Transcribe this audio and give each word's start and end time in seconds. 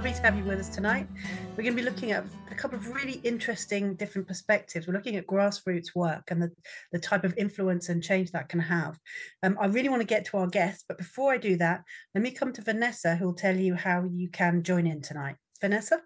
lovely 0.00 0.14
to 0.14 0.22
have 0.22 0.34
you 0.34 0.44
with 0.44 0.58
us 0.58 0.70
tonight. 0.70 1.06
We're 1.50 1.62
going 1.62 1.76
to 1.76 1.82
be 1.82 1.82
looking 1.82 2.12
at 2.12 2.24
a 2.50 2.54
couple 2.54 2.78
of 2.78 2.88
really 2.88 3.20
interesting 3.22 3.96
different 3.96 4.26
perspectives. 4.26 4.86
We're 4.86 4.94
looking 4.94 5.16
at 5.16 5.26
grassroots 5.26 5.94
work 5.94 6.30
and 6.30 6.40
the, 6.40 6.50
the 6.90 6.98
type 6.98 7.22
of 7.22 7.36
influence 7.36 7.90
and 7.90 8.02
change 8.02 8.32
that 8.32 8.48
can 8.48 8.60
have. 8.60 8.98
Um, 9.42 9.58
I 9.60 9.66
really 9.66 9.90
want 9.90 10.00
to 10.00 10.06
get 10.06 10.24
to 10.24 10.38
our 10.38 10.46
guests, 10.46 10.86
but 10.88 10.96
before 10.96 11.34
I 11.34 11.36
do 11.36 11.58
that, 11.58 11.82
let 12.14 12.24
me 12.24 12.30
come 12.30 12.50
to 12.54 12.62
Vanessa, 12.62 13.14
who 13.14 13.26
will 13.26 13.34
tell 13.34 13.54
you 13.54 13.74
how 13.74 14.08
you 14.10 14.30
can 14.30 14.62
join 14.62 14.86
in 14.86 15.02
tonight. 15.02 15.36
Vanessa? 15.60 16.00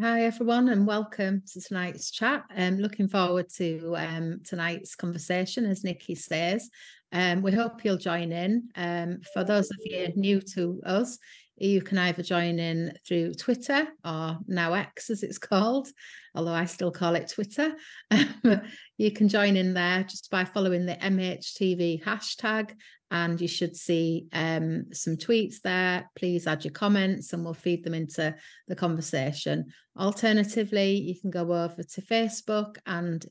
Hi, 0.00 0.24
everyone, 0.24 0.70
and 0.70 0.86
welcome 0.86 1.42
to 1.52 1.60
tonight's 1.60 2.10
chat. 2.10 2.44
I'm 2.56 2.76
um, 2.76 2.80
looking 2.80 3.08
forward 3.08 3.50
to 3.56 3.96
um, 3.98 4.40
tonight's 4.44 4.94
conversation, 4.94 5.66
as 5.66 5.84
Nicky 5.84 6.14
says. 6.14 6.70
Um, 7.12 7.42
we 7.42 7.52
hope 7.52 7.84
you'll 7.84 7.96
join 7.96 8.32
in. 8.32 8.70
Um, 8.74 9.20
for 9.32 9.44
those 9.44 9.70
of 9.70 9.76
you 9.84 10.12
new 10.16 10.40
to 10.54 10.80
us, 10.84 11.18
you 11.56 11.82
can 11.82 11.98
either 11.98 12.22
join 12.22 12.58
in 12.58 12.94
through 13.06 13.34
Twitter 13.34 13.86
or 14.04 14.38
now 14.46 14.72
X 14.72 15.10
as 15.10 15.22
it's 15.22 15.38
called, 15.38 15.88
although 16.34 16.52
I 16.52 16.64
still 16.64 16.90
call 16.90 17.14
it 17.14 17.30
Twitter. 17.32 17.74
you 18.98 19.12
can 19.12 19.28
join 19.28 19.56
in 19.56 19.74
there 19.74 20.02
just 20.02 20.30
by 20.30 20.44
following 20.44 20.86
the 20.86 20.96
MHTV 20.96 22.02
hashtag, 22.02 22.72
and 23.10 23.40
you 23.40 23.46
should 23.46 23.76
see 23.76 24.26
um, 24.32 24.86
some 24.92 25.16
tweets 25.16 25.60
there. 25.62 26.10
Please 26.16 26.46
add 26.46 26.64
your 26.64 26.72
comments 26.72 27.32
and 27.32 27.44
we'll 27.44 27.54
feed 27.54 27.84
them 27.84 27.94
into 27.94 28.34
the 28.66 28.74
conversation. 28.74 29.66
Alternatively, 29.96 30.96
you 30.96 31.20
can 31.20 31.30
go 31.30 31.52
over 31.52 31.82
to 31.82 32.02
Facebook 32.02 32.78
and 32.86 33.24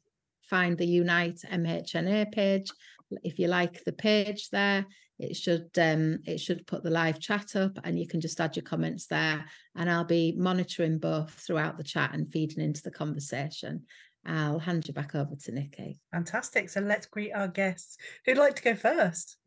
find 0.44 0.78
the 0.78 0.88
Unite 0.88 1.42
MHNA 1.52 2.32
page 2.32 2.72
if 3.24 3.38
you 3.38 3.48
like 3.48 3.84
the 3.84 3.92
page 3.92 4.50
there 4.50 4.86
it 5.20 5.36
should 5.36 5.70
um, 5.78 6.20
it 6.26 6.40
should 6.40 6.66
put 6.66 6.84
the 6.84 6.90
live 6.90 7.20
chat 7.20 7.56
up 7.56 7.78
and 7.84 8.00
you 8.00 8.08
can 8.08 8.20
just 8.20 8.42
add 8.42 8.56
your 8.56 8.64
comments 8.64 9.08
there. 9.08 9.46
And 9.76 9.90
i'll 9.90 10.04
be 10.04 10.34
monitoring 10.38 10.98
both 10.98 11.32
throughout 11.32 11.78
the 11.78 11.84
chat 11.84 12.14
and 12.14 12.32
feeding 12.32 12.64
into 12.64 12.82
the 12.82 12.92
conversation. 12.92 13.84
I'll 14.26 14.60
hand 14.60 14.88
you 14.88 14.94
back 14.94 15.16
over 15.16 15.36
to 15.36 15.52
Nicky. 15.52 16.00
Fantastic. 16.12 16.70
So 16.70 16.80
let's 16.80 17.08
greet 17.08 17.34
our 17.34 17.50
guests. 17.50 17.98
Who'd 18.26 18.38
like 18.38 18.56
to 18.56 18.64
go 18.64 18.76
first? 18.76 19.38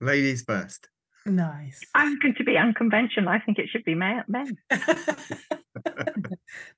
Ladies 0.00 0.42
first. 0.42 0.88
Nice. 1.24 1.80
I'm 1.94 2.18
going 2.18 2.34
to 2.34 2.44
be 2.44 2.58
unconventional. 2.58 3.30
I 3.30 3.38
think 3.38 3.58
it 3.58 3.70
should 3.70 3.84
be 3.84 3.94
men. 3.94 4.24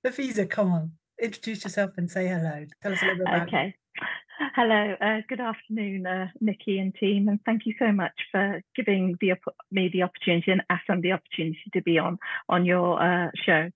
Nafiza, 0.06 0.48
come 0.48 0.70
on. 0.70 0.92
Introduce 1.20 1.64
yourself 1.64 1.92
and 1.97 2.11
say 2.11 2.29
hello. 2.29 2.67
Tell 2.83 2.92
us 2.92 3.03
a 3.03 3.06
little 3.06 3.25
bit 3.25 3.27
about 3.27 3.48
okay 3.48 3.75
Hello, 4.39 4.95
uh, 5.01 5.21
good 5.29 5.39
afternoon, 5.39 6.07
uh, 6.07 6.27
Nicky 6.41 6.81
and 6.81 6.93
team, 6.93 7.29
and 7.29 7.39
thank 7.47 7.67
you 7.67 7.75
so 7.79 7.93
much 7.93 8.15
for 8.33 8.61
giving 8.75 9.17
the, 9.21 9.35
me 9.71 9.91
the 9.93 10.03
opportunity 10.03 10.51
and 10.51 10.63
ASAM 10.69 11.03
the 11.03 11.13
opportunity 11.13 11.63
to 11.73 11.83
be 11.83 11.99
on 11.99 12.19
on 12.49 12.65
your 12.65 13.01
uh, 13.01 13.31
show. 13.47 13.71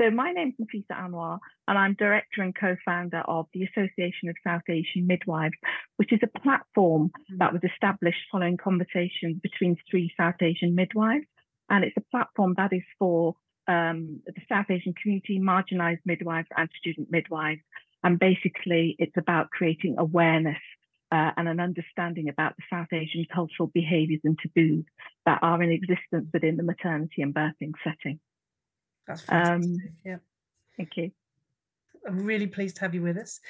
So 0.00 0.10
my 0.10 0.30
name 0.30 0.54
is 0.56 0.66
Nafiza 0.66 0.96
Anwar, 0.96 1.40
and 1.66 1.76
I'm 1.76 1.94
director 1.94 2.42
and 2.42 2.54
co-founder 2.54 3.22
of 3.26 3.46
the 3.52 3.64
Association 3.64 4.28
of 4.28 4.36
South 4.46 4.62
Asian 4.68 5.08
Midwives, 5.08 5.56
which 5.96 6.12
is 6.12 6.20
a 6.22 6.38
platform 6.38 7.10
mm. 7.32 7.38
that 7.38 7.52
was 7.52 7.62
established 7.64 8.20
following 8.30 8.56
conversations 8.56 9.40
between 9.42 9.76
three 9.90 10.12
South 10.16 10.40
Asian 10.40 10.76
midwives, 10.76 11.26
and 11.70 11.82
it's 11.82 11.96
a 11.96 12.10
platform 12.12 12.54
that 12.56 12.72
is 12.72 12.84
for 13.00 13.34
um, 13.66 14.20
the 14.26 14.42
South 14.48 14.66
Asian 14.70 14.94
community, 15.00 15.40
marginalised 15.40 16.02
midwives, 16.04 16.48
and 16.56 16.68
student 16.78 17.10
midwives 17.10 17.62
and 18.04 18.18
basically, 18.18 18.94
it's 18.98 19.16
about 19.16 19.50
creating 19.50 19.96
awareness 19.98 20.60
uh, 21.10 21.30
and 21.38 21.48
an 21.48 21.58
understanding 21.58 22.28
about 22.28 22.54
the 22.56 22.62
South 22.70 22.88
Asian 22.92 23.24
cultural 23.32 23.70
behaviours 23.72 24.20
and 24.24 24.38
taboos 24.38 24.84
that 25.24 25.38
are 25.42 25.62
in 25.62 25.70
existence 25.70 26.28
within 26.32 26.58
the 26.58 26.62
maternity 26.62 27.22
and 27.22 27.34
birthing 27.34 27.72
setting. 27.82 28.20
That's 29.06 29.22
fantastic. 29.22 29.70
Um, 29.70 29.94
yeah. 30.04 30.16
Thank 30.76 30.96
you. 30.96 31.12
I'm 32.06 32.26
really 32.26 32.46
pleased 32.46 32.76
to 32.76 32.82
have 32.82 32.94
you 32.94 33.00
with 33.00 33.16
us. 33.16 33.40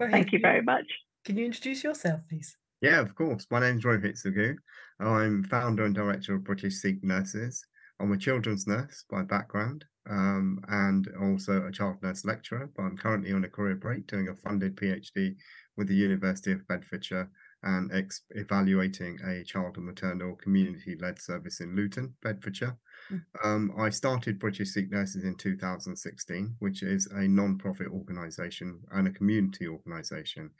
Rohit, 0.00 0.12
Thank 0.12 0.32
you 0.32 0.38
very 0.38 0.62
much. 0.62 0.86
Can 1.24 1.36
you 1.36 1.46
introduce 1.46 1.82
yourself, 1.82 2.20
please? 2.28 2.56
Yeah, 2.80 3.00
of 3.00 3.16
course. 3.16 3.46
My 3.50 3.58
name 3.58 3.78
is 3.78 3.84
Rohit 3.84 4.22
Sagoo. 4.22 4.56
I'm 5.00 5.42
founder 5.44 5.84
and 5.84 5.94
director 5.94 6.34
of 6.34 6.44
British 6.44 6.80
Sikh 6.80 7.02
Nurses. 7.02 7.64
I'm 7.98 8.12
a 8.12 8.16
children's 8.16 8.66
nurse 8.66 9.04
by 9.10 9.22
background 9.22 9.84
um, 10.08 10.60
and 10.68 11.08
also 11.20 11.66
a 11.66 11.72
child 11.72 11.96
nurse 12.02 12.24
lecturer, 12.24 12.70
but 12.76 12.82
I'm 12.82 12.96
currently 12.96 13.32
on 13.32 13.44
a 13.44 13.48
career 13.48 13.74
break 13.74 14.06
doing 14.06 14.28
a 14.28 14.34
funded 14.34 14.76
PhD 14.76 15.36
with 15.76 15.88
the 15.88 15.94
University 15.94 16.52
of 16.52 16.66
Bedfordshire 16.68 17.30
and 17.62 17.90
ex- 17.92 18.22
evaluating 18.30 19.18
a 19.26 19.42
child 19.42 19.76
and 19.76 19.86
maternal 19.86 20.36
community 20.36 20.96
led 21.00 21.18
service 21.20 21.60
in 21.60 21.74
Luton, 21.74 22.14
Bedfordshire. 22.22 22.76
Mm. 23.10 23.22
Um, 23.42 23.72
I 23.78 23.88
started 23.88 24.38
British 24.38 24.72
Sikh 24.72 24.90
Nurses 24.90 25.24
in 25.24 25.34
2016, 25.36 26.56
which 26.58 26.82
is 26.82 27.06
a 27.06 27.26
non 27.26 27.56
profit 27.56 27.88
organisation 27.88 28.80
and 28.92 29.08
a 29.08 29.12
community 29.12 29.66
organisation 29.66 30.50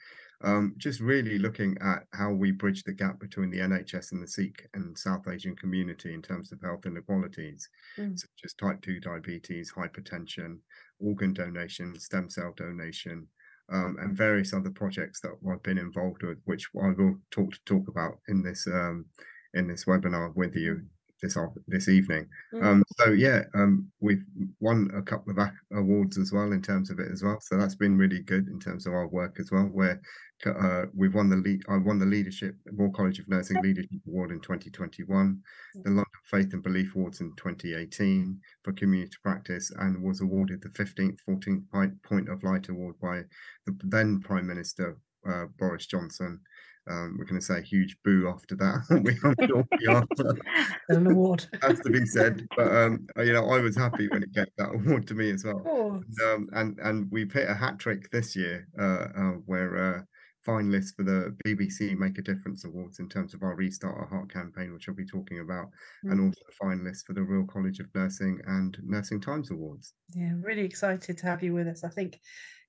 um, 0.43 0.75
just 0.79 1.01
really 1.01 1.39
looking 1.39 1.77
at 1.81 2.05
how 2.13 2.33
we 2.33 2.51
bridge 2.51 2.83
the 2.85 2.93
gap 2.93 3.19
between 3.21 3.51
the 3.51 3.59
NHS 3.59 4.13
and 4.13 4.23
the 4.23 4.27
Sikh 4.27 4.69
and 4.75 4.97
South 4.97 5.27
Asian 5.29 5.57
community 5.57 6.13
in 6.15 6.23
terms 6.23 6.53
of 6.53 6.61
health 6.61 6.87
inequalities, 6.87 7.69
mm. 7.99 8.19
such 8.19 8.31
as 8.45 8.55
type 8.55 8.81
2 8.83 9.01
diabetes, 9.01 9.73
hypertension, 9.73 10.59
organ 11.01 11.33
donation, 11.33 11.99
stem 11.99 12.29
cell 12.29 12.53
donation, 12.57 13.27
um, 13.73 13.97
and 14.01 14.17
various 14.17 14.53
other 14.53 14.71
projects 14.71 15.21
that 15.21 15.33
I've 15.51 15.63
been 15.63 15.79
involved 15.79 16.23
with, 16.23 16.39
which 16.45 16.69
I 16.81 16.89
will 16.89 17.17
talk 17.31 17.53
to 17.53 17.59
talk 17.65 17.89
about 17.89 18.19
in 18.29 18.43
this 18.43 18.67
um, 18.67 19.07
in 19.55 19.69
this 19.69 19.85
webinar 19.85 20.35
with 20.35 20.57
you 20.57 20.83
this 21.25 21.37
this 21.67 21.89
evening. 21.89 22.27
Mm. 22.53 22.65
Um, 22.65 22.85
so 22.99 23.11
yeah, 23.11 23.43
um, 23.55 23.91
we've 24.01 24.25
won 24.61 24.91
a 24.95 25.03
couple 25.03 25.33
of 25.33 25.49
awards 25.73 26.19
as 26.19 26.33
well 26.33 26.53
in 26.53 26.63
terms 26.63 26.91
of 26.91 26.99
it 27.01 27.11
as 27.11 27.23
well. 27.23 27.39
So 27.41 27.57
that's 27.57 27.75
been 27.75 27.97
really 27.97 28.21
good 28.21 28.49
in 28.49 28.61
terms 28.61 28.87
of 28.87 28.93
our 28.93 29.09
work 29.09 29.37
as 29.41 29.51
well. 29.51 29.65
Where 29.65 30.01
uh, 30.47 30.85
we've 30.95 31.15
won 31.15 31.31
the 31.31 31.37
lead, 31.37 31.63
I 31.69 31.77
won 31.79 31.99
the 31.99 32.07
leadership 32.07 32.57
Royal 32.73 32.93
College 32.93 33.19
of 33.19 33.29
Nursing 33.29 33.63
Leadership 33.63 34.01
Award 34.07 34.31
in 34.31 34.41
2021, 34.41 35.41
the 35.75 35.91
London 35.91 36.05
Faith 36.31 36.53
and 36.53 36.63
Belief 36.63 36.95
Awards 36.95 37.21
in 37.21 37.35
2018 37.37 38.39
for 38.63 38.73
community 38.73 39.17
practice, 39.23 39.73
and 39.79 40.03
was 40.03 40.21
awarded 40.21 40.63
the 40.63 40.69
15th, 40.71 41.19
14th 41.29 42.03
Point 42.03 42.29
of 42.29 42.43
Light 42.43 42.69
Award 42.69 42.97
by 43.01 43.23
the 43.67 43.77
then 43.85 44.21
Prime 44.21 44.47
Minister 44.47 44.99
uh, 45.27 45.47
Boris 45.59 45.87
Johnson 45.87 46.41
um, 46.91 47.17
we're 47.19 47.25
going 47.25 47.41
to 47.41 47.45
say 47.45 47.59
a 47.59 47.63
huge 47.63 47.97
boo 48.05 48.29
after 48.29 48.55
that. 48.57 48.85
we 49.05 49.19
I'm 49.25 49.47
sure 49.47 49.67
we 49.79 49.87
are. 49.87 50.05
An 50.89 51.07
award 51.07 51.47
has 51.63 51.81
to 51.81 51.91
be 51.91 52.05
said, 52.07 52.47
but 52.57 52.75
um, 52.75 53.07
you 53.19 53.33
know, 53.33 53.47
I 53.49 53.61
was 53.61 53.77
happy 53.77 54.09
when 54.09 54.23
it 54.23 54.33
gave 54.33 54.47
that 54.59 54.75
award 54.75 55.07
to 55.09 55.15
me 55.15 55.31
as 55.31 55.45
well. 55.45 55.63
And, 55.67 56.21
um, 56.23 56.49
and 56.53 56.79
and 56.81 57.11
we've 57.11 57.33
hit 57.33 57.49
a 57.49 57.55
hat 57.55 57.79
trick 57.79 58.11
this 58.11 58.37
year, 58.37 58.69
uh, 58.79 59.07
uh, 59.17 59.33
where 59.47 59.77
uh, 59.77 60.03
finalists 60.47 60.95
for 60.95 61.05
the 61.05 61.35
BBC 61.47 61.97
Make 61.97 62.19
a 62.19 62.23
Difference 62.23 62.65
Awards 62.65 62.99
in 62.99 63.09
terms 63.09 63.35
of 63.35 63.43
our 63.43 63.57
Restart 63.57 63.97
Our 63.97 64.07
Heart 64.07 64.33
campaign, 64.33 64.73
which 64.73 64.89
I'll 64.89 64.95
be 64.95 65.07
talking 65.07 65.41
about, 65.41 65.69
mm. 66.05 66.13
and 66.13 66.21
also 66.21 66.43
finalists 66.63 67.05
for 67.07 67.15
the 67.15 67.23
Royal 67.23 67.47
College 67.47 67.81
of 67.81 67.87
Nursing 67.95 68.41
and 68.47 68.77
Nursing 68.83 69.21
Times 69.21 69.51
Awards. 69.51 69.95
Yeah, 70.15 70.33
really 70.43 70.65
excited 70.65 71.17
to 71.17 71.27
have 71.27 71.43
you 71.43 71.55
with 71.55 71.67
us. 71.67 71.83
I 71.83 71.89
think 71.89 72.21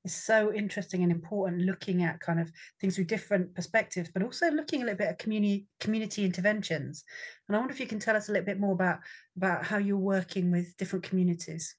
is 0.06 0.14
so 0.14 0.54
interesting 0.54 1.04
and 1.04 1.12
important 1.12 1.62
looking 1.64 2.04
at 2.04 2.20
kind 2.20 2.40
of 2.40 2.52
things 2.80 2.96
through 2.96 3.06
different 3.06 3.54
perspectives 3.56 4.10
but 4.14 4.24
also 4.24 4.50
looking 4.52 4.82
a 4.82 4.86
little 4.86 4.98
bit 4.98 5.08
at 5.08 5.20
community 5.20 5.66
community 5.80 6.24
interventions. 6.24 7.04
And 7.48 7.56
i 7.56 7.60
wonder 7.60 7.74
if 7.74 7.80
you 7.80 7.88
can 7.88 8.00
tell 8.00 8.16
us 8.16 8.30
a 8.30 8.32
little 8.32 8.46
bit 8.46 8.60
more 8.60 8.74
about 8.74 9.00
about 9.36 9.66
how 9.66 9.78
you're 9.78 9.98
working 9.98 10.52
with 10.52 10.78
different 10.78 11.04
communities. 11.04 11.76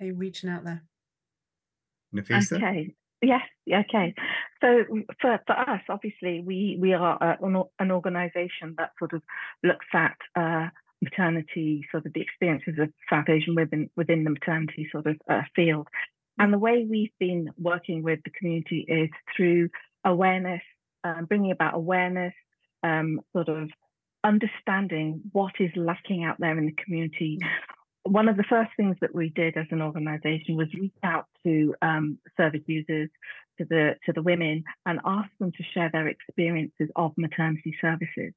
Are 0.00 0.06
you 0.06 0.14
reaching 0.14 0.50
out 0.50 0.64
there? 0.64 0.82
Nafiza? 2.14 2.56
okay. 2.56 2.94
Yes. 3.22 3.42
Okay. 3.72 4.14
So 4.60 4.84
for, 5.20 5.40
for 5.46 5.58
us 5.58 5.80
obviously 5.88 6.42
we 6.44 6.78
we 6.80 6.94
are 6.94 7.18
uh, 7.22 7.36
an, 7.46 7.62
an 7.78 7.90
organization 7.90 8.74
that 8.78 8.90
sort 8.98 9.12
of 9.12 9.22
looks 9.62 9.86
at 9.94 10.16
uh, 10.36 10.68
maternity, 11.04 11.86
sort 11.90 12.06
of 12.06 12.12
the 12.12 12.20
experiences 12.20 12.74
of 12.78 12.90
South 13.08 13.28
Asian 13.28 13.54
women 13.54 13.90
within 13.96 14.24
the 14.24 14.30
maternity 14.30 14.88
sort 14.90 15.06
of 15.06 15.16
uh, 15.30 15.42
field. 15.54 15.86
And 16.38 16.52
the 16.52 16.58
way 16.58 16.86
we've 16.88 17.12
been 17.18 17.50
working 17.58 18.02
with 18.02 18.20
the 18.24 18.30
community 18.30 18.84
is 18.88 19.10
through 19.36 19.68
awareness, 20.04 20.62
um, 21.04 21.26
bringing 21.26 21.52
about 21.52 21.74
awareness, 21.74 22.34
um, 22.82 23.20
sort 23.32 23.48
of 23.48 23.70
understanding 24.24 25.22
what 25.32 25.52
is 25.60 25.70
lacking 25.76 26.24
out 26.24 26.36
there 26.40 26.58
in 26.58 26.66
the 26.66 26.82
community. 26.82 27.38
One 28.02 28.28
of 28.28 28.36
the 28.36 28.44
first 28.48 28.70
things 28.76 28.96
that 29.00 29.14
we 29.14 29.30
did 29.30 29.56
as 29.56 29.66
an 29.70 29.80
organisation 29.80 30.56
was 30.56 30.68
reach 30.74 30.96
out 31.02 31.26
to 31.44 31.74
um, 31.82 32.18
service 32.36 32.62
users, 32.66 33.10
to 33.58 33.64
the 33.64 33.94
to 34.06 34.12
the 34.12 34.22
women, 34.22 34.64
and 34.84 35.00
ask 35.04 35.30
them 35.38 35.52
to 35.52 35.62
share 35.72 35.90
their 35.92 36.08
experiences 36.08 36.90
of 36.96 37.12
maternity 37.16 37.74
services, 37.80 38.32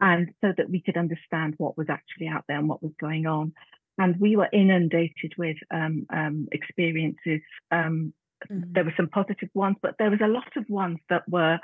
and 0.00 0.30
so 0.42 0.52
that 0.56 0.68
we 0.68 0.82
could 0.82 0.96
understand 0.96 1.54
what 1.58 1.78
was 1.78 1.86
actually 1.88 2.28
out 2.28 2.44
there 2.48 2.58
and 2.58 2.68
what 2.68 2.82
was 2.82 2.92
going 3.00 3.26
on 3.26 3.52
and 3.98 4.18
we 4.20 4.36
were 4.36 4.48
inundated 4.52 5.34
with 5.36 5.56
um, 5.72 6.06
um, 6.10 6.48
experiences. 6.52 7.40
Um, 7.70 8.12
mm-hmm. 8.50 8.72
There 8.72 8.84
were 8.84 8.94
some 8.96 9.08
positive 9.08 9.50
ones, 9.54 9.76
but 9.82 9.96
there 9.98 10.10
was 10.10 10.20
a 10.22 10.28
lot 10.28 10.56
of 10.56 10.64
ones 10.68 10.98
that 11.10 11.28
were 11.28 11.58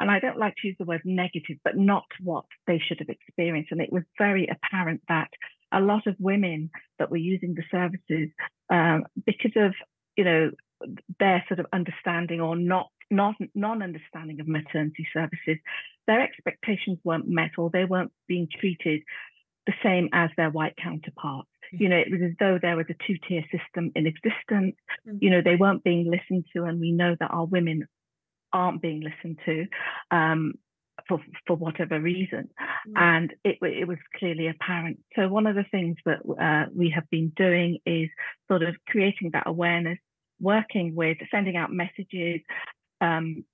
and 0.00 0.10
I 0.10 0.18
don't 0.18 0.38
like 0.38 0.54
to 0.56 0.66
use 0.66 0.76
the 0.80 0.84
word 0.84 1.02
negative, 1.04 1.58
but 1.62 1.76
not 1.76 2.06
what 2.20 2.44
they 2.66 2.82
should 2.84 2.98
have 2.98 3.08
experienced. 3.08 3.70
And 3.70 3.80
it 3.80 3.92
was 3.92 4.02
very 4.18 4.48
apparent 4.48 5.00
that 5.08 5.28
a 5.72 5.80
lot 5.80 6.08
of 6.08 6.16
women 6.18 6.70
that 6.98 7.08
were 7.08 7.18
using 7.18 7.54
the 7.54 7.62
services 7.70 8.30
um, 8.68 9.04
because 9.24 9.52
of 9.54 9.72
you 10.16 10.24
know 10.24 10.50
their 11.20 11.44
sort 11.46 11.60
of 11.60 11.66
understanding 11.72 12.40
or 12.40 12.56
not 12.56 12.88
not 13.10 13.36
non-understanding 13.54 14.40
of 14.40 14.48
maternity 14.48 15.06
services, 15.12 15.58
their 16.08 16.20
expectations 16.20 16.98
weren't 17.04 17.28
met 17.28 17.52
or 17.56 17.70
they 17.70 17.84
weren't 17.84 18.12
being 18.26 18.48
treated 18.58 19.02
the 19.66 19.74
same 19.84 20.08
as 20.12 20.30
their 20.36 20.50
white 20.50 20.74
counterparts. 20.82 21.48
You 21.72 21.88
know, 21.88 21.96
it 21.96 22.10
was 22.10 22.20
as 22.22 22.36
though 22.38 22.58
there 22.60 22.76
was 22.76 22.86
a 22.90 23.06
two-tier 23.06 23.44
system 23.50 23.92
in 23.94 24.06
existence. 24.06 24.76
Mm-hmm. 25.06 25.18
You 25.20 25.30
know, 25.30 25.42
they 25.42 25.56
weren't 25.56 25.84
being 25.84 26.10
listened 26.10 26.44
to, 26.54 26.64
and 26.64 26.80
we 26.80 26.92
know 26.92 27.16
that 27.18 27.30
our 27.30 27.46
women 27.46 27.86
aren't 28.52 28.82
being 28.82 29.00
listened 29.00 29.38
to. 29.46 29.66
Um, 30.10 30.54
for 31.08 31.18
for 31.46 31.56
whatever 31.56 32.00
reason, 32.00 32.48
mm. 32.88 32.92
and 32.94 33.32
it 33.44 33.58
it 33.62 33.88
was 33.88 33.98
clearly 34.18 34.48
apparent. 34.48 35.00
So 35.16 35.28
one 35.28 35.46
of 35.46 35.54
the 35.54 35.64
things 35.70 35.96
that 36.04 36.18
uh, 36.20 36.70
we 36.74 36.90
have 36.90 37.08
been 37.10 37.32
doing 37.34 37.78
is 37.86 38.08
sort 38.48 38.62
of 38.62 38.76
creating 38.86 39.30
that 39.32 39.44
awareness, 39.46 39.98
working 40.40 40.94
with 40.94 41.18
sending 41.30 41.56
out 41.56 41.72
messages 41.72 42.40
um, 43.00 43.44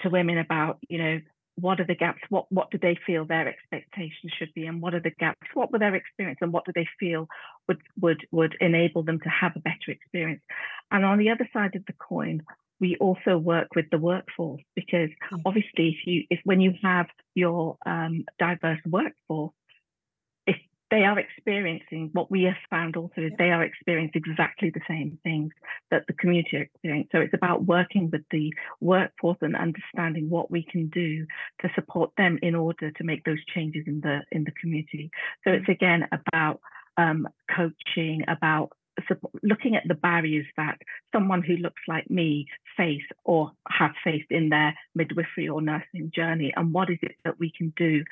to 0.00 0.10
women 0.10 0.38
about 0.38 0.78
you 0.88 0.98
know 0.98 1.20
what 1.56 1.80
are 1.80 1.86
the 1.86 1.94
gaps 1.94 2.22
what 2.30 2.46
what 2.50 2.70
do 2.70 2.78
they 2.80 2.96
feel 3.06 3.24
their 3.24 3.48
expectations 3.48 4.32
should 4.38 4.52
be 4.54 4.66
and 4.66 4.80
what 4.80 4.94
are 4.94 5.00
the 5.00 5.12
gaps 5.18 5.46
what 5.54 5.70
were 5.70 5.78
their 5.78 5.94
experience 5.94 6.38
and 6.40 6.52
what 6.52 6.64
do 6.64 6.72
they 6.74 6.86
feel 6.98 7.28
would 7.68 7.80
would 8.00 8.26
would 8.30 8.56
enable 8.60 9.02
them 9.02 9.20
to 9.20 9.28
have 9.28 9.52
a 9.56 9.60
better 9.60 9.90
experience 9.90 10.42
and 10.90 11.04
on 11.04 11.18
the 11.18 11.30
other 11.30 11.48
side 11.52 11.74
of 11.76 11.84
the 11.86 11.94
coin 11.94 12.42
we 12.80 12.96
also 12.96 13.38
work 13.38 13.68
with 13.76 13.86
the 13.90 13.98
workforce 13.98 14.62
because 14.74 15.10
mm. 15.32 15.40
obviously 15.46 15.88
if 15.88 16.06
you 16.06 16.24
if 16.30 16.40
when 16.44 16.60
you 16.60 16.72
have 16.82 17.06
your 17.34 17.76
um, 17.86 18.24
diverse 18.38 18.80
workforce 18.86 19.52
they 20.92 21.04
are 21.04 21.18
experiencing 21.18 22.10
what 22.12 22.30
we 22.30 22.42
have 22.42 22.54
found 22.68 22.96
also 22.98 23.22
is 23.22 23.32
they 23.38 23.50
are 23.50 23.64
experiencing 23.64 24.20
exactly 24.26 24.68
the 24.68 24.82
same 24.86 25.18
things 25.22 25.50
that 25.90 26.04
the 26.06 26.12
community 26.12 26.58
are 26.58 26.62
experiencing. 26.62 27.08
So 27.10 27.20
it's 27.20 27.32
about 27.32 27.64
working 27.64 28.10
with 28.10 28.20
the 28.30 28.52
workforce 28.82 29.38
and 29.40 29.56
understanding 29.56 30.28
what 30.28 30.50
we 30.50 30.66
can 30.70 30.88
do 30.88 31.26
to 31.62 31.70
support 31.74 32.10
them 32.18 32.38
in 32.42 32.54
order 32.54 32.90
to 32.90 33.04
make 33.04 33.24
those 33.24 33.42
changes 33.54 33.84
in 33.86 34.02
the 34.02 34.20
in 34.32 34.44
the 34.44 34.52
community. 34.60 35.10
So 35.44 35.52
it's 35.52 35.68
again 35.70 36.06
about 36.12 36.60
um, 36.98 37.26
coaching 37.56 38.24
about 38.28 38.72
looking 39.42 39.76
at 39.76 39.86
the 39.86 39.94
barriers 39.94 40.46
that 40.56 40.78
someone 41.12 41.42
who 41.42 41.56
looks 41.56 41.82
like 41.88 42.08
me 42.10 42.46
face 42.76 43.02
or 43.24 43.52
have 43.68 43.92
faced 44.04 44.30
in 44.30 44.48
their 44.48 44.74
midwifery 44.94 45.48
or 45.48 45.60
nursing 45.60 46.10
journey 46.14 46.52
and 46.56 46.72
what 46.72 46.90
is 46.90 46.98
it 47.02 47.16
that 47.24 47.38
we 47.38 47.52
can 47.56 47.72
do 47.76 48.04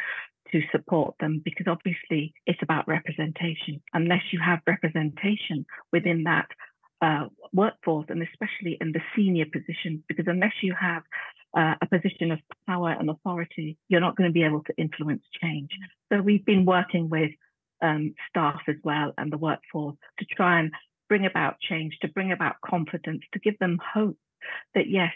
to 0.52 0.60
support 0.72 1.14
them? 1.20 1.40
Because 1.44 1.66
obviously 1.69 2.34
it's 2.46 2.62
about 2.62 2.88
representation. 2.88 3.81
Unless 3.92 4.22
you 4.32 4.40
have 4.44 4.60
representation 4.66 5.64
within 5.92 6.25
that 6.25 6.46
uh, 7.02 7.26
workforce 7.52 8.06
and 8.08 8.22
especially 8.22 8.76
in 8.81 8.93
the 8.93 9.00
senior 9.16 9.46
position 9.46 10.04
because 10.06 10.26
unless 10.28 10.52
you 10.62 10.75
have 10.78 11.02
uh, 11.56 11.75
a 11.81 11.86
position 11.86 12.31
of 12.31 12.38
power 12.66 12.90
and 12.90 13.08
authority 13.08 13.76
you're 13.88 14.00
not 14.00 14.16
going 14.16 14.28
to 14.28 14.32
be 14.32 14.44
able 14.44 14.62
to 14.64 14.75
influence 14.76 15.22
change. 15.43 15.70
So 16.12 16.20
we've 16.20 16.44
been 16.44 16.66
working 16.66 17.08
with 17.08 17.31
um, 17.82 18.15
staff 18.29 18.61
as 18.69 18.77
well 18.85 19.12
and 19.19 19.32
the 19.32 19.38
workforce 19.38 19.97
to 20.19 20.25
try 20.25 20.61
and 20.61 20.73
bring 21.09 21.27
about 21.27 21.61
change, 21.61 21.99
to 22.00 22.09
bring 22.09 22.32
about 22.32 22.56
confidence, 22.65 23.23
to 23.32 23.41
give 23.41 23.59
them 23.59 23.79
hope 23.94 24.17
that 24.75 24.88
yes, 24.88 25.12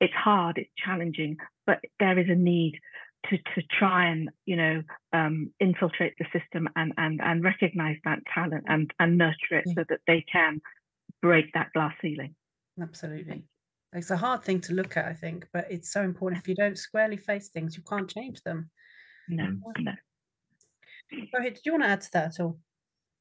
it's 0.00 0.14
hard, 0.14 0.58
it's 0.58 0.70
challenging, 0.84 1.36
but 1.66 1.78
there 2.00 2.18
is 2.18 2.28
a 2.28 2.34
need 2.34 2.78
to 3.30 3.38
to 3.38 3.62
try 3.78 4.06
and 4.06 4.28
you 4.44 4.56
know 4.56 4.82
um, 5.12 5.50
infiltrate 5.60 6.14
the 6.18 6.26
system 6.38 6.68
and 6.76 6.92
and 6.98 7.20
and 7.22 7.44
recognize 7.44 7.96
that 8.04 8.18
talent 8.32 8.64
and 8.68 8.90
and 8.98 9.16
nurture 9.16 9.58
it 9.58 9.64
yeah. 9.66 9.74
so 9.76 9.84
that 9.88 10.00
they 10.06 10.24
can 10.30 10.60
break 11.22 11.52
that 11.54 11.72
glass 11.72 11.94
ceiling. 12.02 12.34
Absolutely. 12.80 13.44
It's 13.92 14.10
a 14.10 14.16
hard 14.16 14.42
thing 14.42 14.60
to 14.62 14.74
look 14.74 14.96
at, 14.96 15.06
I 15.06 15.12
think, 15.12 15.46
but 15.52 15.66
it's 15.70 15.92
so 15.92 16.02
important. 16.02 16.42
If 16.42 16.48
you 16.48 16.56
don't 16.56 16.76
squarely 16.76 17.16
face 17.16 17.48
things, 17.48 17.76
you 17.76 17.84
can't 17.88 18.10
change 18.10 18.42
them. 18.42 18.68
No, 19.28 19.56
no. 19.78 19.92
Rohit, 21.12 21.54
did 21.54 21.66
you 21.66 21.72
want 21.72 21.84
to 21.84 21.88
add 21.88 22.00
to 22.02 22.12
that 22.12 22.26
at 22.26 22.40
all? 22.40 22.58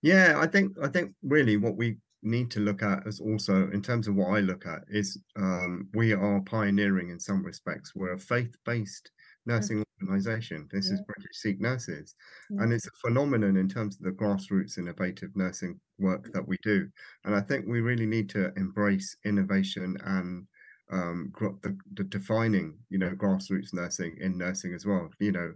Yeah, 0.01 0.39
I 0.39 0.47
think 0.47 0.75
I 0.81 0.88
think 0.88 1.13
really 1.24 1.57
what 1.57 1.75
we 1.75 1.97
need 2.24 2.50
to 2.51 2.59
look 2.59 2.81
at 2.81 3.06
is 3.06 3.19
also 3.19 3.69
in 3.71 3.81
terms 3.81 4.07
of 4.07 4.15
what 4.15 4.30
I 4.30 4.39
look 4.39 4.65
at 4.65 4.83
is 4.89 5.19
um, 5.38 5.89
we 5.94 6.13
are 6.13 6.41
pioneering 6.41 7.09
in 7.09 7.19
some 7.19 7.44
respects. 7.44 7.94
We're 7.95 8.13
a 8.13 8.19
faith-based 8.19 9.12
nursing 9.45 9.77
mm-hmm. 9.77 10.07
organization. 10.07 10.68
This 10.71 10.88
yeah. 10.88 10.95
is 10.95 11.01
British 11.01 11.38
Sikh 11.38 11.59
Nurses. 11.59 12.15
Yeah. 12.50 12.63
And 12.63 12.74
it's 12.74 12.88
a 12.88 13.07
phenomenon 13.07 13.57
in 13.57 13.68
terms 13.68 13.97
of 13.97 14.03
the 14.03 14.12
grassroots 14.12 14.77
innovative 14.77 15.35
nursing 15.35 15.80
work 16.00 16.31
that 16.33 16.47
we 16.47 16.57
do. 16.63 16.88
And 17.25 17.35
I 17.35 17.41
think 17.41 17.65
we 17.68 17.81
really 17.81 18.06
need 18.06 18.30
to 18.30 18.53
embrace 18.56 19.15
innovation 19.25 19.97
and 20.06 20.47
um, 20.91 21.31
the, 21.39 21.77
the, 21.94 22.03
defining, 22.03 22.77
you 22.89 22.97
know, 22.97 23.12
grassroots 23.12 23.74
nursing 23.74 24.15
in 24.19 24.38
nursing 24.38 24.74
as 24.74 24.85
well. 24.85 25.09
You 25.19 25.31
know, 25.31 25.53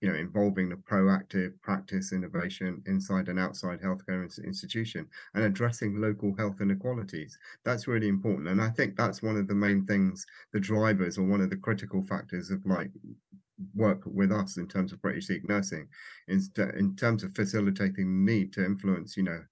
you 0.00 0.08
know, 0.08 0.14
involving 0.14 0.68
the 0.68 0.76
proactive 0.76 1.52
practice 1.62 2.12
innovation 2.12 2.82
inside 2.86 3.28
and 3.28 3.38
outside 3.38 3.80
healthcare 3.80 4.22
institution 4.44 5.06
and 5.34 5.44
addressing 5.44 6.00
local 6.00 6.34
health 6.36 6.60
inequalities. 6.60 7.38
That's 7.64 7.86
really 7.86 8.08
important, 8.08 8.48
and 8.48 8.60
I 8.60 8.70
think 8.70 8.96
that's 8.96 9.22
one 9.22 9.36
of 9.36 9.48
the 9.48 9.54
main 9.54 9.86
things, 9.86 10.26
the 10.52 10.60
drivers 10.60 11.16
or 11.16 11.24
one 11.24 11.40
of 11.40 11.50
the 11.50 11.56
critical 11.56 12.02
factors 12.02 12.50
of 12.50 12.64
like 12.66 12.90
work 13.74 14.02
with 14.04 14.32
us 14.32 14.56
in 14.56 14.68
terms 14.68 14.92
of 14.92 15.00
British 15.00 15.28
Sikh 15.28 15.48
nursing, 15.48 15.88
in, 16.28 16.42
in 16.76 16.96
terms 16.96 17.22
of 17.22 17.34
facilitating 17.34 18.24
the 18.24 18.32
need 18.32 18.52
to 18.54 18.64
influence, 18.64 19.16
you 19.16 19.22
know, 19.22 19.42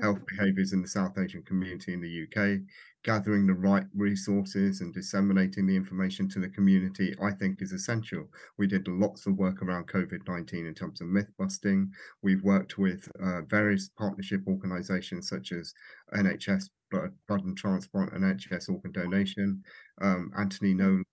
health 0.00 0.20
behaviours 0.26 0.72
in 0.72 0.80
the 0.80 0.88
South 0.88 1.18
Asian 1.18 1.42
community 1.42 1.92
in 1.92 2.00
the 2.00 2.22
UK, 2.24 2.60
gathering 3.04 3.46
the 3.46 3.54
right 3.54 3.86
resources 3.94 4.80
and 4.80 4.94
disseminating 4.94 5.66
the 5.66 5.76
information 5.76 6.28
to 6.28 6.38
the 6.38 6.48
community, 6.48 7.14
I 7.20 7.32
think 7.32 7.60
is 7.60 7.72
essential. 7.72 8.28
We 8.58 8.66
did 8.66 8.86
lots 8.88 9.26
of 9.26 9.36
work 9.36 9.62
around 9.62 9.88
COVID 9.88 10.26
19 10.26 10.66
in 10.66 10.74
terms 10.74 11.00
of 11.00 11.08
myth 11.08 11.30
busting. 11.38 11.90
We've 12.22 12.42
worked 12.42 12.78
with 12.78 13.08
uh, 13.20 13.42
various 13.42 13.90
partnership 13.98 14.42
organisations 14.46 15.28
such 15.28 15.52
as 15.52 15.74
NHS 16.14 16.70
Blood, 16.90 17.12
Blood 17.26 17.44
and 17.44 17.56
Transplant 17.56 18.12
and 18.12 18.22
NHS 18.22 18.68
Organ 18.68 18.92
Donation, 18.92 19.62
um, 20.00 20.30
Anthony 20.36 20.74
Nolan 20.74 21.04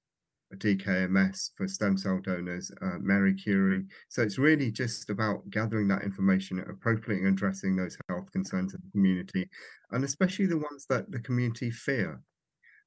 DKMS 0.57 1.51
for 1.55 1.67
stem 1.67 1.97
cell 1.97 2.19
donors, 2.19 2.71
uh, 2.81 2.97
Marie 2.99 3.35
Curie. 3.35 3.85
So 4.09 4.21
it's 4.21 4.37
really 4.37 4.71
just 4.71 5.09
about 5.09 5.49
gathering 5.49 5.87
that 5.89 6.03
information, 6.03 6.59
appropriately 6.59 7.27
addressing 7.27 7.75
those 7.75 7.97
health 8.09 8.31
concerns 8.31 8.73
of 8.73 8.81
the 8.81 8.91
community, 8.91 9.49
and 9.91 10.03
especially 10.03 10.47
the 10.47 10.57
ones 10.57 10.85
that 10.89 11.11
the 11.11 11.19
community 11.19 11.71
fear. 11.71 12.21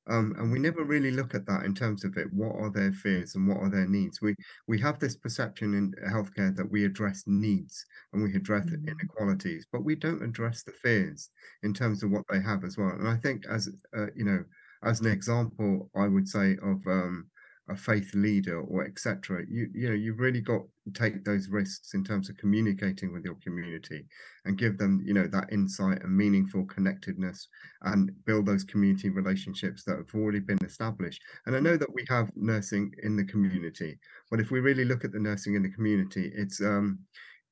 Um, 0.09 0.35
and 0.37 0.51
we 0.51 0.59
never 0.59 0.83
really 0.83 1.13
look 1.13 1.35
at 1.35 1.47
that 1.47 1.65
in 1.65 1.75
terms 1.75 2.05
of 2.05 2.17
it. 2.17 2.27
What 2.33 2.57
are 2.57 2.71
their 2.71 2.93
fears 2.93 3.37
and 3.37 3.47
what 3.47 3.59
are 3.59 3.71
their 3.71 3.87
needs? 3.87 4.21
We 4.21 4.35
we 4.67 4.81
have 4.81 4.99
this 4.99 5.17
perception 5.17 5.75
in 5.75 5.95
healthcare 6.11 6.55
that 6.57 6.69
we 6.69 6.85
address 6.85 7.23
needs 7.27 7.85
and 8.13 8.23
we 8.23 8.35
address 8.35 8.67
mm-hmm. 8.67 8.89
inequalities, 8.89 9.67
but 9.73 9.85
we 9.85 9.95
don't 9.95 10.23
address 10.23 10.65
the 10.65 10.73
fears 10.73 11.31
in 11.63 11.73
terms 11.73 12.03
of 12.03 12.11
what 12.11 12.25
they 12.29 12.41
have 12.41 12.65
as 12.65 12.77
well. 12.77 12.91
And 12.91 13.07
I 13.07 13.17
think, 13.17 13.47
as 13.47 13.69
uh, 13.97 14.07
you 14.17 14.25
know, 14.25 14.45
as 14.83 15.01
an 15.01 15.07
example, 15.07 15.89
I 15.95 16.09
would 16.09 16.29
say 16.29 16.57
of 16.63 16.85
um, 16.87 17.27
a 17.69 17.77
faith 17.77 18.13
leader 18.15 18.61
or 18.61 18.85
etc 18.85 19.43
you 19.49 19.69
you 19.73 19.89
know 19.89 19.95
you've 19.95 20.19
really 20.19 20.41
got 20.41 20.63
to 20.85 20.93
take 20.93 21.25
those 21.25 21.49
risks 21.49 21.95
in 21.95 22.03
terms 22.03 22.29
of 22.29 22.37
communicating 22.37 23.13
with 23.13 23.25
your 23.25 23.37
community 23.37 24.05
and 24.45 24.59
give 24.59 24.77
them 24.79 25.01
you 25.05 25.15
know 25.15 25.29
that 25.29 25.53
insight 25.53 26.03
and 26.03 26.17
meaningful 26.17 26.65
connectedness 26.67 27.47
and 27.83 28.11
build 28.27 28.47
those 28.47 28.65
community 28.65 29.11
relationships 29.11 29.85
that 29.85 29.97
have 29.97 30.13
already 30.15 30.41
been 30.41 30.59
established. 30.65 31.23
And 31.47 31.55
i 31.55 31.61
know 31.61 31.77
that 31.77 31.95
we 31.95 32.05
have 32.09 32.31
nursing 32.35 32.93
in 33.05 33.17
the 33.17 33.25
community 33.25 33.99
but 34.31 34.41
if 34.41 34.51
we 34.51 34.59
really 34.59 34.85
look 34.85 35.05
at 35.05 35.13
the 35.13 35.21
nursing 35.21 35.55
in 35.55 35.63
the 35.63 35.71
community 35.71 36.33
it's 36.35 36.61
um 36.61 36.99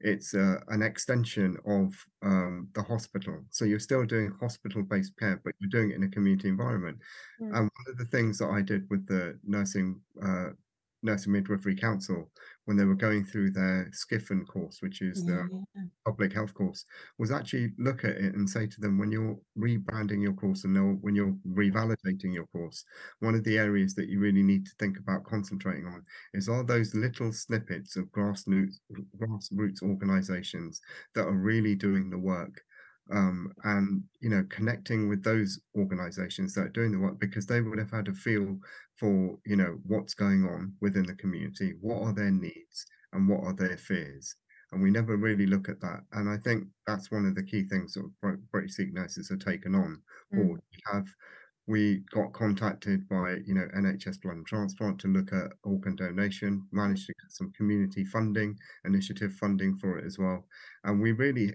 it's 0.00 0.34
uh, 0.34 0.60
an 0.68 0.82
extension 0.82 1.56
of 1.66 1.94
um, 2.22 2.68
the 2.74 2.82
hospital. 2.82 3.38
So 3.50 3.64
you're 3.64 3.78
still 3.78 4.04
doing 4.04 4.32
hospital-based 4.40 5.18
care, 5.18 5.40
but 5.44 5.54
you're 5.58 5.70
doing 5.70 5.90
it 5.90 5.96
in 5.96 6.02
a 6.04 6.08
community 6.08 6.48
environment. 6.48 6.98
Mm. 7.40 7.46
And 7.46 7.70
one 7.70 7.86
of 7.88 7.98
the 7.98 8.06
things 8.06 8.38
that 8.38 8.48
I 8.48 8.62
did 8.62 8.88
with 8.90 9.06
the 9.06 9.38
nursing 9.44 10.00
uh, 10.22 10.50
nursing 11.02 11.32
midwifery 11.32 11.74
council 11.74 12.30
when 12.66 12.76
they 12.76 12.84
were 12.84 12.94
going 12.94 13.24
through 13.24 13.50
their 13.50 13.90
SCPHN 13.92 14.46
course, 14.46 14.78
which 14.80 15.02
is 15.02 15.24
the 15.24 15.48
yeah. 15.74 15.82
public 16.04 16.32
health 16.32 16.54
course, 16.54 16.84
was 17.18 17.30
actually 17.32 17.72
look 17.78 18.04
at 18.04 18.16
it 18.16 18.34
and 18.34 18.48
say 18.48 18.66
to 18.66 18.80
them, 18.80 18.98
when 18.98 19.10
you're 19.10 19.36
rebranding 19.58 20.22
your 20.22 20.34
course 20.34 20.64
and 20.64 21.02
when 21.02 21.14
you're 21.14 21.34
revalidating 21.48 22.32
your 22.32 22.46
course, 22.46 22.84
one 23.20 23.34
of 23.34 23.42
the 23.44 23.58
areas 23.58 23.94
that 23.94 24.08
you 24.08 24.20
really 24.20 24.42
need 24.42 24.64
to 24.66 24.72
think 24.78 24.98
about 24.98 25.24
concentrating 25.24 25.86
on 25.86 26.04
is 26.34 26.48
all 26.48 26.62
those 26.62 26.94
little 26.94 27.32
snippets 27.32 27.96
of 27.96 28.04
grassroots, 28.12 28.76
grassroots 29.18 29.82
organizations 29.82 30.80
that 31.14 31.26
are 31.26 31.32
really 31.32 31.74
doing 31.74 32.10
the 32.10 32.18
work 32.18 32.62
um, 33.12 33.52
and 33.64 34.02
you 34.20 34.30
know 34.30 34.44
connecting 34.48 35.08
with 35.08 35.22
those 35.22 35.60
organizations 35.76 36.54
that 36.54 36.62
are 36.62 36.68
doing 36.68 36.92
the 36.92 36.98
work 36.98 37.18
because 37.18 37.46
they 37.46 37.60
would 37.60 37.78
have 37.78 37.90
had 37.90 38.08
a 38.08 38.12
feel 38.12 38.56
for 38.96 39.38
you 39.44 39.56
know 39.56 39.78
what's 39.86 40.14
going 40.14 40.44
on 40.44 40.72
within 40.80 41.04
the 41.04 41.14
community 41.14 41.74
what 41.80 42.02
are 42.02 42.12
their 42.12 42.30
needs 42.30 42.86
and 43.12 43.28
what 43.28 43.42
are 43.44 43.54
their 43.54 43.76
fears 43.76 44.36
and 44.72 44.82
we 44.82 44.90
never 44.90 45.16
really 45.16 45.46
look 45.46 45.68
at 45.68 45.80
that 45.80 46.00
and 46.12 46.28
i 46.28 46.36
think 46.36 46.64
that's 46.86 47.10
one 47.10 47.26
of 47.26 47.34
the 47.34 47.42
key 47.42 47.64
things 47.64 47.94
that 47.94 48.38
british 48.52 48.74
sikh 48.74 48.92
nurses 48.92 49.28
have 49.28 49.40
taken 49.40 49.74
on 49.74 50.00
mm. 50.34 50.48
or 50.48 50.60
have 50.92 51.06
we 51.66 52.02
got 52.12 52.32
contacted 52.32 53.08
by 53.08 53.36
you 53.46 53.54
know 53.54 53.66
nhs 53.76 54.20
blood 54.20 54.36
and 54.36 54.46
transplant 54.46 54.98
to 54.98 55.08
look 55.08 55.32
at 55.32 55.52
organ 55.64 55.94
donation 55.96 56.62
managed 56.72 57.06
to 57.06 57.14
get 57.22 57.30
some 57.30 57.52
community 57.56 58.04
funding 58.04 58.56
initiative 58.84 59.32
funding 59.34 59.76
for 59.76 59.98
it 59.98 60.04
as 60.04 60.18
well 60.18 60.44
and 60.84 61.00
we 61.00 61.12
really 61.12 61.52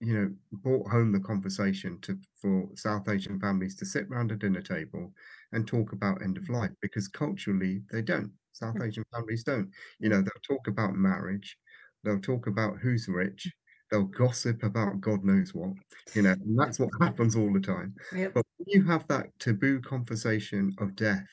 you 0.00 0.14
know, 0.14 0.30
brought 0.52 0.90
home 0.90 1.12
the 1.12 1.20
conversation 1.20 1.98
to 2.00 2.18
for 2.40 2.68
South 2.74 3.08
Asian 3.08 3.38
families 3.38 3.76
to 3.76 3.84
sit 3.84 4.06
around 4.10 4.32
a 4.32 4.36
dinner 4.36 4.62
table 4.62 5.12
and 5.52 5.66
talk 5.66 5.92
about 5.92 6.22
end 6.22 6.38
of 6.38 6.44
mm. 6.44 6.54
life 6.54 6.70
because 6.80 7.06
culturally 7.06 7.82
they 7.92 8.02
don't. 8.02 8.32
South. 8.52 8.76
Asian 8.82 9.04
families 9.12 9.44
don't. 9.44 9.70
You 10.00 10.08
know, 10.08 10.22
they'll 10.22 10.56
talk 10.56 10.68
about 10.68 10.94
marriage, 10.94 11.56
they'll 12.02 12.20
talk 12.20 12.46
about 12.46 12.78
who's 12.78 13.08
rich, 13.08 13.50
they'll 13.90 14.04
gossip 14.04 14.62
about 14.62 15.00
God 15.00 15.22
knows 15.22 15.54
what, 15.54 15.72
you 16.14 16.22
know, 16.22 16.32
and 16.32 16.58
that's 16.58 16.78
what 16.78 16.90
happens 17.00 17.36
all 17.36 17.52
the 17.52 17.60
time. 17.60 17.94
Yep. 18.14 18.34
But 18.34 18.46
when 18.56 18.66
you 18.68 18.84
have 18.84 19.06
that 19.08 19.26
taboo 19.38 19.80
conversation 19.80 20.74
of 20.78 20.96
death 20.96 21.28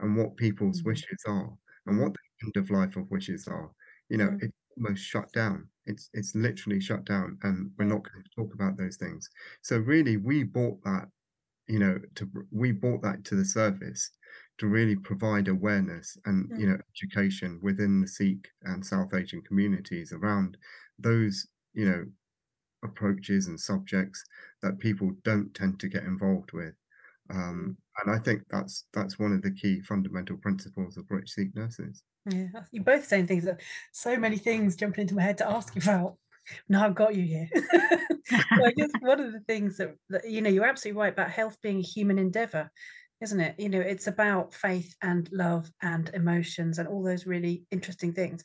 and 0.00 0.16
what 0.16 0.36
people's 0.36 0.82
mm 0.82 0.86
wishes 0.86 1.22
are 1.26 1.50
and 1.86 1.98
what 1.98 2.12
the 2.12 2.46
end 2.46 2.56
of 2.56 2.70
life 2.70 2.96
of 2.96 3.10
wishes 3.10 3.48
are, 3.48 3.70
you 4.08 4.18
know, 4.18 4.28
mm 4.28 4.42
it's 4.42 4.52
almost 4.76 5.04
shut 5.04 5.30
down 5.32 5.68
it's 5.86 6.08
it's 6.12 6.34
literally 6.34 6.80
shut 6.80 7.04
down, 7.04 7.38
and 7.42 7.70
we're 7.78 7.84
not 7.84 8.02
going 8.02 8.22
to 8.24 8.30
talk 8.36 8.54
about 8.54 8.76
those 8.76 8.96
things. 8.96 9.28
So 9.62 9.78
really, 9.78 10.16
we 10.16 10.44
bought 10.44 10.82
that, 10.84 11.08
you 11.68 11.78
know, 11.78 11.98
to 12.16 12.28
we 12.50 12.72
brought 12.72 13.02
that 13.02 13.24
to 13.26 13.34
the 13.34 13.44
surface 13.44 14.10
to 14.58 14.66
really 14.66 14.96
provide 14.96 15.48
awareness 15.48 16.16
and 16.26 16.50
you 16.58 16.66
know 16.66 16.78
education 16.96 17.58
within 17.62 18.00
the 18.00 18.08
Sikh 18.08 18.48
and 18.62 18.84
South 18.84 19.14
Asian 19.14 19.42
communities 19.42 20.12
around 20.12 20.56
those 20.98 21.46
you 21.74 21.88
know 21.88 22.04
approaches 22.84 23.46
and 23.46 23.58
subjects 23.58 24.24
that 24.62 24.78
people 24.78 25.12
don't 25.24 25.54
tend 25.54 25.78
to 25.80 25.88
get 25.88 26.04
involved 26.04 26.52
with. 26.52 26.74
Um, 27.30 27.76
and 28.00 28.14
I 28.14 28.18
think 28.18 28.42
that's 28.50 28.84
that's 28.92 29.18
one 29.18 29.32
of 29.32 29.42
the 29.42 29.52
key 29.52 29.80
fundamental 29.80 30.36
principles 30.36 30.96
of 30.96 31.08
British 31.08 31.34
Sikh 31.34 31.54
nurses. 31.54 32.02
Yeah, 32.30 32.46
you're 32.70 32.84
both 32.84 33.06
saying 33.06 33.26
things 33.26 33.44
that 33.44 33.60
so 33.92 34.16
many 34.16 34.36
things 34.36 34.76
jumping 34.76 35.02
into 35.02 35.14
my 35.14 35.22
head 35.22 35.38
to 35.38 35.48
ask 35.48 35.74
you 35.74 35.82
about. 35.82 36.16
Now 36.68 36.84
I've 36.84 36.94
got 36.94 37.14
you 37.14 37.24
here. 37.24 37.48
so 37.54 38.64
I 38.64 38.72
guess 38.76 38.90
one 39.00 39.20
of 39.20 39.32
the 39.32 39.40
things 39.40 39.76
that, 39.78 39.94
that 40.10 40.28
you 40.28 40.40
know, 40.40 40.50
you're 40.50 40.64
absolutely 40.64 41.00
right 41.00 41.12
about 41.12 41.30
health 41.30 41.56
being 41.62 41.78
a 41.78 41.82
human 41.82 42.18
endeavor, 42.18 42.70
isn't 43.20 43.40
it? 43.40 43.54
You 43.58 43.68
know, 43.68 43.80
it's 43.80 44.06
about 44.06 44.54
faith 44.54 44.94
and 45.02 45.28
love 45.32 45.70
and 45.82 46.10
emotions 46.14 46.78
and 46.78 46.88
all 46.88 47.02
those 47.02 47.26
really 47.26 47.64
interesting 47.70 48.12
things. 48.12 48.42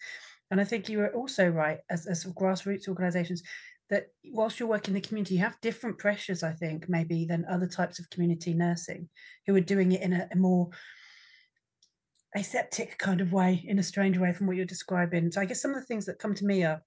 And 0.50 0.62
I 0.62 0.64
think 0.64 0.90
you 0.90 1.00
were 1.00 1.14
also 1.14 1.48
right 1.48 1.80
as, 1.90 2.06
as 2.08 2.26
grassroots 2.26 2.88
organizations 2.88 3.44
that 3.90 4.08
whilst 4.26 4.60
you're 4.60 4.70
working 4.70 4.96
in 4.96 5.02
the 5.02 5.08
community, 5.08 5.36
you 5.36 5.42
have 5.42 5.60
different 5.62 5.98
pressures, 5.98 6.44
I 6.44 6.52
think, 6.52 6.90
maybe 6.90 7.26
than 7.26 7.46
other 7.50 7.68
types 7.68 8.00
of 8.00 8.10
community 8.10 8.54
nursing 8.54 9.10
who 9.46 9.56
are 9.56 9.62
doing 9.62 9.92
it 9.94 10.02
in 10.02 10.14
a, 10.14 10.28
a 10.32 10.36
more 10.36 10.70
aseptic 12.38 12.98
kind 12.98 13.20
of 13.20 13.34
way, 13.34 13.64
in 13.68 13.80
a 13.80 13.84
strange 13.84 14.18
way 14.18 14.32
from 14.32 14.48
what 14.48 14.56
you're 14.56 14.66
describing. 14.66 15.32
So 15.32 15.42
I 15.42 15.46
guess 15.46 15.62
some 15.62 15.72
of 15.72 15.80
the 15.80 15.86
things 15.86 16.06
that 16.06 16.20
come 16.20 16.36
to 16.36 16.46
me 16.46 16.64
are 16.64 16.82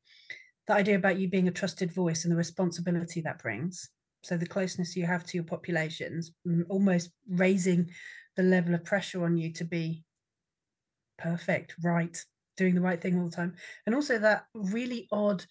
the 0.67 0.75
idea 0.75 0.97
about 0.97 1.19
you 1.19 1.29
being 1.29 1.49
a 1.49 1.53
trusted 1.53 1.93
voice 1.93 2.25
and 2.25 2.33
the 2.33 2.37
responsibility 2.37 3.21
that 3.23 3.43
brings. 3.43 3.91
So 4.23 4.37
the 4.37 4.47
closeness 4.47 4.97
you 4.97 5.07
have 5.07 5.25
to 5.25 5.37
your 5.37 5.45
populations, 5.45 6.33
almost 6.69 7.11
raising 7.29 7.91
the 8.37 8.43
level 8.43 8.75
of 8.75 8.85
pressure 8.85 9.25
on 9.25 9.37
you 9.37 9.53
to 9.55 9.65
be 9.65 10.05
perfect, 11.19 11.75
right, 11.83 12.17
doing 12.57 12.75
the 12.75 12.81
right 12.81 13.01
thing 13.01 13.19
all 13.19 13.25
the 13.25 13.37
time. 13.37 13.55
And 13.87 13.95
also 13.95 14.19
that 14.19 14.45
really 14.55 15.09
odd 15.11 15.45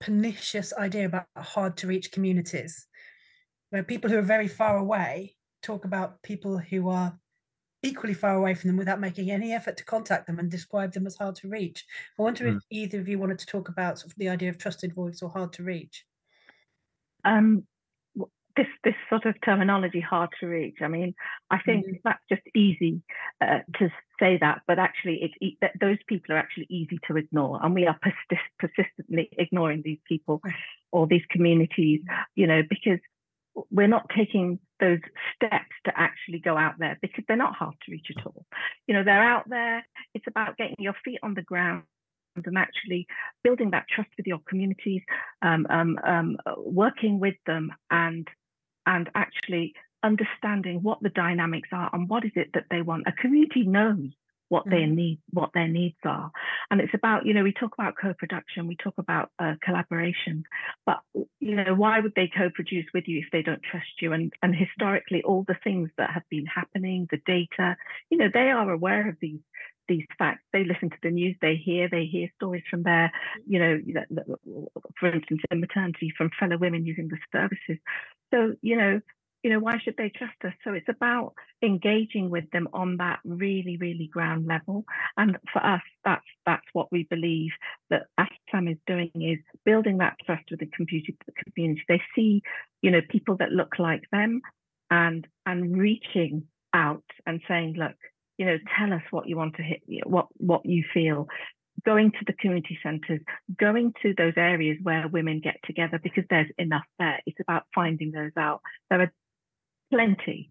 pernicious 0.00 0.72
idea 0.74 1.06
about 1.06 1.26
hard 1.36 1.76
to 1.78 1.86
reach 1.86 2.12
communities 2.12 2.86
where 3.70 3.82
people 3.82 4.10
who 4.10 4.18
are 4.18 4.22
very 4.22 4.48
far 4.48 4.76
away 4.76 5.34
talk 5.62 5.84
about 5.84 6.22
people 6.22 6.58
who 6.58 6.88
are 6.88 7.18
equally 7.84 8.14
far 8.14 8.34
away 8.34 8.54
from 8.54 8.68
them 8.68 8.76
without 8.76 9.00
making 9.00 9.30
any 9.30 9.52
effort 9.52 9.76
to 9.76 9.84
contact 9.84 10.26
them 10.26 10.38
and 10.38 10.50
describe 10.50 10.92
them 10.92 11.06
as 11.06 11.16
hard 11.16 11.36
to 11.36 11.48
reach. 11.48 11.84
I 12.18 12.22
wonder 12.22 12.44
mm. 12.44 12.56
if 12.56 12.62
either 12.70 13.00
of 13.00 13.08
you 13.08 13.18
wanted 13.18 13.38
to 13.40 13.46
talk 13.46 13.68
about 13.68 13.98
sort 13.98 14.12
of 14.12 14.18
the 14.18 14.28
idea 14.28 14.48
of 14.48 14.58
trusted 14.58 14.94
voice 14.94 15.22
or 15.22 15.30
hard 15.30 15.52
to 15.54 15.62
reach. 15.62 16.04
Um, 17.24 17.64
this 18.56 18.66
this 18.84 18.94
sort 19.08 19.26
of 19.26 19.34
terminology 19.44 20.00
hard 20.00 20.30
to 20.40 20.46
reach. 20.46 20.76
I 20.80 20.88
mean, 20.88 21.14
I 21.50 21.58
think 21.58 21.86
mm-hmm. 21.86 21.96
that's 22.04 22.22
just 22.28 22.42
easy 22.54 23.02
uh, 23.40 23.60
to 23.78 23.90
say 24.20 24.38
that, 24.40 24.62
but 24.66 24.78
actually, 24.78 25.34
it's 25.40 25.56
that 25.60 25.72
those 25.80 25.98
people 26.06 26.34
are 26.34 26.38
actually 26.38 26.66
easy 26.70 26.98
to 27.08 27.16
ignore, 27.16 27.58
and 27.62 27.74
we 27.74 27.86
are 27.86 27.98
persist- 28.00 28.54
persistently 28.58 29.28
ignoring 29.38 29.82
these 29.84 29.98
people 30.08 30.40
or 30.92 31.06
these 31.06 31.24
communities. 31.30 32.00
You 32.36 32.46
know, 32.46 32.62
because 32.68 33.00
we're 33.70 33.88
not 33.88 34.10
taking 34.16 34.58
those 34.80 34.98
steps 35.36 35.70
to 35.84 35.92
actually 35.96 36.40
go 36.40 36.56
out 36.56 36.74
there 36.78 36.98
because 37.00 37.24
they're 37.26 37.36
not 37.36 37.54
hard 37.54 37.74
to 37.84 37.92
reach 37.92 38.08
at 38.16 38.26
all. 38.26 38.44
You 38.86 38.94
know, 38.94 39.04
they're 39.04 39.22
out 39.22 39.48
there. 39.48 39.86
It's 40.14 40.26
about 40.26 40.56
getting 40.56 40.76
your 40.78 40.94
feet 41.04 41.18
on 41.22 41.34
the 41.34 41.42
ground 41.42 41.84
and 42.36 42.58
actually 42.58 43.06
building 43.44 43.70
that 43.70 43.86
trust 43.88 44.10
with 44.16 44.26
your 44.26 44.40
communities, 44.48 45.02
um, 45.42 45.66
um, 45.70 45.98
um, 46.04 46.36
working 46.58 47.20
with 47.20 47.36
them, 47.46 47.72
and 47.90 48.26
and 48.86 49.08
actually 49.14 49.74
understanding 50.02 50.82
what 50.82 51.00
the 51.00 51.08
dynamics 51.08 51.68
are 51.72 51.88
and 51.92 52.08
what 52.08 52.24
is 52.24 52.32
it 52.34 52.50
that 52.54 52.66
they 52.70 52.82
want. 52.82 53.04
A 53.06 53.12
community 53.12 53.62
knows 53.62 54.10
what 54.48 54.66
mm-hmm. 54.66 54.94
need 54.94 55.18
what 55.30 55.50
their 55.54 55.68
needs 55.68 55.96
are 56.04 56.30
and 56.70 56.80
it's 56.80 56.94
about 56.94 57.26
you 57.26 57.34
know 57.34 57.42
we 57.42 57.52
talk 57.52 57.72
about 57.78 57.94
co-production 58.00 58.66
we 58.66 58.76
talk 58.76 58.94
about 58.98 59.30
uh, 59.38 59.54
collaboration 59.62 60.44
but 60.86 61.00
you 61.40 61.56
know 61.56 61.74
why 61.74 62.00
would 62.00 62.14
they 62.14 62.30
co-produce 62.36 62.86
with 62.92 63.04
you 63.06 63.18
if 63.18 63.30
they 63.32 63.42
don't 63.42 63.62
trust 63.62 63.86
you 64.00 64.12
and 64.12 64.32
and 64.42 64.54
historically 64.54 65.22
all 65.22 65.44
the 65.46 65.56
things 65.64 65.90
that 65.98 66.10
have 66.10 66.28
been 66.30 66.46
happening 66.46 67.06
the 67.10 67.20
data 67.26 67.76
you 68.10 68.18
know 68.18 68.28
they 68.32 68.50
are 68.50 68.70
aware 68.70 69.08
of 69.08 69.16
these 69.20 69.40
these 69.88 70.06
facts. 70.18 70.42
They 70.52 70.64
listen 70.64 70.90
to 70.90 70.96
the 71.02 71.10
news, 71.10 71.36
they 71.40 71.56
hear, 71.56 71.88
they 71.88 72.06
hear 72.06 72.28
stories 72.36 72.62
from 72.70 72.84
their, 72.84 73.12
you 73.46 73.58
know, 73.58 73.78
for 74.98 75.14
instance, 75.14 75.42
in 75.50 75.60
maternity 75.60 76.12
from 76.16 76.30
fellow 76.38 76.56
women 76.56 76.86
using 76.86 77.08
the 77.08 77.18
services. 77.32 77.78
So, 78.32 78.54
you 78.62 78.76
know, 78.76 79.00
you 79.44 79.50
know, 79.50 79.60
why 79.60 79.78
should 79.78 79.96
they 79.98 80.08
trust 80.08 80.32
us? 80.42 80.54
So 80.64 80.72
it's 80.72 80.88
about 80.88 81.34
engaging 81.62 82.30
with 82.30 82.50
them 82.50 82.66
on 82.72 82.96
that 82.96 83.20
really, 83.26 83.76
really 83.76 84.08
ground 84.10 84.46
level. 84.46 84.86
And 85.18 85.36
for 85.52 85.64
us, 85.64 85.82
that's 86.02 86.24
that's 86.46 86.64
what 86.72 86.90
we 86.90 87.06
believe 87.10 87.50
that 87.90 88.06
ASAM 88.18 88.72
is 88.72 88.78
doing 88.86 89.10
is 89.14 89.38
building 89.66 89.98
that 89.98 90.16
trust 90.24 90.44
with 90.50 90.60
the 90.60 90.66
community. 90.66 91.84
They 91.86 92.00
see, 92.16 92.42
you 92.80 92.90
know, 92.90 93.02
people 93.10 93.36
that 93.36 93.52
look 93.52 93.78
like 93.78 94.04
them 94.10 94.40
and 94.90 95.26
and 95.44 95.76
reaching 95.76 96.44
out 96.72 97.04
and 97.26 97.42
saying, 97.46 97.74
look, 97.76 97.92
you 98.38 98.46
know, 98.46 98.56
tell 98.78 98.94
us 98.94 99.02
what 99.10 99.28
you 99.28 99.36
want 99.36 99.56
to 99.56 99.62
hit, 99.62 99.82
what 100.06 100.28
what 100.38 100.64
you 100.64 100.84
feel. 100.94 101.28
Going 101.84 102.12
to 102.12 102.24
the 102.26 102.32
community 102.32 102.78
centres, 102.82 103.20
going 103.60 103.92
to 104.00 104.14
those 104.16 104.32
areas 104.38 104.78
where 104.82 105.06
women 105.08 105.40
get 105.44 105.56
together 105.66 106.00
because 106.02 106.24
there's 106.30 106.50
enough 106.56 106.86
there. 106.98 107.20
It's 107.26 107.40
about 107.40 107.64
finding 107.74 108.10
those 108.10 108.30
out. 108.38 108.62
There 108.88 109.02
are 109.02 109.12
plenty 109.94 110.48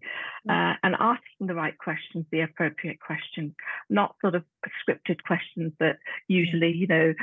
uh, 0.48 0.74
and 0.82 0.94
asking 0.98 1.46
the 1.46 1.54
right 1.54 1.76
questions, 1.78 2.26
the 2.30 2.40
appropriate 2.40 2.98
questions, 3.00 3.52
not 3.90 4.14
sort 4.20 4.34
of 4.34 4.44
scripted 4.82 5.22
questions 5.26 5.72
that 5.80 5.96
usually, 6.28 6.72
you 6.72 6.86
know, 6.86 7.14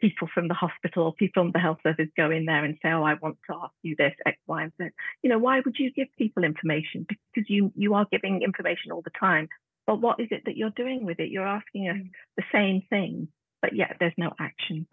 people 0.00 0.28
from 0.32 0.48
the 0.48 0.54
hospital, 0.54 1.04
or 1.04 1.14
people 1.14 1.42
from 1.42 1.52
the 1.52 1.58
health 1.58 1.78
service 1.82 2.08
go 2.16 2.30
in 2.30 2.44
there 2.44 2.64
and 2.64 2.76
say, 2.82 2.90
"Oh, 2.90 3.02
I 3.02 3.14
want 3.14 3.38
to 3.48 3.56
ask 3.56 3.74
you 3.82 3.94
this 3.96 4.14
X, 4.26 4.38
Y, 4.46 4.62
and 4.62 4.72
Z." 4.80 4.88
You 5.22 5.30
know, 5.30 5.38
why 5.38 5.60
would 5.64 5.76
you 5.78 5.92
give 5.92 6.08
people 6.18 6.44
information? 6.44 7.06
Because 7.08 7.48
you 7.48 7.72
you 7.76 7.94
are 7.94 8.06
giving 8.10 8.42
information 8.42 8.92
all 8.92 9.02
the 9.02 9.18
time 9.18 9.48
but 9.90 10.00
what 10.00 10.20
is 10.20 10.28
it 10.30 10.42
that 10.44 10.56
you're 10.56 10.70
doing 10.70 11.04
with 11.04 11.18
it? 11.18 11.30
You're 11.30 11.48
asking 11.48 11.88
us 11.88 11.96
mm. 11.96 12.10
the 12.36 12.44
same 12.52 12.82
thing, 12.90 13.26
but 13.60 13.74
yet 13.74 13.96
there's 13.98 14.14
no 14.16 14.30
action. 14.38 14.86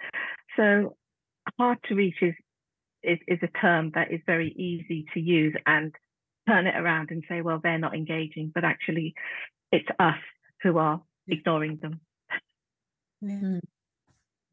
So 0.55 0.95
hard 1.59 1.77
to 1.87 1.95
reach 1.95 2.15
is, 2.21 2.33
is, 3.03 3.19
is 3.27 3.39
a 3.43 3.59
term 3.59 3.91
that 3.93 4.11
is 4.11 4.21
very 4.25 4.51
easy 4.57 5.05
to 5.13 5.19
use 5.19 5.55
and 5.67 5.93
turn 6.47 6.67
it 6.67 6.75
around 6.75 7.11
and 7.11 7.23
say, 7.27 7.41
well, 7.41 7.59
they're 7.61 7.77
not 7.77 7.95
engaging, 7.95 8.51
but 8.53 8.63
actually 8.63 9.13
it's 9.71 9.87
us 9.99 10.15
who 10.63 10.77
are 10.77 11.01
ignoring 11.27 11.77
them. 11.81 11.99
Yeah. 13.21 13.39
Hmm. 13.39 13.57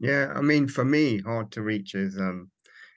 Yeah, 0.00 0.32
I 0.34 0.40
mean, 0.40 0.68
for 0.68 0.84
me, 0.84 1.20
hard 1.20 1.52
to 1.52 1.62
reach 1.62 1.94
is 1.94 2.18
um, 2.18 2.50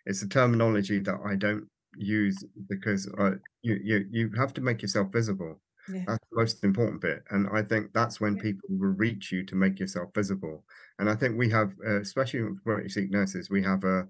it's 0.06 0.24
a 0.24 0.28
terminology 0.28 1.00
that 1.00 1.20
I 1.26 1.36
don't 1.36 1.68
use 1.96 2.44
because 2.68 3.08
uh, 3.18 3.32
you 3.62 3.80
you 3.84 4.06
you 4.10 4.32
have 4.36 4.54
to 4.56 4.62
make 4.62 4.82
yourself 4.82 5.12
visible. 5.12 5.62
Yeah. 5.90 6.04
That's 6.08 6.26
the 6.30 6.38
most 6.38 6.64
important 6.64 7.02
bit. 7.02 7.24
And 7.30 7.48
I 7.54 7.62
think 7.62 7.94
that's 7.94 8.20
when 8.20 8.36
yeah. 8.36 8.42
people 8.44 8.68
will 8.72 8.96
reach 8.96 9.32
you 9.32 9.46
to 9.46 9.56
make 9.56 9.80
yourself 9.80 10.10
visible. 10.14 10.66
And 11.00 11.10
I 11.10 11.16
think 11.16 11.38
we 11.38 11.50
have, 11.52 11.74
uh, 11.86 12.02
especially 12.02 12.42
with 12.42 12.64
British 12.64 12.96
Sikh 12.96 13.10
nurses, 13.10 13.50
we 13.50 13.64
have 13.64 13.84
a, 13.86 14.06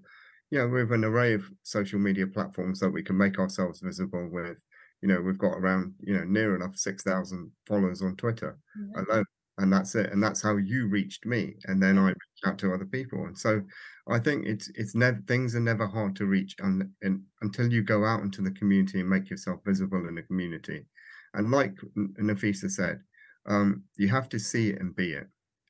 yeah, 0.50 0.64
we 0.64 0.80
have 0.80 0.90
an 0.90 1.04
array 1.04 1.34
of 1.34 1.44
social 1.62 2.00
media 2.00 2.26
platforms 2.26 2.80
that 2.80 2.90
we 2.90 3.02
can 3.02 3.16
make 3.16 3.38
ourselves 3.38 3.80
visible 3.80 4.28
with. 4.32 4.56
You 5.02 5.08
know, 5.08 5.20
we've 5.20 5.38
got 5.38 5.56
around, 5.56 5.94
you 6.00 6.14
know, 6.14 6.24
near 6.24 6.56
enough 6.56 6.76
6,000 6.76 7.52
followers 7.66 8.02
on 8.02 8.16
Twitter 8.16 8.58
yeah. 8.76 9.02
alone. 9.02 9.24
And 9.58 9.72
that's 9.72 9.94
it. 9.96 10.12
And 10.12 10.22
that's 10.22 10.42
how 10.42 10.56
you 10.56 10.88
reached 10.88 11.26
me. 11.26 11.56
And 11.64 11.82
then 11.82 11.98
I 11.98 12.08
reached 12.08 12.46
out 12.46 12.58
to 12.58 12.72
other 12.72 12.84
people. 12.84 13.24
And 13.26 13.36
so 13.36 13.60
I 14.08 14.18
think 14.18 14.46
it's 14.46 14.70
it's 14.74 14.94
never 14.94 15.20
things 15.26 15.54
are 15.54 15.60
never 15.60 15.86
hard 15.86 16.14
to 16.16 16.26
reach 16.26 16.54
and, 16.60 16.88
in, 17.02 17.24
until 17.42 17.70
you 17.70 17.82
go 17.82 18.04
out 18.04 18.22
into 18.22 18.40
the 18.40 18.52
community 18.52 19.00
and 19.00 19.08
make 19.08 19.28
yourself 19.28 19.60
visible 19.66 20.06
in 20.08 20.14
the 20.14 20.22
community. 20.22 20.86
And 21.34 21.50
like 21.50 21.74
Nafiza 21.96 22.70
said, 22.70 23.00
um, 23.46 23.82
you 23.96 24.08
have 24.08 24.28
to 24.30 24.38
see 24.38 24.70
it 24.70 24.80
and 24.80 24.94
be 24.94 25.12
it. 25.12 25.26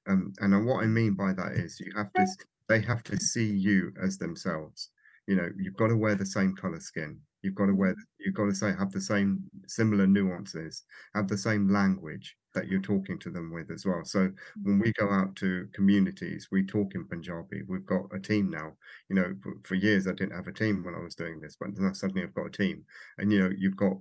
Um, 0.06 0.32
and 0.40 0.66
what 0.66 0.82
I 0.82 0.87
mean 0.87 1.14
by 1.14 1.32
that 1.32 1.52
is 1.52 1.80
you 1.80 1.92
have 1.97 2.12
to 2.14 2.26
they 2.68 2.80
have 2.80 3.02
to 3.04 3.16
see 3.18 3.47
you 3.47 3.92
as 4.00 4.18
themselves. 4.18 4.90
You 5.28 5.37
know, 5.37 5.49
you've 5.58 5.76
got 5.76 5.88
to 5.88 5.97
wear 5.97 6.14
the 6.14 6.25
same 6.25 6.56
color 6.56 6.80
skin. 6.80 7.20
You've 7.42 7.54
got 7.54 7.66
to 7.66 7.75
wear, 7.75 7.92
mm-hmm. 7.92 8.00
you've 8.18 8.35
got 8.35 8.47
to 8.47 8.54
say, 8.54 8.73
have 8.78 8.90
the 8.90 9.00
same 9.00 9.44
similar 9.66 10.06
nuances, 10.06 10.85
have 11.14 11.28
the 11.28 11.37
same 11.37 11.68
language 11.68 12.35
that 12.54 12.66
you're 12.66 12.80
talking 12.80 13.18
to 13.20 13.30
them 13.30 13.52
with 13.52 13.70
as 13.70 13.85
well. 13.85 14.00
So 14.04 14.30
when 14.62 14.78
we 14.78 14.92
go 14.94 15.04
mm-hmm. 15.04 15.20
out 15.20 15.37
to 15.37 15.68
communities, 15.75 16.49
we 16.50 16.64
talk 16.64 16.94
in 16.94 17.06
Punjabi. 17.06 17.62
We've 17.68 17.85
got 17.85 18.06
a 18.12 18.18
team 18.18 18.50
now. 18.50 18.73
You 19.11 19.16
know, 19.16 19.35
for, 19.42 19.52
for 19.64 19.75
years 19.75 20.06
I 20.06 20.12
didn't 20.12 20.35
have 20.35 20.49
a 20.49 20.52
team 20.52 20.82
when 20.82 20.94
I 20.94 21.04
was 21.04 21.14
doing 21.14 21.40
this, 21.40 21.56
but 21.61 21.68
now 21.76 21.92
suddenly 21.92 22.23
I've 22.23 22.35
got 22.35 22.47
a 22.47 22.50
team. 22.50 22.85
And 23.18 23.30
you 23.30 23.38
know, 23.38 23.50
you've 23.54 23.76
got 23.76 23.99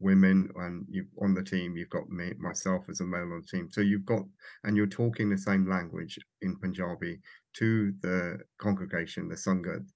women 0.00 0.48
and 0.56 0.84
you 0.88 1.06
on 1.22 1.32
the 1.32 1.42
team 1.44 1.76
you've 1.76 1.90
got 1.90 2.08
me 2.10 2.32
myself 2.40 2.84
as 2.88 3.00
a 3.00 3.04
male 3.04 3.22
on 3.22 3.40
the 3.40 3.56
team 3.56 3.68
so 3.70 3.80
you've 3.80 4.04
got 4.04 4.22
and 4.64 4.76
you're 4.76 4.86
talking 4.86 5.30
the 5.30 5.38
same 5.38 5.68
language 5.68 6.18
in 6.42 6.56
punjabi 6.56 7.20
to 7.54 7.92
the 8.02 8.36
congregation 8.58 9.28
the 9.28 9.34
sangat 9.36 9.86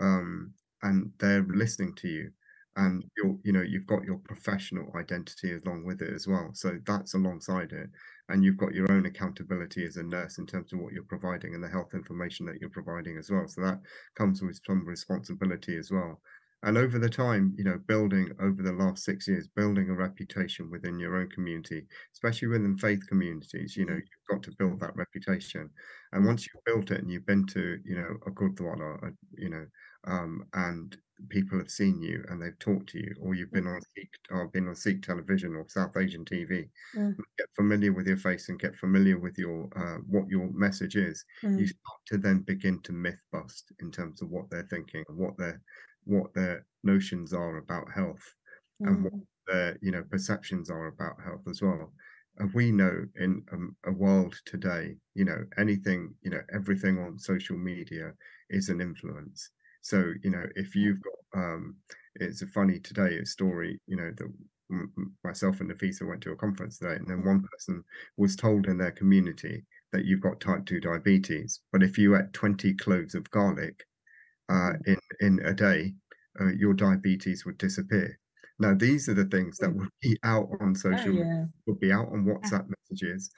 um, 0.00 0.52
and 0.82 1.12
they're 1.18 1.42
listening 1.48 1.94
to 1.94 2.08
you 2.08 2.30
and 2.76 3.04
you're 3.16 3.36
you 3.44 3.52
know 3.52 3.62
you've 3.62 3.86
got 3.86 4.04
your 4.04 4.18
professional 4.18 4.90
identity 4.96 5.52
along 5.64 5.84
with 5.84 6.02
it 6.02 6.12
as 6.12 6.26
well 6.26 6.50
so 6.52 6.76
that's 6.86 7.14
alongside 7.14 7.70
it 7.72 7.88
and 8.28 8.42
you've 8.42 8.56
got 8.56 8.74
your 8.74 8.90
own 8.90 9.06
accountability 9.06 9.84
as 9.86 9.96
a 9.96 10.02
nurse 10.02 10.38
in 10.38 10.46
terms 10.46 10.72
of 10.72 10.80
what 10.80 10.92
you're 10.92 11.04
providing 11.04 11.54
and 11.54 11.62
the 11.62 11.68
health 11.68 11.94
information 11.94 12.44
that 12.46 12.60
you're 12.60 12.70
providing 12.70 13.16
as 13.16 13.30
well 13.30 13.46
so 13.46 13.60
that 13.60 13.80
comes 14.16 14.42
with 14.42 14.60
some 14.66 14.84
responsibility 14.86 15.76
as 15.76 15.90
well 15.92 16.20
and 16.64 16.78
over 16.78 16.98
the 16.98 17.08
time 17.08 17.54
you 17.56 17.64
know 17.64 17.78
building 17.86 18.30
over 18.40 18.62
the 18.62 18.72
last 18.72 19.04
six 19.04 19.28
years 19.28 19.46
building 19.46 19.90
a 19.90 19.94
reputation 19.94 20.70
within 20.70 20.98
your 20.98 21.16
own 21.16 21.28
community 21.28 21.84
especially 22.12 22.48
within 22.48 22.76
faith 22.76 23.06
communities 23.06 23.76
you 23.76 23.84
know 23.84 23.92
mm. 23.92 24.00
you've 24.00 24.30
got 24.30 24.42
to 24.42 24.56
build 24.58 24.80
that 24.80 24.96
reputation 24.96 25.70
and 26.12 26.24
once 26.24 26.46
you've 26.46 26.64
built 26.64 26.90
it 26.90 27.00
and 27.02 27.10
you've 27.10 27.26
been 27.26 27.46
to 27.46 27.78
you 27.84 27.96
know 27.96 28.16
a 28.26 28.30
gurdwara 28.30 29.12
you 29.36 29.50
know 29.50 29.66
um, 30.06 30.44
and 30.52 30.96
people 31.30 31.56
have 31.58 31.70
seen 31.70 32.02
you 32.02 32.22
and 32.28 32.42
they've 32.42 32.58
talked 32.58 32.88
to 32.88 32.98
you 32.98 33.14
or 33.20 33.34
you've 33.34 33.52
been 33.52 33.66
on 33.66 33.80
Sikh 33.94 34.10
or 34.30 34.48
been 34.48 34.68
on 34.68 34.74
Sikh 34.74 35.00
television 35.00 35.54
or 35.54 35.64
South 35.68 35.96
Asian 35.96 36.24
TV 36.24 36.68
mm. 36.94 37.14
get 37.38 37.46
familiar 37.54 37.92
with 37.92 38.06
your 38.06 38.16
face 38.16 38.48
and 38.48 38.58
get 38.58 38.74
familiar 38.76 39.18
with 39.18 39.38
your 39.38 39.68
uh, 39.76 39.98
what 40.08 40.28
your 40.28 40.50
message 40.52 40.96
is 40.96 41.24
mm. 41.42 41.58
you 41.58 41.66
start 41.66 42.00
to 42.06 42.18
then 42.18 42.40
begin 42.40 42.80
to 42.82 42.92
myth 42.92 43.20
bust 43.32 43.72
in 43.80 43.90
terms 43.90 44.22
of 44.22 44.30
what 44.30 44.50
they're 44.50 44.66
thinking 44.68 45.04
and 45.08 45.16
what 45.16 45.36
they're 45.38 45.62
what 46.04 46.32
their 46.34 46.64
notions 46.82 47.32
are 47.32 47.58
about 47.58 47.90
health 47.92 48.34
mm. 48.82 48.88
and 48.88 49.04
what 49.04 49.14
mm. 49.14 49.22
their 49.46 49.78
you 49.82 49.90
know 49.90 50.04
perceptions 50.10 50.70
are 50.70 50.88
about 50.88 51.16
health 51.22 51.42
as 51.48 51.62
well 51.62 51.92
and 52.38 52.52
we 52.52 52.72
know 52.72 53.06
in 53.16 53.42
um, 53.52 53.76
a 53.86 53.92
world 53.92 54.34
today 54.44 54.96
you 55.14 55.24
know 55.24 55.44
anything 55.58 56.12
you 56.22 56.30
know 56.30 56.40
everything 56.52 56.98
on 56.98 57.18
social 57.18 57.56
media 57.56 58.12
is 58.50 58.68
an 58.68 58.80
influence 58.80 59.50
so 59.82 60.12
you 60.22 60.30
know 60.30 60.44
if 60.56 60.74
you've 60.74 61.00
got 61.02 61.40
um 61.40 61.76
it's 62.16 62.42
a 62.42 62.46
funny 62.46 62.78
today 62.78 63.18
a 63.18 63.26
story 63.26 63.80
you 63.86 63.96
know 63.96 64.12
that 64.16 64.32
myself 65.22 65.60
and 65.60 65.70
Nafiza 65.70 66.08
went 66.08 66.22
to 66.22 66.32
a 66.32 66.36
conference 66.36 66.78
today 66.78 66.94
and 66.94 67.06
then 67.06 67.24
one 67.24 67.44
person 67.52 67.84
was 68.16 68.34
told 68.34 68.66
in 68.66 68.78
their 68.78 68.90
community 68.90 69.64
that 69.92 70.04
you've 70.04 70.22
got 70.22 70.40
type 70.40 70.64
2 70.66 70.80
diabetes 70.80 71.60
but 71.70 71.82
if 71.82 71.98
you 71.98 72.16
ate 72.16 72.32
20 72.32 72.74
cloves 72.74 73.14
of 73.14 73.30
garlic 73.30 73.84
uh, 74.48 74.72
in 74.86 74.96
in 75.20 75.40
a 75.44 75.54
day, 75.54 75.94
uh, 76.40 76.52
your 76.56 76.74
diabetes 76.74 77.44
would 77.44 77.58
disappear. 77.58 78.18
Now, 78.60 78.72
these 78.72 79.08
are 79.08 79.14
the 79.14 79.24
things 79.24 79.58
that 79.58 79.70
mm. 79.70 79.78
would 79.78 79.88
be 80.00 80.16
out 80.22 80.48
on 80.60 80.70
oh, 80.70 80.74
social, 80.74 81.18
oh, 81.18 81.24
yeah. 81.24 81.44
would 81.66 81.80
be 81.80 81.90
out 81.90 82.08
on 82.12 82.24
WhatsApp 82.24 82.66
messages, 82.68 83.30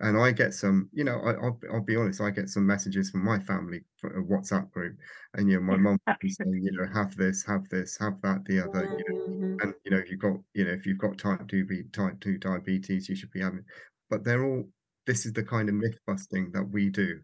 and 0.00 0.18
I 0.18 0.32
get 0.32 0.52
some. 0.52 0.88
You 0.92 1.04
know, 1.04 1.20
I, 1.20 1.32
will 1.34 1.60
I'll 1.72 1.80
be 1.80 1.94
honest. 1.94 2.20
I 2.20 2.30
get 2.30 2.48
some 2.48 2.66
messages 2.66 3.10
from 3.10 3.24
my 3.24 3.38
family 3.38 3.84
for 3.98 4.10
a 4.18 4.24
WhatsApp 4.24 4.72
group, 4.72 4.96
and 5.34 5.48
you 5.48 5.56
know, 5.56 5.62
my 5.62 5.76
mum 5.76 5.98
be 6.20 6.28
saying, 6.28 6.60
you 6.60 6.72
know, 6.72 6.88
have 6.92 7.14
this, 7.16 7.44
have 7.44 7.68
this, 7.68 7.96
have 7.98 8.20
that, 8.22 8.44
the 8.46 8.60
other. 8.60 8.84
You 8.98 9.14
know, 9.14 9.26
mm-hmm. 9.28 9.56
and 9.60 9.74
you 9.84 9.92
know, 9.92 9.98
if 9.98 10.10
you've 10.10 10.20
got, 10.20 10.38
you 10.54 10.64
know, 10.64 10.72
if 10.72 10.86
you've 10.86 10.98
got 10.98 11.18
type 11.18 11.46
two 11.46 11.66
type 11.92 12.18
two 12.20 12.38
diabetes, 12.38 13.08
you 13.08 13.14
should 13.14 13.30
be 13.30 13.42
having. 13.42 13.64
But 14.10 14.24
they're 14.24 14.44
all. 14.44 14.64
This 15.06 15.24
is 15.26 15.34
the 15.34 15.44
kind 15.44 15.68
of 15.68 15.74
myth 15.76 15.98
busting 16.06 16.50
that 16.52 16.64
we 16.64 16.90
do, 16.90 17.20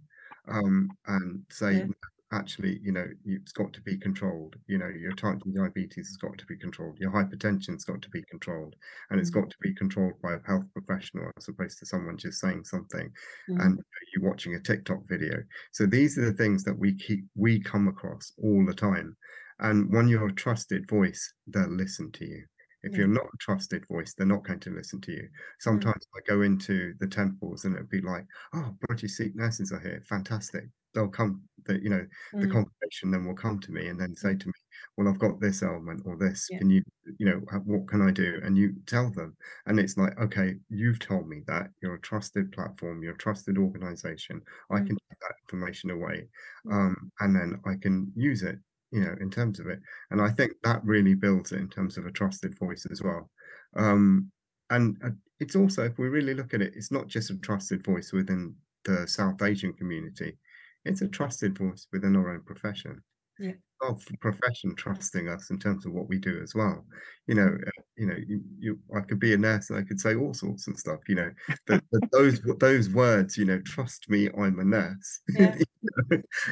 um, 0.49 0.89
and 1.07 1.43
say. 1.51 1.79
Yeah 1.79 1.87
actually, 2.33 2.79
you 2.83 2.93
know, 2.93 3.07
it's 3.25 3.53
got 3.53 3.73
to 3.73 3.81
be 3.81 3.97
controlled. 3.97 4.57
You 4.67 4.79
know, 4.79 4.89
your 4.89 5.13
type 5.13 5.39
2 5.43 5.53
diabetes 5.53 6.09
has 6.09 6.17
got 6.17 6.39
to 6.39 6.47
be 6.47 6.57
controlled. 6.57 6.99
Your 6.99 7.11
hypertension's 7.11 7.85
got 7.85 8.01
to 8.03 8.11
be 8.11 8.23
controlled. 8.31 8.77
And 9.11 9.21
it's 9.21 9.31
got 9.31 9.51
to 9.51 9.57
be 9.61 9.75
controlled 9.75 10.21
by 10.23 10.35
a 10.35 10.47
health 10.47 10.65
professional 10.73 11.31
as 11.37 11.49
opposed 11.49 11.79
to 11.81 11.87
someone 11.87 12.17
just 12.17 12.41
saying 12.41 12.65
something 12.65 13.11
mm. 13.51 13.65
and 13.65 13.81
you 14.15 14.23
watching 14.23 14.55
a 14.55 14.61
TikTok 14.61 15.01
video. 15.09 15.43
So 15.73 15.87
these 15.87 16.19
are 16.19 16.27
the 16.27 16.33
things 16.33 16.63
that 16.65 16.79
we 16.79 16.95
keep 16.95 17.25
we 17.35 17.61
come 17.61 17.89
across 17.89 18.33
all 18.43 18.65
the 18.65 18.75
time. 18.75 19.17
And 19.59 19.93
when 19.93 20.09
you're 20.09 20.29
a 20.29 20.33
trusted 20.33 20.89
voice, 20.89 21.33
they'll 21.49 21.69
listen 21.69 22.13
to 22.13 22.25
you. 22.25 22.45
If 22.83 22.97
you're 22.97 23.09
not 23.09 23.27
a 23.27 23.37
trusted 23.41 23.85
voice, 23.89 24.15
they're 24.17 24.27
not 24.27 24.45
going 24.45 24.61
to 24.61 24.71
listen 24.71 25.03
to 25.03 25.13
you. 25.13 25.23
Mm. 25.23 25.29
Sometimes 25.59 26.07
I 26.17 26.21
go 26.27 26.43
into 26.43 26.95
the 27.01 27.09
temples 27.09 27.65
and 27.65 27.75
it'd 27.75 27.91
be 27.91 28.01
like, 28.01 28.25
oh, 28.55 28.75
British 28.87 29.17
Sikh 29.17 29.37
nurses 29.37 29.73
are 29.73 29.81
here. 29.81 30.03
Fantastic 30.09 30.65
they'll 30.95 31.09
come 31.09 31.43
the 31.67 31.83
you 31.83 31.91
know 31.91 32.07
the 32.33 32.47
mm. 32.47 32.53
congregation 32.53 33.11
then 33.11 33.27
will 33.27 33.35
come 33.35 33.59
to 33.61 33.73
me 33.73 33.89
and 33.89 34.01
then 34.01 34.15
say 34.17 34.35
to 34.35 34.47
me 34.47 34.53
well 34.97 35.09
i've 35.09 35.19
got 35.19 35.41
this 35.41 35.63
element 35.63 36.03
or 36.07 36.17
this. 36.17 36.47
Yeah. 36.51 36.59
can 36.59 36.71
you 36.71 36.83
you 37.19 37.27
know 37.27 37.41
what 37.65 37.89
can 37.89 38.07
i 38.07 38.11
do? 38.11 38.41
And 38.43 38.57
you 38.57 38.75
tell 38.87 39.11
them. 39.11 39.37
And 39.67 39.79
it's 39.79 39.97
like 39.97 40.19
okay 40.21 40.55
you've 40.69 40.99
told 40.99 41.29
me 41.29 41.43
that. 41.47 41.69
You're 41.83 41.95
a 41.95 42.01
trusted 42.01 42.53
platform. 42.53 43.03
You're 43.03 43.15
a 43.15 43.19
trusted 43.19 43.59
organization. 43.59 44.41
Mm. 44.71 44.77
i 44.77 44.79
can 44.79 44.97
take 44.97 45.21
that 45.21 45.35
information 45.45 45.91
away 45.91 46.29
mm. 46.67 46.73
um, 46.73 47.13
and 47.21 47.35
then 47.35 47.61
i 47.67 47.75
can 47.81 48.13
use 48.15 48.43
it 48.43 48.59
you 48.91 49.01
know 49.01 49.15
in 49.21 49.31
terms 49.31 49.61
of 49.61 49.67
it. 49.67 49.81
And 50.11 50.21
i 50.21 50.31
think 50.31 50.53
that 50.63 50.85
really 50.85 51.15
builds 51.15 51.53
it 51.53 51.59
in 51.59 51.69
terms 51.69 51.99
of 51.99 52.07
a 52.07 52.13
trusted 52.13 52.59
voice 52.59 52.87
as 52.91 53.03
well. 53.03 53.31
Um, 53.77 54.31
and 54.71 54.97
uh, 55.05 55.11
it's 55.41 55.57
also 55.57 55.85
if 55.85 55.99
we 55.99 56.09
really 56.09 56.35
look 56.35 56.55
at 56.55 56.63
it 56.63 56.73
it's 56.77 56.93
not 56.93 57.09
just 57.09 57.31
a 57.31 57.37
trusted 57.37 57.85
voice 57.85 58.13
within 58.13 58.55
the 58.85 59.07
south 59.07 59.43
asian 59.43 59.73
community 59.73 60.37
it's 60.85 61.03
a 61.03 61.09
trusted 61.09 61.57
voice 61.57 61.87
within 61.93 62.17
our 62.17 62.31
own 62.31 62.43
profession. 62.43 63.03
Yeah. 63.39 63.53
Of 63.83 64.03
profession 64.21 64.75
trusting 64.77 65.29
us 65.29 65.49
in 65.49 65.59
terms 65.59 65.87
of 65.87 65.93
what 65.93 66.07
we 66.09 66.19
do 66.19 66.41
as 66.43 66.55
well. 66.55 66.85
You 67.27 67.37
know, 67.37 67.47
uh, 67.47 67.83
you 67.97 68.07
know, 68.07 68.17
you, 68.27 68.43
you, 68.59 68.79
I 68.95 69.01
could 69.01 69.19
be 69.19 69.33
a 69.33 69.39
nurse 69.39 69.71
and 69.71 69.79
I 69.79 69.83
could 69.83 69.99
say 69.99 70.15
all 70.15 70.35
sorts 70.35 70.67
and 70.67 70.79
stuff. 70.79 71.01
You 71.09 71.15
know, 71.15 71.31
but, 71.67 71.83
but 71.93 72.03
those 72.13 72.43
those 72.59 72.91
words, 72.91 73.39
you 73.39 73.47
know, 73.47 73.61
trust 73.63 74.11
me, 74.11 74.29
I'm 74.37 74.59
a 74.59 74.65
nurse. 74.65 75.21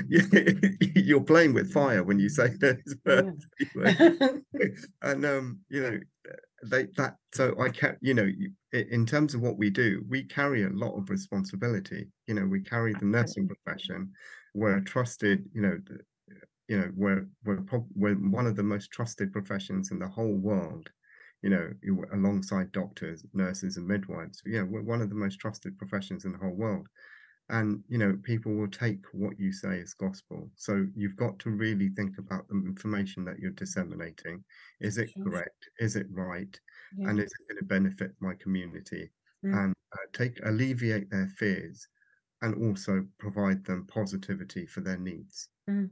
Yeah. 0.09 0.17
you 1.05 1.19
are 1.19 1.21
playing 1.25 1.53
with 1.53 1.71
fire 1.71 2.03
when 2.03 2.19
you 2.19 2.31
say 2.31 2.49
those 2.59 2.97
words. 3.05 3.47
Yeah. 3.77 4.29
and 5.03 5.27
um, 5.27 5.61
you 5.69 5.83
know, 5.83 5.99
they 6.65 6.87
that 6.97 7.17
so 7.33 7.55
i 7.61 7.69
kept 7.69 7.99
you 8.03 8.15
know 8.15 8.29
in 8.73 9.07
terms 9.07 9.35
of 9.35 9.41
what 9.41 9.57
we 9.57 9.71
do 9.71 10.05
we 10.09 10.23
carry 10.23 10.65
a 10.65 10.71
lot 10.71 10.97
of 10.97 11.11
responsibility. 11.11 12.09
You 12.27 12.35
know 12.35 12.47
we 12.47 12.61
carry 12.61 12.95
the 12.95 13.05
nursing 13.05 13.49
profession. 13.49 14.13
We're 14.55 14.81
trusted 14.81 15.45
you 15.53 15.63
know 15.63 15.79
you 16.69 16.79
know 16.79 16.91
we're 16.95 17.27
we're, 17.45 17.65
we're 17.95 18.15
one 18.15 18.47
of 18.47 18.57
the 18.57 18.63
most 18.63 18.91
trusted 18.91 19.33
professions 19.33 19.91
in 19.91 19.99
the 19.99 20.09
whole 20.09 20.35
world 20.35 20.91
you 21.43 21.51
know 21.51 21.71
alongside 22.13 22.73
doctors 22.73 23.25
nurses 23.33 23.77
and 23.77 23.87
midwives. 23.87 24.43
You 24.45 24.59
know 24.59 24.67
we're 24.67 24.83
one 24.83 25.03
of 25.03 25.09
the 25.09 25.15
most 25.15 25.39
trusted 25.39 25.79
professions 25.79 26.25
in 26.25 26.33
the 26.33 26.39
whole 26.39 26.57
world. 26.57 26.87
And 27.51 27.83
you 27.89 27.97
know 27.97 28.19
people 28.23 28.55
will 28.55 28.69
take 28.69 29.03
what 29.13 29.41
you 29.41 29.53
say 29.53 29.81
as 29.81 29.95
gospel. 29.95 30.51
So 30.57 30.87
you've 30.95 31.17
got 31.17 31.39
to 31.41 31.51
really 31.51 31.89
think 31.89 32.19
about 32.19 32.47
the 32.49 32.57
information 32.57 33.25
that 33.25 33.39
you're 33.39 33.53
disseminating. 33.53 34.45
Is 34.81 34.99
it 34.99 35.09
correct? 35.25 35.71
Is 35.79 35.97
it 35.97 36.07
right 36.11 36.59
yeah. 36.97 37.09
and 37.09 37.19
is 37.19 37.27
it 37.27 37.49
going 37.49 37.59
to 37.59 37.65
benefit 37.65 38.13
my 38.21 38.35
community 38.35 39.11
mm. 39.45 39.57
and 39.57 39.75
uh, 39.93 40.07
take 40.13 40.39
alleviate 40.45 41.11
their 41.11 41.29
fears 41.37 41.87
and 42.43 42.55
also 42.67 43.05
provide 43.19 43.65
them 43.65 43.87
positivity 43.87 44.67
for 44.67 44.81
their 44.81 44.99
needs 44.99 45.49
mm. 45.69 45.89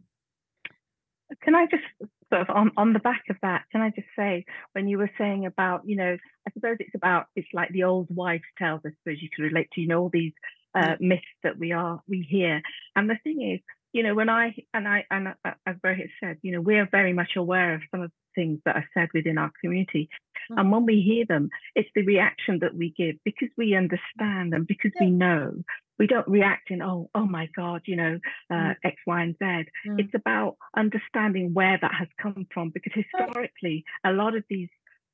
can 1.42 1.54
i 1.54 1.66
just 1.66 1.85
sort 2.32 2.42
of 2.42 2.50
on, 2.50 2.72
on 2.76 2.92
the 2.92 2.98
back 2.98 3.22
of 3.30 3.37
that 3.42 3.62
can 3.70 3.80
i 3.80 3.90
just 3.90 4.09
say 4.16 4.44
when 4.72 4.88
you 4.88 4.98
were 4.98 5.11
saying 5.18 5.46
about 5.46 5.82
you 5.85 5.96
know 5.96 6.16
i 6.46 6.50
suppose 6.52 6.76
it's 6.80 6.94
about 6.94 7.26
it's 7.37 7.48
like 7.52 7.70
the 7.70 7.85
old 7.85 8.06
wives' 8.11 8.42
tales 8.59 8.80
i 8.85 8.90
suppose 8.90 9.22
you 9.22 9.28
could 9.35 9.44
relate 9.44 9.68
to 9.72 9.80
you 9.80 9.88
know 9.88 10.00
all 10.00 10.11
these 10.12 10.32
uh, 10.76 10.96
myths 11.00 11.24
that 11.42 11.59
we 11.59 11.72
are 11.72 12.00
we 12.09 12.26
hear. 12.28 12.61
And 12.94 13.09
the 13.09 13.18
thing 13.24 13.42
is, 13.42 13.61
you 13.92 14.03
know, 14.03 14.14
when 14.14 14.29
I 14.29 14.55
and 14.75 14.87
I 14.87 15.05
and 15.11 15.29
uh, 15.29 15.53
as 15.66 15.77
Rohit 15.85 16.11
said, 16.20 16.38
you 16.42 16.53
know, 16.53 16.61
we 16.61 16.77
are 16.77 16.88
very 16.90 17.12
much 17.12 17.37
aware 17.37 17.75
of 17.75 17.83
some 17.90 18.03
of 18.03 18.11
the 18.11 18.40
things 18.40 18.61
that 18.64 18.77
are 18.77 18.88
said 18.94 19.09
within 19.14 19.38
our 19.38 19.51
community, 19.61 20.09
mm. 20.51 20.61
and 20.61 20.70
when 20.70 20.85
we 20.85 21.01
hear 21.01 21.25
them, 21.27 21.49
it's 21.75 21.88
the 21.94 22.03
reaction 22.03 22.59
that 22.61 22.75
we 22.75 22.92
give 22.96 23.16
because 23.25 23.49
we 23.57 23.75
understand 23.75 24.55
and 24.55 24.66
because 24.66 24.92
yeah. 24.96 25.07
we 25.07 25.11
know. 25.11 25.53
We 25.99 26.07
don't 26.07 26.29
react 26.29 26.70
in 26.70 26.83
oh 26.83 27.09
oh 27.14 27.25
my 27.25 27.49
god, 27.57 27.83
you 27.87 27.96
know, 27.96 28.18
uh, 28.51 28.55
mm. 28.55 28.75
X, 28.85 28.96
Y, 29.07 29.22
and 29.22 29.35
Z. 29.38 29.70
Mm. 29.88 30.01
It's 30.01 30.14
about 30.14 30.57
understanding 30.77 31.55
where 31.55 31.79
that 31.81 31.94
has 31.99 32.09
come 32.20 32.46
from 32.53 32.68
because 32.70 32.92
historically, 32.94 33.85
a 34.05 34.12
lot 34.12 34.37
of 34.37 34.44
these 34.51 34.68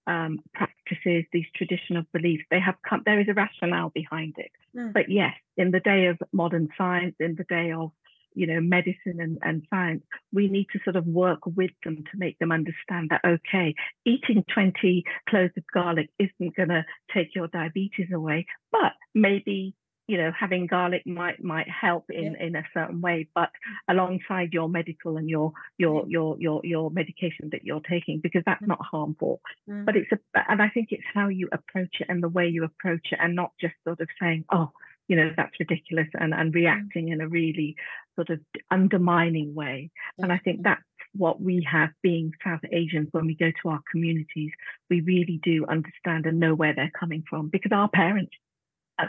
um, 0.07 0.41
practices, 0.55 1.25
these 1.33 1.47
traditional 1.55 2.03
beliefs, 2.13 2.45
they 2.51 2.61
have 2.61 2.75
come. 2.89 3.03
There 3.05 3.21
is 3.21 3.29
a 3.29 3.35
rationale 3.35 3.91
behind 3.91 4.35
it. 4.39 4.51
Mm. 4.77 4.93
But 4.93 5.09
yes, 5.09 5.35
in 5.57 5.71
the 5.71 5.81
day 5.81 6.07
of 6.07 6.19
modern 6.33 6.69
science, 6.77 7.15
in 7.21 7.37
the 7.37 7.45
day 7.45 7.73
of 7.73 7.93
you 8.35 8.47
know 8.47 8.61
medicine 8.61 9.21
and, 9.21 9.39
and 9.43 9.67
science 9.71 10.03
we 10.33 10.49
need 10.49 10.67
to 10.73 10.79
sort 10.85 10.97
of 10.97 11.07
work 11.07 11.41
with 11.47 11.71
them 11.85 11.97
to 11.97 12.19
make 12.19 12.39
them 12.39 12.53
understand 12.53 13.11
that 13.11 13.21
okay 13.25 13.75
eating 14.05 14.45
20 14.53 15.05
cloves 15.29 15.53
of 15.57 15.65
garlic 15.73 16.09
isn't 16.19 16.57
going 16.57 16.69
to 16.69 16.85
take 17.13 17.35
your 17.35 17.49
diabetes 17.49 18.09
away 18.13 18.47
but 18.71 18.93
maybe 19.15 19.75
you 20.09 20.19
know 20.19 20.31
having 20.39 20.67
garlic 20.67 21.03
might 21.07 21.43
might 21.43 21.69
help 21.69 22.05
in 22.11 22.35
yeah. 22.39 22.47
in 22.47 22.57
a 22.57 22.63
certain 22.75 23.01
way 23.01 23.29
but 23.35 23.51
alongside 23.89 24.53
your 24.53 24.69
medical 24.69 25.17
and 25.17 25.29
your 25.29 25.53
your 25.79 26.05
your 26.09 26.37
your 26.41 26.61
your 26.65 26.91
medication 26.91 27.49
that 27.53 27.65
you're 27.65 27.81
taking 27.89 28.21
because 28.21 28.43
that's 28.45 28.67
not 28.67 28.81
harmful 28.83 29.41
mm. 29.69 29.85
but 29.85 29.97
it's 29.97 30.11
a 30.13 30.19
and 30.51 30.61
i 30.61 30.69
think 30.69 30.89
it's 30.91 31.05
how 31.15 31.29
you 31.29 31.49
approach 31.53 31.97
it 32.01 32.07
and 32.09 32.23
the 32.23 32.29
way 32.29 32.49
you 32.49 32.65
approach 32.65 33.09
it 33.13 33.19
and 33.23 33.35
not 33.35 33.53
just 33.61 33.75
sort 33.85 34.01
of 34.01 34.09
saying 34.21 34.45
oh 34.53 34.71
you 35.09 35.17
know 35.17 35.31
that's 35.37 35.59
ridiculous 35.59 36.09
and 36.15 36.35
and 36.35 36.53
mm. 36.53 36.55
reacting 36.55 37.09
in 37.09 37.21
a 37.21 37.29
really 37.29 37.77
sort 38.15 38.31
of 38.31 38.41
undermining 38.71 39.55
way 39.55 39.91
and 40.19 40.33
i 40.33 40.39
think 40.39 40.63
that's 40.63 40.83
what 41.15 41.41
we 41.41 41.67
have 41.71 41.91
being 42.03 42.33
south 42.45 42.61
asians 42.73 43.09
when 43.13 43.27
we 43.27 43.35
go 43.35 43.51
to 43.63 43.69
our 43.69 43.81
communities 43.91 44.51
we 44.89 45.01
really 45.01 45.41
do 45.43 45.67
understand 45.67 46.27
and 46.27 46.41
know 46.41 46.55
where 46.55 46.75
they're 46.75 46.93
coming 46.99 47.23
from 47.29 47.49
because 47.49 47.73
our 47.73 47.89
parents 47.89 48.33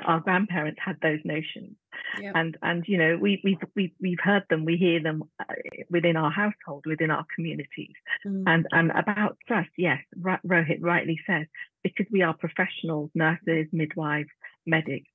our 0.05 0.19
grandparents 0.21 0.79
had 0.83 0.97
those 1.01 1.19
notions 1.23 1.75
yep. 2.19 2.33
and 2.35 2.57
and 2.61 2.85
you 2.87 2.97
know 2.97 3.17
we 3.17 3.41
we've, 3.43 3.57
we've 3.75 3.91
we've 4.01 4.19
heard 4.23 4.43
them 4.49 4.65
we 4.65 4.75
hear 4.75 5.01
them 5.01 5.23
uh, 5.39 5.53
within 5.89 6.15
our 6.15 6.31
household 6.31 6.83
within 6.87 7.11
our 7.11 7.25
communities 7.35 7.93
mm. 8.25 8.43
and 8.47 8.65
and 8.71 8.91
about 8.91 9.37
trust 9.47 9.69
yes 9.77 9.99
rohit 10.17 10.79
rightly 10.81 11.19
says 11.27 11.45
because 11.83 12.05
we 12.11 12.21
are 12.21 12.33
professionals 12.33 13.09
nurses 13.13 13.67
midwives 13.71 14.29
medics 14.65 15.09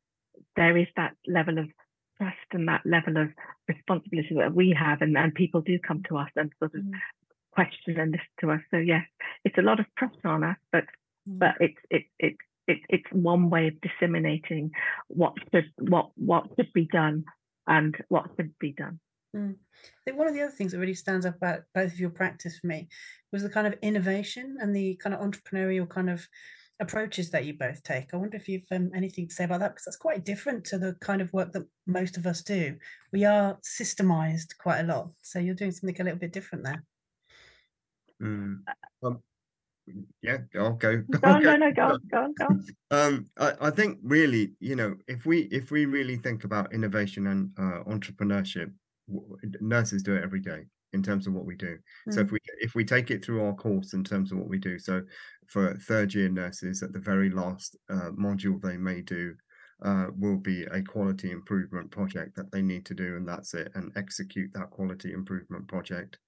there 0.57 0.77
is 0.77 0.87
that 0.97 1.15
level 1.27 1.59
of 1.59 1.67
trust 2.17 2.37
and 2.53 2.69
that 2.69 2.83
level 2.85 3.17
of 3.17 3.29
responsibility 3.69 4.35
that 4.37 4.55
we 4.55 4.77
have 4.79 5.01
and, 5.03 5.17
and 5.17 5.35
people 5.35 5.61
do 5.61 5.79
come 5.79 6.03
to 6.09 6.17
us 6.17 6.31
and 6.37 6.51
sort 6.59 6.75
of 6.75 6.83
mm. 6.83 6.91
question 7.53 7.99
and 7.99 8.13
listen 8.13 8.27
to 8.41 8.51
us 8.51 8.61
so 8.71 8.77
yes 8.77 9.05
it's 9.45 9.59
a 9.59 9.63
lot 9.63 9.81
of 9.81 9.87
pressure 9.97 10.27
on 10.27 10.43
us 10.43 10.57
but 10.73 10.85
mm. 11.29 11.39
but 11.39 11.55
it's 11.61 11.79
it, 11.91 12.03
it, 12.19 12.37
it, 12.67 12.79
it's 12.89 13.13
one 13.13 13.51
way 13.51 13.69
of 13.69 13.81
disseminating 13.81 14.71
what 15.09 15.33
should 15.53 15.71
what 15.79 16.11
what 16.17 16.45
should 16.57 16.73
be 16.73 16.89
done 16.93 17.25
and 17.69 17.97
what 18.09 18.27
should 18.37 18.59
be 18.59 18.73
done. 18.73 18.99
Mm. 19.37 19.55
I 19.55 20.05
think 20.05 20.19
one 20.19 20.27
of 20.27 20.35
the 20.35 20.43
other 20.43 20.51
things 20.53 20.73
that 20.73 20.79
really 20.79 20.95
stands 20.95 21.27
up 21.27 21.37
about 21.37 21.61
both 21.75 21.93
of 21.93 22.01
your 22.01 22.11
practice 22.11 22.59
for 22.59 22.67
me 22.67 22.89
was 23.31 23.43
the 23.43 23.51
kind 23.51 23.67
of 23.67 23.75
innovation 23.83 24.57
and 24.61 24.75
the 24.75 24.97
kind 24.97 25.15
of 25.15 25.21
entrepreneurial 25.21 25.89
kind 25.89 26.09
of 26.09 26.27
approaches 26.81 27.31
that 27.31 27.45
you 27.45 27.55
both 27.55 27.83
take. 27.83 28.13
I 28.13 28.17
wonder 28.17 28.37
if 28.37 28.49
you've 28.49 28.67
um, 28.71 28.91
anything 28.95 29.29
to 29.29 29.35
say 29.35 29.45
about 29.45 29.61
that 29.61 29.71
because 29.71 29.85
that's 29.85 29.97
quite 29.97 30.25
different 30.25 30.65
to 30.67 30.79
the 30.79 30.95
kind 31.01 31.21
of 31.21 31.33
work 31.33 31.53
that 31.53 31.67
most 31.87 32.17
of 32.17 32.27
us 32.27 32.43
do. 32.43 32.77
We 33.13 33.25
are 33.25 33.59
systemized 33.63 34.57
quite 34.59 34.81
a 34.81 34.85
lot, 34.85 35.11
so 35.23 35.39
you're 35.39 35.55
doing 35.55 35.73
something 35.73 36.01
a 36.01 36.05
little 36.05 36.19
bit 36.19 36.33
different 36.33 36.65
there. 36.65 36.85
Mm. 38.23 38.59
Um, 39.03 39.23
yeah, 40.23 40.39
I'll 40.57 40.75
go. 40.75 41.03
Go 41.11 41.29
on, 41.29 41.43
no, 41.43 41.57
no, 41.57 41.73
go 41.73 41.83
on, 41.83 42.01
go 42.11 42.19
on, 42.19 42.35
go 42.39 42.45
on. 42.47 42.67
Um, 42.91 43.27
I, 43.39 43.53
I 43.61 43.71
think 43.71 43.99
really, 44.03 44.53
you 44.61 44.77
know, 44.77 44.95
if 45.07 45.27
we 45.27 45.43
if 45.51 45.71
we 45.71 45.87
really 45.87 46.17
think 46.17 46.45
about 46.45 46.73
innovation 46.73 47.27
and 47.27 47.51
uh, 47.59 47.85
entrepreneurship, 47.85 48.71
nurses 49.61 50.03
do 50.03 50.15
it 50.15 50.23
every 50.23 50.41
day 50.41 50.65
in 50.93 51.03
terms 51.03 51.27
of 51.27 51.35
what 51.35 51.45
we 51.45 51.55
do. 51.55 51.79
Mm. 52.09 52.15
So 52.15 52.21
if 52.21 52.33
we 52.33 52.39
if 52.61 52.75
we 52.75 52.85
take 52.85 53.11
it 53.11 53.25
through 53.25 53.45
our 53.45 53.55
course 53.55 53.93
in 53.93 54.05
terms 54.05 54.33
of 54.33 54.39
what 54.39 54.49
we 54.49 54.59
do, 54.59 54.79
so 54.79 55.03
for 55.49 55.75
third 55.75 56.15
year 56.15 56.29
nurses, 56.29 56.83
at 56.83 56.93
the 56.93 56.99
very 56.99 57.31
last 57.31 57.77
uh, 57.91 58.11
module 58.11 58.61
they 58.61 58.77
may 58.77 59.01
do 59.01 59.35
uh, 59.85 60.07
will 60.17 60.37
be 60.37 60.65
a 60.65 60.83
quality 60.83 61.31
improvement 61.31 61.91
project 61.91 62.37
that 62.37 62.51
they 62.53 62.63
need 62.63 62.85
to 62.87 62.95
do, 62.95 63.17
and 63.17 63.29
that's 63.29 63.55
it, 63.55 63.71
and 63.75 63.93
execute 63.97 64.51
that 64.55 64.71
quality 64.71 65.13
improvement 65.13 65.67
project 65.69 66.19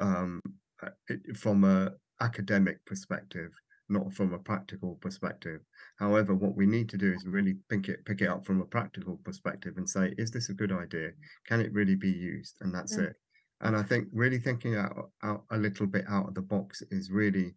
um, 0.00 0.40
uh, 0.82 0.90
from 1.34 1.64
a 1.64 1.92
academic 2.20 2.84
perspective, 2.84 3.50
not 3.88 4.12
from 4.12 4.34
a 4.34 4.38
practical 4.38 4.96
perspective. 4.96 5.60
However, 5.98 6.34
what 6.34 6.56
we 6.56 6.66
need 6.66 6.88
to 6.90 6.98
do 6.98 7.12
is 7.12 7.24
really 7.26 7.56
pick 7.68 7.88
it 7.88 8.04
pick 8.04 8.20
it 8.20 8.28
up 8.28 8.44
from 8.44 8.60
a 8.60 8.66
practical 8.66 9.20
perspective 9.24 9.74
and 9.76 9.88
say, 9.88 10.14
is 10.18 10.30
this 10.30 10.48
a 10.48 10.54
good 10.54 10.72
idea? 10.72 11.10
Can 11.46 11.60
it 11.60 11.72
really 11.72 11.96
be 11.96 12.10
used? 12.10 12.56
And 12.60 12.74
that's 12.74 12.96
mm. 12.96 13.08
it. 13.08 13.16
And 13.62 13.74
I 13.74 13.82
think 13.82 14.08
really 14.12 14.38
thinking 14.38 14.76
out, 14.76 15.10
out 15.22 15.44
a 15.50 15.56
little 15.56 15.86
bit 15.86 16.04
out 16.08 16.28
of 16.28 16.34
the 16.34 16.42
box 16.42 16.82
is 16.90 17.10
really 17.10 17.54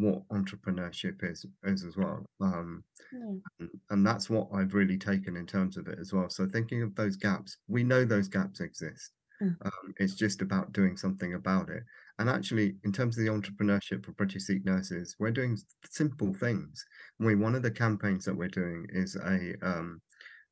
what 0.00 0.26
entrepreneurship 0.28 1.22
is 1.22 1.46
is 1.64 1.84
as 1.84 1.96
well 1.96 2.24
um, 2.40 2.82
mm. 3.14 3.40
and, 3.58 3.68
and, 3.90 4.06
that's 4.06 4.30
what 4.30 4.48
i've 4.54 4.74
really 4.74 4.98
taken 4.98 5.36
in 5.36 5.46
terms 5.46 5.76
of 5.76 5.86
it 5.86 5.98
as 6.00 6.12
well 6.12 6.28
so 6.28 6.46
thinking 6.46 6.82
of 6.82 6.94
those 6.94 7.16
gaps 7.16 7.58
we 7.68 7.82
know 7.82 8.04
those 8.04 8.28
gaps 8.28 8.60
exist 8.60 9.12
mm. 9.42 9.54
um, 9.64 9.94
it's 9.98 10.14
just 10.14 10.42
about 10.42 10.72
doing 10.72 10.96
something 10.96 11.34
about 11.34 11.68
it 11.68 11.82
and 12.20 12.28
actually, 12.28 12.76
in 12.84 12.92
terms 12.92 13.16
of 13.16 13.24
the 13.24 13.30
entrepreneurship 13.30 14.04
for 14.04 14.12
British 14.12 14.44
Sikh 14.44 14.66
nurses, 14.66 15.16
we're 15.18 15.30
doing 15.30 15.56
simple 15.88 16.34
things. 16.34 16.84
We 17.18 17.34
one 17.34 17.54
of 17.54 17.62
the 17.62 17.70
campaigns 17.70 18.26
that 18.26 18.36
we're 18.36 18.48
doing 18.48 18.86
is 18.90 19.16
a 19.16 19.54
um, 19.62 20.02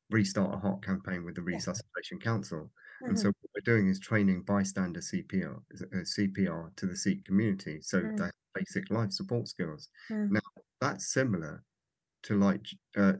restart 0.09 0.55
a 0.55 0.57
heart 0.57 0.83
campaign 0.83 1.23
with 1.23 1.35
the 1.35 1.43
Resuscitation 1.43 2.17
yeah. 2.19 2.23
Council. 2.23 2.71
Mm-hmm. 3.03 3.09
And 3.09 3.19
so 3.19 3.27
what 3.27 3.51
we're 3.53 3.71
doing 3.71 3.87
is 3.87 3.99
training 3.99 4.41
bystander 4.47 4.99
CPR, 4.99 5.57
uh, 5.57 5.97
CPR 5.97 6.75
to 6.75 6.87
the 6.87 6.95
Sikh 6.95 7.23
community, 7.23 7.81
so 7.83 8.01
mm. 8.01 8.17
that 8.17 8.31
basic 8.53 8.89
life 8.89 9.11
support 9.11 9.47
skills. 9.47 9.89
Mm. 10.11 10.31
Now 10.31 10.39
that's 10.81 11.13
similar 11.13 11.63
to 12.23 12.37
like 12.37 12.65
uh, 12.97 13.13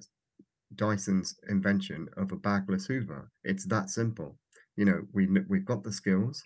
Dyson's 0.75 1.35
invention 1.49 2.07
of 2.17 2.31
a 2.31 2.35
bagless 2.37 2.85
Hoover. 2.85 3.31
It's 3.43 3.65
that 3.65 3.89
simple. 3.89 4.37
You 4.75 4.85
know, 4.85 5.01
we 5.13 5.27
we've 5.47 5.65
got 5.65 5.83
the 5.83 5.91
skills, 5.91 6.43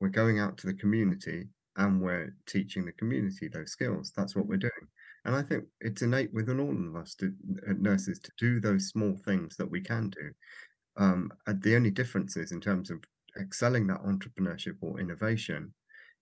we're 0.00 0.08
going 0.08 0.38
out 0.38 0.56
to 0.58 0.66
the 0.66 0.74
community 0.74 1.48
and 1.76 2.00
we're 2.00 2.34
teaching 2.46 2.84
the 2.84 2.92
community 2.92 3.48
those 3.48 3.70
skills. 3.70 4.12
That's 4.16 4.34
what 4.34 4.46
we're 4.46 4.56
doing. 4.56 4.72
And 5.24 5.34
I 5.34 5.42
think 5.42 5.64
it's 5.80 6.02
innate 6.02 6.32
within 6.32 6.60
all 6.60 6.70
of 6.70 6.96
us 6.96 7.14
to 7.16 7.32
uh, 7.68 7.74
nurses 7.78 8.18
to 8.20 8.30
do 8.38 8.60
those 8.60 8.88
small 8.88 9.16
things 9.24 9.56
that 9.56 9.70
we 9.70 9.80
can 9.80 10.10
do. 10.10 10.30
Um, 10.96 11.30
the 11.46 11.76
only 11.76 11.90
difference 11.90 12.36
is 12.36 12.52
in 12.52 12.60
terms 12.60 12.90
of 12.90 12.98
excelling 13.38 13.86
that 13.88 14.02
entrepreneurship 14.02 14.76
or 14.80 14.98
innovation 14.98 15.72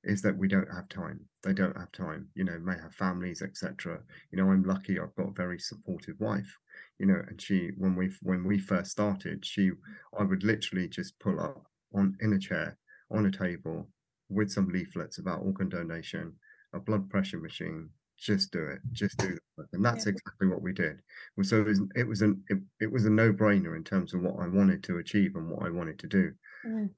is 0.04 0.22
that 0.22 0.36
we 0.36 0.48
don't 0.48 0.72
have 0.72 0.88
time. 0.88 1.20
They 1.42 1.52
don't 1.52 1.76
have 1.76 1.92
time, 1.92 2.28
you 2.34 2.44
know, 2.44 2.58
may 2.58 2.76
have 2.80 2.94
families, 2.94 3.42
etc. 3.42 4.00
You 4.30 4.38
know, 4.38 4.50
I'm 4.50 4.62
lucky 4.62 4.98
I've 4.98 5.14
got 5.16 5.28
a 5.28 5.32
very 5.32 5.58
supportive 5.58 6.16
wife, 6.20 6.56
you 6.98 7.06
know, 7.06 7.20
and 7.28 7.40
she 7.40 7.70
when 7.76 7.96
we 7.96 8.10
when 8.22 8.44
we 8.44 8.58
first 8.58 8.90
started, 8.90 9.44
she 9.44 9.70
I 10.18 10.22
would 10.22 10.44
literally 10.44 10.88
just 10.88 11.18
pull 11.18 11.40
up 11.40 11.66
on 11.94 12.16
in 12.20 12.32
a 12.32 12.38
chair 12.38 12.78
on 13.10 13.26
a 13.26 13.30
table 13.30 13.88
with 14.28 14.50
some 14.50 14.68
leaflets 14.68 15.18
about 15.18 15.42
organ 15.42 15.68
donation, 15.68 16.32
a 16.72 16.80
blood 16.80 17.08
pressure 17.10 17.38
machine. 17.38 17.88
Just 18.18 18.50
do 18.50 18.64
it. 18.66 18.78
Just 18.92 19.18
do 19.18 19.28
it. 19.28 19.66
And 19.74 19.84
that's 19.84 20.06
yeah. 20.06 20.12
exactly 20.12 20.48
what 20.48 20.62
we 20.62 20.72
did. 20.72 21.00
So 21.42 21.60
it 21.60 21.66
was 21.66 21.80
it 21.94 22.08
was 22.08 22.22
an 22.22 22.42
it, 22.48 22.58
it 22.80 22.90
was 22.90 23.04
a 23.04 23.10
no 23.10 23.32
brainer 23.32 23.76
in 23.76 23.84
terms 23.84 24.14
of 24.14 24.22
what 24.22 24.36
I 24.40 24.48
wanted 24.48 24.82
to 24.84 24.98
achieve 24.98 25.36
and 25.36 25.50
what 25.50 25.66
I 25.66 25.70
wanted 25.70 25.98
to 25.98 26.06
do. 26.06 26.32
Mm. 26.66 26.90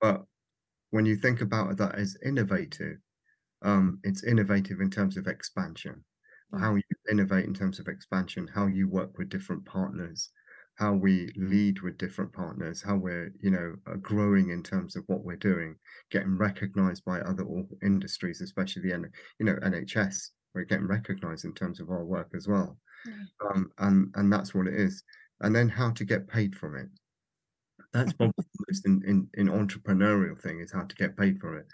But 0.00 0.24
when 0.96 1.04
you 1.04 1.14
think 1.14 1.42
about 1.42 1.76
that 1.76 1.94
as 1.94 2.16
innovative, 2.24 2.96
um, 3.60 4.00
it's 4.02 4.24
innovative 4.24 4.80
in 4.80 4.88
terms 4.90 5.18
of 5.18 5.26
expansion. 5.26 6.02
How 6.58 6.74
you 6.74 6.82
innovate 7.10 7.44
in 7.44 7.52
terms 7.52 7.78
of 7.78 7.86
expansion, 7.86 8.48
how 8.54 8.66
you 8.66 8.88
work 8.88 9.18
with 9.18 9.28
different 9.28 9.66
partners, 9.66 10.30
how 10.76 10.94
we 10.94 11.30
lead 11.36 11.82
with 11.82 11.98
different 11.98 12.32
partners, 12.32 12.80
how 12.80 12.96
we're, 12.96 13.30
you 13.42 13.50
know, 13.50 13.74
uh, 13.86 13.96
growing 13.96 14.48
in 14.48 14.62
terms 14.62 14.96
of 14.96 15.04
what 15.06 15.22
we're 15.22 15.36
doing, 15.36 15.76
getting 16.10 16.38
recognized 16.38 17.04
by 17.04 17.20
other 17.20 17.44
industries, 17.82 18.40
especially 18.40 18.80
the, 18.80 19.10
you 19.38 19.44
know, 19.44 19.56
NHS. 19.56 20.30
We're 20.54 20.64
getting 20.64 20.86
recognized 20.86 21.44
in 21.44 21.52
terms 21.52 21.78
of 21.78 21.90
our 21.90 22.06
work 22.06 22.30
as 22.34 22.48
well, 22.48 22.78
um, 23.50 23.70
and 23.76 24.10
and 24.14 24.32
that's 24.32 24.54
what 24.54 24.66
it 24.66 24.74
is. 24.74 25.02
And 25.42 25.54
then 25.54 25.68
how 25.68 25.90
to 25.90 26.06
get 26.06 26.26
paid 26.26 26.56
from 26.56 26.74
it. 26.74 26.88
That's 27.96 28.12
probably 28.12 28.34
the 28.36 28.64
most 28.68 28.86
in, 28.86 29.02
in, 29.06 29.28
in 29.34 29.48
entrepreneurial 29.48 30.38
thing 30.38 30.60
is 30.60 30.70
how 30.70 30.82
to 30.82 30.94
get 30.96 31.16
paid 31.16 31.40
for 31.40 31.56
it. 31.56 31.66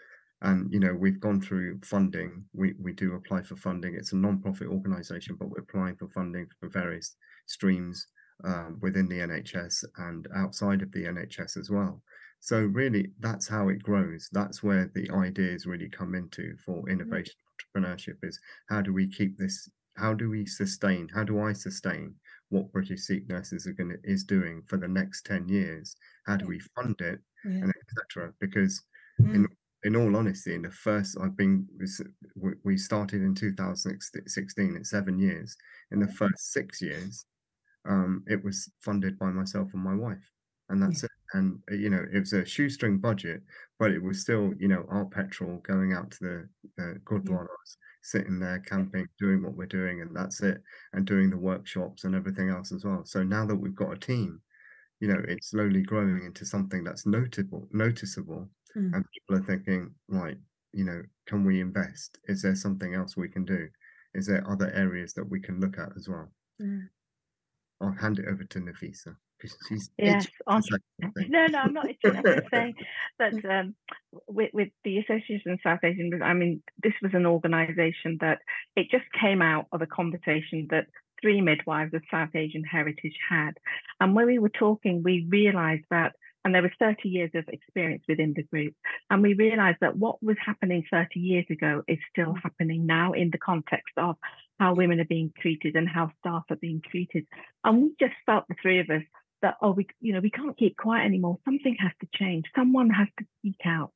And 0.42 0.72
you 0.72 0.78
know, 0.78 0.94
we've 0.94 1.20
gone 1.20 1.40
through 1.40 1.80
funding. 1.84 2.44
We 2.52 2.74
we 2.80 2.92
do 2.92 3.14
apply 3.14 3.42
for 3.42 3.56
funding. 3.56 3.94
It's 3.94 4.12
a 4.12 4.16
non-profit 4.16 4.68
organization, 4.68 5.36
but 5.38 5.50
we're 5.50 5.62
applying 5.62 5.96
for 5.96 6.08
funding 6.08 6.46
for 6.60 6.68
various 6.68 7.16
streams 7.46 8.06
um, 8.44 8.78
within 8.80 9.08
the 9.08 9.18
NHS 9.18 9.84
and 9.98 10.28
outside 10.34 10.82
of 10.82 10.92
the 10.92 11.04
NHS 11.04 11.56
as 11.56 11.70
well. 11.70 12.02
So 12.40 12.60
really, 12.60 13.10
that's 13.20 13.48
how 13.48 13.68
it 13.68 13.82
grows. 13.82 14.28
That's 14.32 14.62
where 14.62 14.90
the 14.94 15.10
ideas 15.12 15.66
really 15.66 15.88
come 15.88 16.14
into 16.14 16.56
for 16.64 16.88
innovation 16.88 17.34
entrepreneurship 17.76 18.16
is 18.22 18.38
how 18.68 18.80
do 18.80 18.92
we 18.92 19.08
keep 19.08 19.38
this? 19.38 19.68
How 19.96 20.14
do 20.14 20.30
we 20.30 20.46
sustain? 20.46 21.08
How 21.14 21.24
do 21.24 21.40
I 21.40 21.52
sustain 21.52 22.14
what 22.52 22.70
British 22.72 23.00
Sikh 23.06 23.28
nurses 23.28 23.66
are 23.66 23.72
going 23.72 23.90
to 23.90 23.98
is 24.04 24.24
doing 24.24 24.62
for 24.68 24.76
the 24.76 24.88
next 24.88 25.24
10 25.26 25.48
years? 25.48 25.96
How 26.26 26.36
do 26.36 26.46
we 26.46 26.60
fund 26.76 27.00
it? 27.00 27.18
Yeah. 27.44 27.62
And 27.62 27.72
etc. 27.80 28.32
Because 28.40 28.82
Mm. 29.20 29.34
in 29.34 29.48
in 29.84 29.96
all 29.96 30.16
honesty, 30.16 30.54
in 30.54 30.62
the 30.62 30.70
first 30.70 31.18
I've 31.20 31.36
been 31.36 31.66
we- 32.64 32.78
started 32.78 33.20
in 33.20 33.34
2016 33.34 34.76
at 34.76 34.86
seven 34.86 35.18
years. 35.18 35.56
In 35.90 35.98
the 36.00 36.08
first 36.08 36.52
six 36.52 36.80
years, 36.80 37.26
um, 37.84 38.24
it 38.28 38.42
was 38.42 38.70
funded 38.80 39.18
by 39.18 39.30
myself 39.30 39.74
and 39.74 39.82
my 39.82 39.94
wife, 39.94 40.24
and 40.68 40.80
that's 40.82 41.02
it. 41.04 41.10
And 41.34 41.60
uh, 41.70 41.74
you 41.74 41.90
know, 41.90 42.04
it 42.12 42.20
was 42.20 42.32
a 42.32 42.44
shoestring 42.46 42.98
budget, 42.98 43.42
but 43.78 43.90
it 43.90 44.02
was 44.02 44.20
still 44.20 44.54
you 44.58 44.68
know 44.68 44.86
our 44.88 45.04
petrol 45.04 45.58
going 45.58 45.92
out 45.92 46.10
to 46.12 46.20
the 46.20 46.82
uh, 46.82 46.94
gurdwaras, 47.04 47.70
sitting 48.02 48.38
there 48.38 48.58
camping, 48.60 49.06
doing 49.18 49.42
what 49.42 49.54
we're 49.54 49.66
doing, 49.66 50.00
and 50.02 50.14
that's 50.14 50.42
it, 50.42 50.62
and 50.92 51.06
doing 51.06 51.30
the 51.30 51.36
workshops 51.36 52.04
and 52.04 52.14
everything 52.14 52.50
else 52.50 52.72
as 52.72 52.84
well. 52.84 53.04
So 53.04 53.22
now 53.22 53.46
that 53.46 53.56
we've 53.56 53.74
got 53.74 53.92
a 53.92 53.98
team, 53.98 54.40
you 55.00 55.08
know, 55.08 55.20
it's 55.26 55.50
slowly 55.50 55.82
growing 55.82 56.24
into 56.24 56.44
something 56.44 56.84
that's 56.84 57.06
notable, 57.06 57.68
noticeable, 57.72 58.50
Mm. 58.76 58.94
and 58.94 59.04
people 59.10 59.36
are 59.36 59.46
thinking, 59.46 59.94
right, 60.08 60.38
you 60.72 60.84
know, 60.84 61.02
can 61.26 61.44
we 61.44 61.60
invest? 61.60 62.18
Is 62.24 62.40
there 62.40 62.54
something 62.54 62.94
else 62.94 63.16
we 63.16 63.28
can 63.28 63.44
do? 63.44 63.68
Is 64.14 64.26
there 64.26 64.48
other 64.48 64.70
areas 64.72 65.12
that 65.14 65.28
we 65.28 65.40
can 65.40 65.60
look 65.60 65.78
at 65.78 65.94
as 65.96 66.08
well? 66.08 66.32
Mm. 66.60 66.88
I'll 67.80 67.92
hand 67.92 68.18
it 68.18 68.28
over 68.28 68.44
to 68.44 68.60
Nafiza 68.60 69.16
she's 69.68 69.90
Yes, 69.98 70.26
on- 70.46 70.62
No, 71.28 71.46
no, 71.46 71.58
I'm 71.58 71.72
not. 71.72 71.88
itching. 71.90 72.16
I'm 72.16 72.22
just 72.24 72.50
saying 72.50 72.74
that 73.18 73.32
um, 73.50 73.74
with, 74.28 74.50
with 74.52 74.68
the 74.84 74.98
Association 74.98 75.52
of 75.52 75.60
South 75.62 75.80
Asian, 75.84 76.22
I 76.22 76.34
mean, 76.34 76.62
this 76.82 76.92
was 77.02 77.12
an 77.14 77.26
organisation 77.26 78.18
that 78.20 78.38
it 78.76 78.90
just 78.90 79.04
came 79.20 79.42
out 79.42 79.66
of 79.72 79.82
a 79.82 79.86
conversation 79.86 80.68
that 80.70 80.86
three 81.20 81.40
midwives 81.40 81.94
of 81.94 82.02
South 82.10 82.34
Asian 82.34 82.64
heritage 82.64 83.16
had, 83.28 83.52
and 84.00 84.14
when 84.14 84.26
we 84.26 84.38
were 84.38 84.48
talking, 84.48 85.02
we 85.02 85.26
realised 85.30 85.84
that, 85.90 86.14
and 86.44 86.52
there 86.52 86.62
was 86.62 86.72
30 86.80 87.08
years 87.08 87.30
of 87.34 87.48
experience 87.48 88.02
within 88.08 88.32
the 88.34 88.42
group, 88.42 88.74
and 89.10 89.22
we 89.22 89.34
realised 89.34 89.78
that 89.80 89.96
what 89.96 90.20
was 90.22 90.36
happening 90.44 90.82
30 90.90 91.20
years 91.20 91.46
ago 91.48 91.82
is 91.86 91.98
still 92.10 92.34
happening 92.42 92.86
now 92.86 93.12
in 93.12 93.30
the 93.30 93.38
context 93.38 93.92
of 93.96 94.16
how 94.58 94.74
women 94.74 94.98
are 94.98 95.04
being 95.04 95.32
treated 95.40 95.76
and 95.76 95.88
how 95.88 96.10
staff 96.18 96.42
are 96.50 96.56
being 96.56 96.82
treated, 96.90 97.24
and 97.64 97.82
we 97.82 97.90
just 98.00 98.14
felt 98.26 98.44
the 98.48 98.56
three 98.60 98.80
of 98.80 98.90
us 98.90 99.02
that 99.42 99.56
oh 99.62 99.72
we 99.72 99.86
you 100.00 100.12
know 100.12 100.20
we 100.20 100.30
can't 100.30 100.56
keep 100.56 100.76
quiet 100.76 101.04
anymore. 101.04 101.38
Something 101.44 101.76
has 101.80 101.92
to 102.00 102.08
change. 102.14 102.44
Someone 102.56 102.90
has 102.90 103.08
to 103.18 103.24
speak 103.38 103.60
out. 103.64 103.92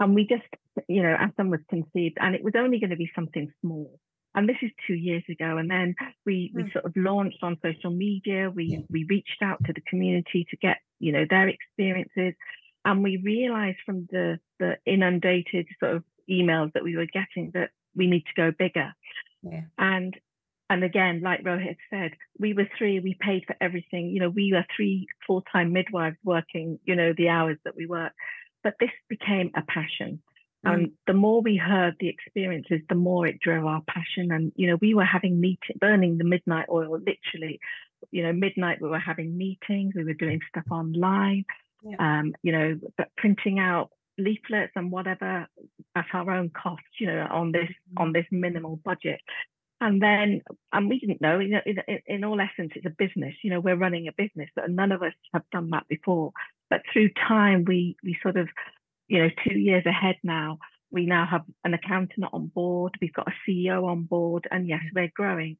And 0.00 0.14
we 0.14 0.26
just 0.26 0.42
you 0.88 1.02
know 1.02 1.16
ASAM 1.16 1.50
was 1.50 1.60
conceived 1.68 2.16
and 2.20 2.34
it 2.34 2.42
was 2.44 2.54
only 2.56 2.78
going 2.80 2.90
to 2.90 2.96
be 2.96 3.10
something 3.14 3.50
small. 3.60 3.98
And 4.34 4.48
this 4.48 4.56
is 4.62 4.70
two 4.86 4.94
years 4.94 5.22
ago 5.28 5.58
and 5.58 5.70
then 5.70 5.94
we 6.26 6.50
we 6.54 6.62
Mm. 6.64 6.72
sort 6.72 6.84
of 6.86 6.92
launched 6.96 7.42
on 7.42 7.58
social 7.62 7.90
media. 7.90 8.50
We 8.50 8.84
we 8.90 9.04
reached 9.08 9.42
out 9.42 9.62
to 9.66 9.72
the 9.72 9.82
community 9.82 10.46
to 10.50 10.56
get 10.56 10.78
you 10.98 11.12
know 11.12 11.26
their 11.28 11.48
experiences. 11.48 12.34
And 12.84 13.02
we 13.02 13.18
realized 13.18 13.78
from 13.86 14.08
the 14.10 14.38
the 14.58 14.78
inundated 14.86 15.66
sort 15.80 15.96
of 15.96 16.04
emails 16.30 16.72
that 16.72 16.84
we 16.84 16.96
were 16.96 17.06
getting 17.06 17.50
that 17.54 17.70
we 17.94 18.06
need 18.06 18.24
to 18.26 18.34
go 18.36 18.50
bigger. 18.50 18.92
Yeah. 19.42 19.62
and 19.76 20.16
and 20.72 20.82
again, 20.82 21.20
like 21.22 21.44
Rohit 21.44 21.76
said, 21.90 22.12
we 22.38 22.54
were 22.54 22.66
three, 22.78 22.98
we 22.98 23.14
paid 23.20 23.44
for 23.46 23.54
everything. 23.60 24.08
You 24.08 24.20
know, 24.20 24.30
we 24.30 24.52
were 24.54 24.64
three 24.74 25.06
full-time 25.26 25.70
midwives 25.74 26.16
working, 26.24 26.78
you 26.84 26.96
know, 26.96 27.12
the 27.14 27.28
hours 27.28 27.58
that 27.64 27.76
we 27.76 27.84
work. 27.84 28.12
But 28.64 28.76
this 28.80 28.90
became 29.06 29.50
a 29.54 29.62
passion. 29.62 30.22
And 30.64 30.92
the 31.06 31.12
more 31.12 31.42
we 31.42 31.56
heard 31.56 31.96
the 31.98 32.08
experiences, 32.08 32.80
the 32.88 32.94
more 32.94 33.26
it 33.26 33.40
drove 33.40 33.66
our 33.66 33.82
passion. 33.86 34.32
And, 34.32 34.52
you 34.56 34.68
know, 34.68 34.78
we 34.80 34.94
were 34.94 35.04
having 35.04 35.40
meeting, 35.40 35.76
burning 35.78 36.16
the 36.16 36.24
midnight 36.24 36.66
oil, 36.70 36.98
literally. 36.98 37.60
You 38.10 38.22
know, 38.22 38.32
midnight 38.32 38.80
we 38.80 38.88
were 38.88 38.98
having 38.98 39.36
meetings, 39.36 39.92
we 39.94 40.04
were 40.04 40.14
doing 40.14 40.40
stuff 40.48 40.64
online, 40.70 41.44
Yeah. 41.82 41.96
um, 41.98 42.34
you 42.42 42.52
know, 42.52 42.78
but 42.96 43.08
printing 43.18 43.58
out 43.58 43.90
leaflets 44.18 44.72
and 44.76 44.90
whatever 44.90 45.46
at 45.96 46.06
our 46.12 46.30
own 46.30 46.50
cost, 46.50 46.82
you 46.98 47.08
know, 47.08 47.26
on 47.30 47.52
this 47.52 47.70
on 47.96 48.12
this 48.12 48.26
minimal 48.30 48.76
budget. 48.84 49.20
And 49.82 50.00
then, 50.00 50.42
and 50.72 50.88
we 50.88 51.00
didn't 51.00 51.20
know, 51.20 51.40
you 51.40 51.50
know, 51.50 51.60
in, 51.66 51.78
in, 51.88 51.98
in 52.06 52.24
all 52.24 52.40
essence, 52.40 52.70
it's 52.76 52.86
a 52.86 52.90
business. 52.90 53.34
You 53.42 53.50
know, 53.50 53.58
we're 53.58 53.74
running 53.74 54.06
a 54.06 54.12
business, 54.12 54.48
but 54.54 54.70
none 54.70 54.92
of 54.92 55.02
us 55.02 55.12
have 55.34 55.42
done 55.50 55.70
that 55.70 55.88
before. 55.88 56.30
But 56.70 56.82
through 56.92 57.10
time, 57.28 57.64
we 57.66 57.96
we 58.04 58.16
sort 58.22 58.36
of, 58.36 58.48
you 59.08 59.18
know, 59.18 59.28
two 59.44 59.58
years 59.58 59.84
ahead 59.84 60.18
now, 60.22 60.60
we 60.92 61.04
now 61.04 61.26
have 61.28 61.42
an 61.64 61.74
accountant 61.74 62.26
on 62.32 62.46
board. 62.46 62.96
We've 63.00 63.12
got 63.12 63.26
a 63.26 63.50
CEO 63.50 63.84
on 63.88 64.04
board, 64.04 64.46
and 64.52 64.68
yes, 64.68 64.82
we're 64.94 65.10
growing. 65.12 65.56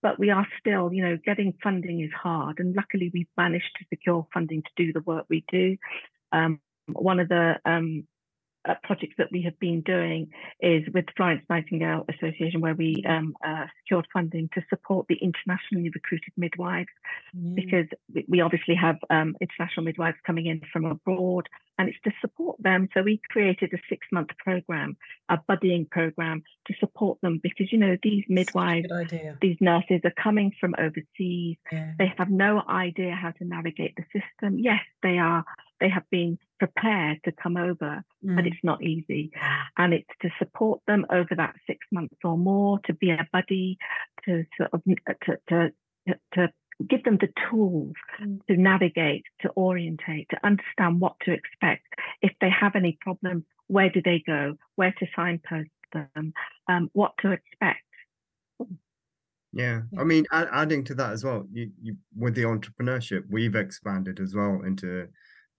But 0.00 0.18
we 0.18 0.30
are 0.30 0.46
still, 0.58 0.90
you 0.90 1.02
know, 1.04 1.18
getting 1.22 1.52
funding 1.62 2.00
is 2.00 2.12
hard, 2.18 2.60
and 2.60 2.74
luckily 2.74 3.10
we've 3.12 3.26
managed 3.36 3.76
to 3.78 3.84
secure 3.90 4.26
funding 4.32 4.62
to 4.62 4.70
do 4.74 4.94
the 4.94 5.02
work 5.02 5.26
we 5.28 5.44
do. 5.52 5.76
Um, 6.32 6.60
one 6.90 7.20
of 7.20 7.28
the 7.28 7.56
um, 7.66 8.06
uh, 8.68 8.74
projects 8.82 9.14
that 9.18 9.28
we 9.32 9.42
have 9.42 9.58
been 9.58 9.80
doing 9.82 10.28
is 10.60 10.82
with 10.92 11.06
the 11.06 11.12
Florence 11.16 11.42
Nightingale 11.48 12.04
Association, 12.08 12.60
where 12.60 12.74
we 12.74 13.04
um, 13.08 13.34
uh, 13.46 13.66
secured 13.82 14.06
funding 14.12 14.48
to 14.54 14.62
support 14.68 15.06
the 15.08 15.16
internationally 15.16 15.90
recruited 15.94 16.32
midwives, 16.36 16.88
Yeah. 17.34 17.54
because 17.54 17.86
we, 18.12 18.24
we 18.28 18.40
obviously 18.40 18.74
have 18.74 18.96
um, 19.10 19.36
international 19.40 19.84
midwives 19.84 20.16
coming 20.26 20.46
in 20.46 20.60
from 20.72 20.84
abroad, 20.84 21.48
and 21.78 21.88
it's 21.88 21.98
to 22.04 22.12
support 22.20 22.56
them. 22.62 22.88
So 22.94 23.02
we 23.02 23.20
created 23.30 23.72
a 23.74 23.78
six-month 23.88 24.30
program, 24.38 24.96
a 25.28 25.38
buddying 25.48 25.88
program 25.90 26.42
to 26.66 26.74
support 26.80 27.20
them, 27.20 27.38
because 27.42 27.70
you 27.72 27.78
know 27.78 27.96
these 28.02 28.24
midwives, 28.28 28.88
these 29.40 29.56
nurses 29.60 30.00
are 30.04 30.14
coming 30.22 30.52
from 30.60 30.74
overseas 30.78 31.56
Yeah. 31.72 31.92
they 31.98 32.12
have 32.18 32.30
no 32.30 32.62
idea 32.68 33.12
how 33.14 33.30
to 33.32 33.44
navigate 33.44 33.94
the 33.96 34.04
system. 34.16 34.58
Yes, 34.58 34.80
they 35.02 35.18
are. 35.18 35.44
They 35.80 35.88
have 35.88 36.08
been 36.10 36.38
prepared 36.58 37.18
to 37.24 37.32
come 37.32 37.56
over, 37.56 38.02
but 38.22 38.44
Mm. 38.44 38.46
it's 38.46 38.64
not 38.64 38.82
easy. 38.82 39.30
And 39.76 39.92
it's 39.92 40.08
to 40.22 40.30
support 40.38 40.80
them 40.86 41.04
over 41.10 41.34
that 41.34 41.56
six 41.66 41.86
months 41.92 42.16
or 42.24 42.38
more, 42.38 42.78
to 42.86 42.94
be 42.94 43.10
a 43.10 43.26
buddy, 43.32 43.78
to 44.24 44.44
sort 44.56 44.70
of 44.72 44.82
to 44.84 45.38
to 45.48 45.72
to 46.32 46.52
give 46.86 47.04
them 47.04 47.16
the 47.18 47.32
tools 47.50 47.94
Mm. 48.20 48.44
to 48.46 48.56
navigate, 48.56 49.24
to 49.40 49.50
orientate, 49.56 50.28
to 50.30 50.46
understand 50.46 51.00
what 51.00 51.16
to 51.20 51.32
expect. 51.32 51.86
If 52.22 52.32
they 52.40 52.50
have 52.50 52.74
any 52.76 52.98
problems, 53.00 53.44
where 53.66 53.90
do 53.90 54.00
they 54.02 54.20
go? 54.20 54.56
Where 54.76 54.92
to 54.92 55.06
signpost 55.14 55.70
them? 55.92 56.32
Um, 56.68 56.90
what 56.92 57.14
to 57.18 57.32
expect? 57.32 57.82
Yeah, 58.58 58.66
Yeah. 59.52 60.00
I 60.00 60.04
mean, 60.04 60.26
adding 60.32 60.84
to 60.84 60.94
that 60.96 61.12
as 61.12 61.24
well, 61.24 61.46
you, 61.50 61.70
you 61.80 61.96
with 62.16 62.34
the 62.34 62.42
entrepreneurship, 62.42 63.24
we've 63.28 63.54
expanded 63.56 64.20
as 64.20 64.34
well 64.34 64.62
into 64.62 65.08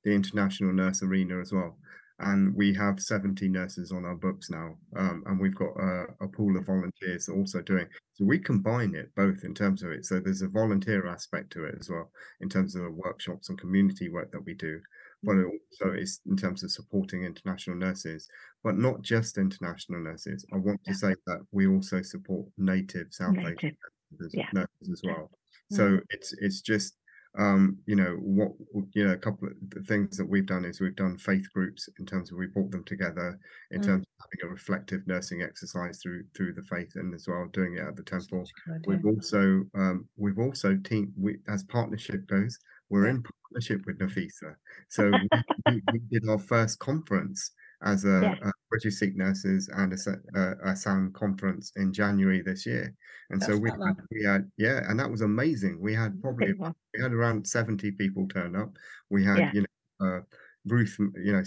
the 0.08 0.14
international 0.14 0.72
nurse 0.72 1.04
arena 1.04 1.38
as 1.42 1.52
well, 1.52 1.78
and 2.20 2.56
we 2.56 2.74
have 2.74 3.00
70 3.02 3.50
nurses 3.50 3.92
on 3.92 4.06
our 4.06 4.16
books 4.16 4.50
now, 4.50 4.78
um, 4.96 5.22
and 5.28 5.38
we've 5.38 5.54
got 5.54 5.76
a, 5.78 6.06
a 6.22 6.28
pool 6.30 6.56
of 6.58 6.66
volunteers 6.66 7.28
also 7.28 7.62
doing. 7.62 7.86
So 8.14 8.24
we 8.24 8.40
combine 8.40 8.96
it 8.96 9.14
both 9.16 9.44
in 9.44 9.54
terms 9.54 9.84
of 9.84 9.92
it. 9.92 10.06
So 10.06 10.20
there's 10.22 10.42
a 10.42 10.48
volunteer 10.48 11.08
aspect 11.08 11.52
to 11.54 11.66
it 11.66 11.76
as 11.78 11.90
well 11.90 12.10
in 12.40 12.48
terms 12.48 12.74
of 12.76 12.84
the 12.84 12.92
workshops 12.92 13.50
and 13.50 13.60
community 13.60 14.08
work 14.10 14.32
that 14.32 14.46
we 14.46 14.54
do, 14.54 14.80
but 15.24 15.36
it 15.36 15.46
also 15.46 15.94
is 15.94 16.22
in 16.26 16.38
terms 16.38 16.64
of 16.64 16.72
supporting 16.72 17.24
international 17.26 17.76
nurses, 17.76 18.30
but 18.64 18.78
not 18.78 19.02
just 19.02 19.38
international 19.38 20.00
nurses. 20.00 20.46
I 20.54 20.56
want 20.58 20.82
to 20.86 20.92
Yeah. 20.92 20.96
say 20.96 21.16
that 21.26 21.42
we 21.52 21.68
also 21.68 22.02
support 22.02 22.48
native 22.58 23.08
South 23.12 23.38
Asian 23.40 23.76
nurses, 24.12 24.34
Yeah. 24.34 24.50
nurses 24.54 24.90
as 24.90 25.02
well. 25.04 25.30
So 25.70 26.00
it's 26.12 26.32
it's 26.40 26.62
just 26.62 26.96
um, 27.38 27.78
you 27.86 27.96
know 27.96 28.16
what 28.16 28.52
you 28.94 29.06
know 29.06 29.14
a 29.14 29.18
couple 29.18 29.48
of 29.48 29.54
the 29.70 29.82
things 29.84 30.18
that 30.18 30.26
we've 30.28 30.46
done 30.48 30.66
is 30.66 30.82
we've 30.82 30.96
done 30.96 31.18
faith 31.18 31.48
groups 31.54 31.88
in 32.00 32.06
terms 32.06 32.32
of 32.32 32.38
we 32.38 32.48
brought 32.48 32.72
them 32.72 32.84
together 32.84 33.40
in 33.72 33.82
Mm. 33.82 33.86
terms 33.86 34.04
of 34.06 34.26
having 34.26 34.50
a 34.50 34.52
reflective 34.54 35.06
nursing 35.08 35.44
exercise 35.44 36.00
through 36.02 36.24
through 36.36 36.54
the 36.54 36.64
faith 36.64 36.92
and 36.96 37.14
as 37.14 37.28
well 37.28 37.48
doing 37.54 37.76
it 37.78 37.82
at 37.88 37.96
the 37.96 38.04
temple. 38.04 38.46
Such 38.46 38.54
a 38.76 38.80
good 38.80 38.88
We've 38.88 39.06
also 39.06 39.64
um, 39.76 40.08
we've 40.18 40.40
also 40.40 40.76
team 40.78 41.14
we 41.18 41.38
as 41.48 41.64
partnership 41.64 42.26
goes, 42.28 42.58
we're 42.90 43.06
Yeah. 43.06 43.12
in 43.16 43.24
partnership 43.24 43.86
with 43.86 44.00
Nafiza. 44.00 44.56
So 44.90 45.12
we, 45.12 45.30
we, 45.68 45.82
we 45.94 46.00
did 46.12 46.28
our 46.28 46.40
first 46.40 46.80
conference 46.80 47.52
as 47.84 48.06
a, 48.06 48.20
Yes. 48.22 48.40
a 48.44 48.52
British 48.70 48.98
Sikh 48.98 49.16
nurses 49.16 49.70
and 49.74 49.94
a, 49.94 49.96
a, 50.40 50.72
ASAM 50.72 51.14
conference 51.14 51.72
in 51.76 51.94
January 51.94 52.42
this 52.42 52.66
year. 52.66 52.94
And 53.30 53.42
so 53.42 53.58
we 53.58 53.70
had, 53.70 53.96
we 54.12 54.24
had 54.24 54.52
yeah, 54.58 54.82
and 54.90 55.00
that 55.00 55.10
was 55.10 55.22
amazing. 55.22 55.80
We 55.80 55.94
had 55.94 56.20
probably 56.22 56.54
we 56.54 57.02
had 57.02 57.14
around 57.14 57.48
70 57.48 57.92
people 57.92 58.28
turn 58.28 58.56
up. 58.56 58.76
We 59.10 59.24
had, 59.24 59.38
Yeah. 59.38 59.52
you 59.54 59.62
know, 59.62 60.08
uh, 60.08 60.22
Ruth, 60.66 60.98
you 61.00 61.32
know, 61.32 61.44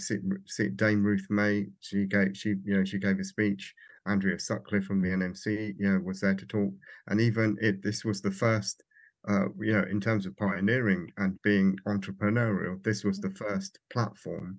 Dame 0.75 1.03
Ruth 1.03 1.27
May, 1.29 1.67
she 1.79 2.05
gave, 2.05 2.35
she, 2.35 2.55
you 2.63 2.77
know, 2.77 2.83
she 2.83 2.97
gave 2.97 3.19
a 3.19 3.23
speech. 3.23 3.75
Andrea 4.07 4.39
Sutcliffe 4.39 4.85
from 4.85 4.99
the 5.01 5.09
NMC, 5.09 5.75
you 5.77 5.91
know, 5.91 5.99
was 5.99 6.21
there 6.21 6.33
to 6.33 6.45
talk. 6.47 6.73
And 7.07 7.21
even 7.21 7.55
it, 7.61 7.83
this 7.83 8.03
was 8.03 8.19
the 8.21 8.31
first 8.31 8.83
uh, 9.27 9.45
you 9.59 9.73
know, 9.73 9.83
in 9.83 10.01
terms 10.01 10.25
of 10.25 10.35
pioneering 10.37 11.11
and 11.17 11.39
being 11.43 11.77
entrepreneurial, 11.87 12.81
this 12.83 13.03
was 13.03 13.19
the 13.19 13.29
first 13.29 13.77
platform 13.91 14.57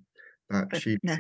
that 0.53 0.69
But 0.71 0.83
she, 0.83 0.99
no, 1.03 1.17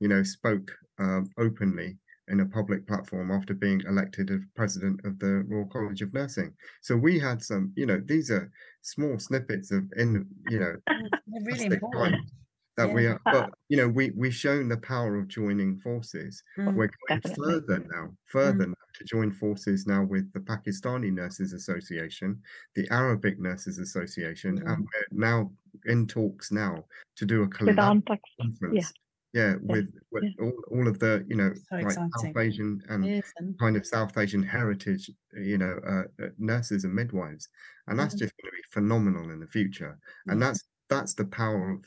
you 0.00 0.08
know, 0.08 0.22
spoke 0.22 0.70
um, 0.98 1.28
openly 1.38 1.98
in 2.28 2.40
a 2.40 2.46
public 2.46 2.86
platform 2.86 3.30
after 3.30 3.54
being 3.54 3.80
elected 3.82 4.30
as 4.30 4.40
president 4.54 5.00
of 5.04 5.18
the 5.18 5.44
Royal 5.48 5.66
College 5.66 6.00
of 6.02 6.12
Nursing. 6.14 6.54
So 6.82 6.96
we 6.96 7.18
had 7.18 7.42
some, 7.42 7.72
you 7.76 7.86
know, 7.86 8.00
these 8.04 8.30
are 8.30 8.50
small 8.82 9.18
snippets 9.18 9.72
of 9.72 9.90
in, 9.96 10.28
you 10.46 10.58
know, 10.60 10.76
really 11.46 11.66
fantastic 11.66 11.66
important. 11.66 12.16
times 12.16 12.32
that 12.76 12.92
we 12.92 13.06
are, 13.06 13.20
but 13.30 13.50
you 13.68 13.76
know, 13.76 13.88
we 13.88 14.10
we've 14.16 14.34
shown 14.34 14.68
the 14.68 14.76
power 14.78 15.16
of 15.16 15.28
joining 15.28 15.76
forces. 15.78 16.42
Mm, 16.56 16.76
We're 16.76 16.90
going 17.10 17.22
definitely. 17.22 17.36
further 17.36 17.84
now, 17.90 18.16
further 18.26 18.66
now 18.66 18.74
to 18.94 19.04
join 19.04 19.32
forces 19.32 19.86
now 19.86 20.04
with 20.04 20.32
the 20.32 20.40
Pakistani 20.40 21.12
Nurses 21.12 21.52
Association, 21.52 22.40
the 22.76 22.88
Arabic 22.90 23.38
Nurses 23.40 23.78
Association, 23.78 24.62
Yeah. 24.62 24.64
and 24.66 24.78
we're 24.78 25.06
now 25.10 25.52
in 25.86 26.06
talks 26.06 26.50
now 26.52 26.84
to 27.16 27.26
do 27.26 27.42
a 27.42 27.48
With 27.64 27.76
collaborative 27.78 28.02
conference. 28.40 28.92
Yeah, 29.32 29.56
with, 29.62 29.86
with 30.10 30.24
yeah. 30.24 30.30
all, 30.40 30.52
all 30.72 30.88
of 30.88 30.98
the, 30.98 31.24
you 31.28 31.36
know, 31.36 31.54
So 31.68 31.76
like 31.80 31.98
exciting. 31.98 32.10
South 32.16 32.36
Asian 32.36 32.80
and 32.88 33.12
Yes, 33.12 33.32
kind 33.60 33.76
of 33.76 33.86
South 33.86 34.16
Asian 34.18 34.42
heritage, 34.42 35.10
you 35.34 35.58
know, 35.58 35.78
uh, 35.86 36.04
uh, 36.24 36.28
nurses 36.38 36.84
and 36.84 36.94
midwives, 36.94 37.48
and 37.86 37.98
that's 37.98 38.14
Mhm. 38.14 38.18
just 38.18 38.34
going 38.42 38.50
to 38.50 38.56
be 38.56 38.62
phenomenal 38.72 39.30
in 39.30 39.40
the 39.40 39.46
future. 39.46 39.98
And 40.28 40.40
Yeah. 40.40 40.48
that's 40.48 40.60
that's 40.88 41.14
the 41.14 41.26
power 41.26 41.70
of 41.70 41.84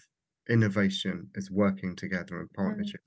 innovation 0.50 1.30
is 1.36 1.52
working 1.52 1.96
together 1.96 2.40
in 2.40 2.48
partnership, 2.50 3.02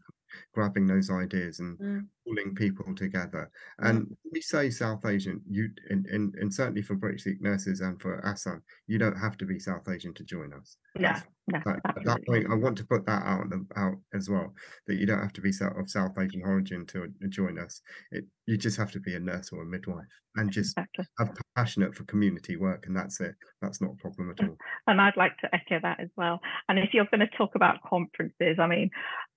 grabbing 0.52 0.86
those 0.86 1.10
ideas 1.10 1.60
and 1.60 1.78
Mm. 1.78 2.06
pulling 2.26 2.54
people 2.54 2.94
together. 2.94 3.50
Mm. 3.80 3.88
And 3.88 3.98
when 4.08 4.30
we 4.32 4.40
say 4.40 4.70
South 4.70 5.04
Asian, 5.04 5.40
you 5.48 5.70
and, 5.90 6.06
and, 6.06 6.34
and 6.36 6.52
certainly 6.52 6.82
for 6.82 6.94
British 6.94 7.24
Sikh 7.24 7.40
nurses 7.40 7.80
and 7.80 8.00
for 8.00 8.20
ASAM, 8.22 8.62
you 8.86 8.98
don't 8.98 9.16
have 9.18 9.36
to 9.38 9.44
be 9.44 9.58
South 9.58 9.88
Asian 9.88 10.14
to 10.14 10.24
join 10.24 10.52
us. 10.52 10.76
That's 10.94 11.26
no, 11.48 11.60
that, 11.64 11.80
at 11.84 12.04
that 12.04 12.26
point, 12.26 12.46
I 12.50 12.54
want 12.54 12.76
to 12.78 12.84
put 12.84 13.06
that 13.06 13.22
out 13.22 13.46
out 13.76 13.94
as 14.14 14.28
well. 14.28 14.52
That 14.86 14.96
you 14.96 15.06
don't 15.06 15.20
have 15.20 15.32
to 15.34 15.40
be 15.40 15.50
of 15.50 15.90
South 15.90 16.18
Asian 16.18 16.42
origin 16.42 16.84
to 16.86 17.08
join 17.28 17.58
us. 17.58 17.80
It 18.10 18.24
you 18.46 18.56
just 18.56 18.76
have 18.76 18.90
to 18.92 19.00
be 19.00 19.14
a 19.14 19.20
nurse 19.20 19.50
or 19.52 19.62
a 19.62 19.66
midwife 19.66 20.04
and 20.34 20.50
just 20.50 20.76
Exactly. 20.76 21.04
have 21.18 21.36
passionate 21.54 21.94
for 21.94 22.04
community 22.04 22.56
work, 22.56 22.86
and 22.86 22.96
that's 22.96 23.20
it. 23.20 23.34
That's 23.62 23.80
not 23.80 23.92
a 23.92 23.96
problem 23.96 24.30
at 24.30 24.44
all. 24.44 24.56
And 24.88 25.00
I'd 25.00 25.16
like 25.16 25.36
to 25.38 25.54
echo 25.54 25.78
that 25.82 26.00
as 26.00 26.08
well. 26.16 26.40
And 26.68 26.78
if 26.78 26.90
you're 26.92 27.06
going 27.10 27.20
to 27.20 27.36
talk 27.36 27.54
about 27.54 27.82
conferences, 27.88 28.58
I 28.58 28.66
mean, 28.66 28.90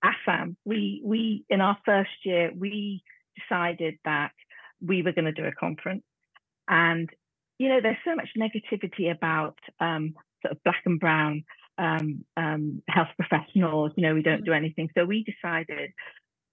ASAM, 0.03 0.55
we 0.65 1.01
we 1.05 1.45
in 1.49 1.61
our 1.61 1.77
first 1.85 2.25
year 2.25 2.51
we 2.57 3.03
decided 3.37 3.95
that 4.05 4.31
we 4.81 5.03
were 5.03 5.11
going 5.11 5.25
to 5.25 5.31
do 5.31 5.45
a 5.45 5.51
conference, 5.51 6.03
and 6.67 7.07
you 7.59 7.69
know, 7.69 7.81
there's 7.81 7.97
so 8.03 8.15
much 8.15 8.29
negativity 8.37 9.11
about 9.11 9.59
um, 9.79 10.15
sort 10.41 10.53
of 10.53 10.63
black 10.63 10.81
and 10.85 10.99
brown 10.99 11.43
um, 11.79 12.25
um, 12.37 12.81
health 12.87 13.07
professionals. 13.17 13.91
You 13.95 14.03
know, 14.03 14.13
we 14.13 14.21
don't 14.21 14.45
do 14.45 14.53
anything. 14.53 14.89
So 14.95 15.05
we 15.05 15.23
decided 15.23 15.91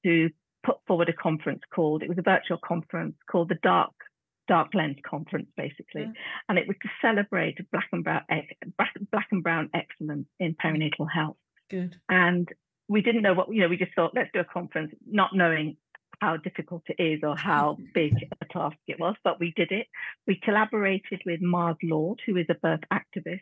to 0.04 0.30
put 0.64 0.76
forward 0.86 1.08
a 1.08 1.12
conference 1.12 1.62
called. 1.74 2.02
It 2.02 2.08
was 2.08 2.18
a 2.18 2.22
virtual 2.22 2.58
conference 2.64 3.16
called 3.30 3.48
the 3.48 3.58
Dark 3.62 3.92
Dark 4.48 4.74
Lens 4.74 4.98
Conference, 5.04 5.48
basically, 5.56 6.02
Mm. 6.02 6.14
and 6.48 6.58
it 6.58 6.68
was 6.68 6.76
to 6.82 6.88
celebrate 7.02 7.58
black 7.72 7.88
and 7.92 8.04
brown 8.04 8.22
black, 8.78 8.94
black 9.10 9.26
and 9.32 9.42
brown 9.42 9.70
excellence 9.74 10.28
in 10.38 10.54
perinatal 10.54 11.10
health. 11.12 11.36
Good. 11.68 11.96
And 12.08 12.48
we 12.88 13.02
didn't 13.02 13.22
know 13.22 13.34
what 13.34 13.52
you 13.52 13.60
know. 13.62 13.68
We 13.68 13.76
just 13.76 13.94
thought 13.94 14.14
let's 14.14 14.30
do 14.32 14.38
a 14.38 14.44
conference, 14.44 14.94
not 15.04 15.34
knowing 15.34 15.76
how 16.20 16.36
difficult 16.36 16.84
it 16.88 17.02
is 17.02 17.20
or 17.24 17.36
how 17.36 17.76
big 17.94 18.14
a 18.40 18.44
task 18.46 18.76
it 18.86 19.00
was, 19.00 19.16
but 19.24 19.40
we 19.40 19.52
did 19.56 19.72
it. 19.72 19.88
We 20.26 20.36
collaborated 20.42 21.22
with 21.26 21.42
Mars 21.42 21.76
Lord, 21.82 22.20
who 22.24 22.36
is 22.36 22.46
a 22.48 22.54
birth 22.54 22.84
activist. 22.92 23.40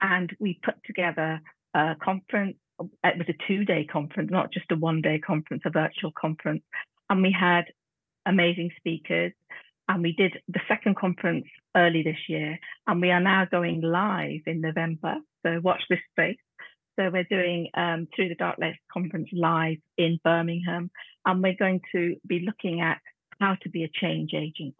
And 0.00 0.34
we 0.38 0.58
put 0.62 0.74
together 0.84 1.40
a 1.74 1.94
conference. 2.02 2.56
It 2.80 3.18
was 3.18 3.28
a 3.28 3.46
two-day 3.46 3.86
conference, 3.90 4.30
not 4.30 4.52
just 4.52 4.70
a 4.70 4.76
one-day 4.76 5.18
conference, 5.18 5.62
a 5.66 5.70
virtual 5.70 6.12
conference, 6.18 6.62
and 7.10 7.22
we 7.22 7.34
had 7.38 7.64
amazing 8.26 8.70
speakers. 8.76 9.32
And 9.88 10.02
we 10.02 10.12
did 10.12 10.34
the 10.48 10.60
second 10.68 10.96
conference 10.96 11.46
early 11.74 12.02
this 12.02 12.28
year, 12.28 12.58
and 12.86 13.00
we 13.00 13.10
are 13.10 13.20
now 13.20 13.46
going 13.50 13.80
live 13.80 14.42
in 14.46 14.60
November. 14.60 15.16
So 15.42 15.60
watch 15.62 15.82
this 15.88 16.00
space. 16.10 16.36
So 16.98 17.10
we're 17.10 17.24
doing 17.24 17.70
um, 17.74 18.06
through 18.14 18.28
the 18.28 18.34
Dark 18.34 18.58
Lens 18.60 18.76
Conference 18.92 19.28
live 19.32 19.78
in 19.96 20.18
Birmingham, 20.22 20.90
and 21.24 21.42
we're 21.42 21.54
going 21.58 21.80
to 21.92 22.16
be 22.26 22.40
looking 22.40 22.80
at 22.80 22.98
how 23.40 23.56
to 23.62 23.70
be 23.70 23.84
a 23.84 23.90
change 24.00 24.34
agent 24.34 24.74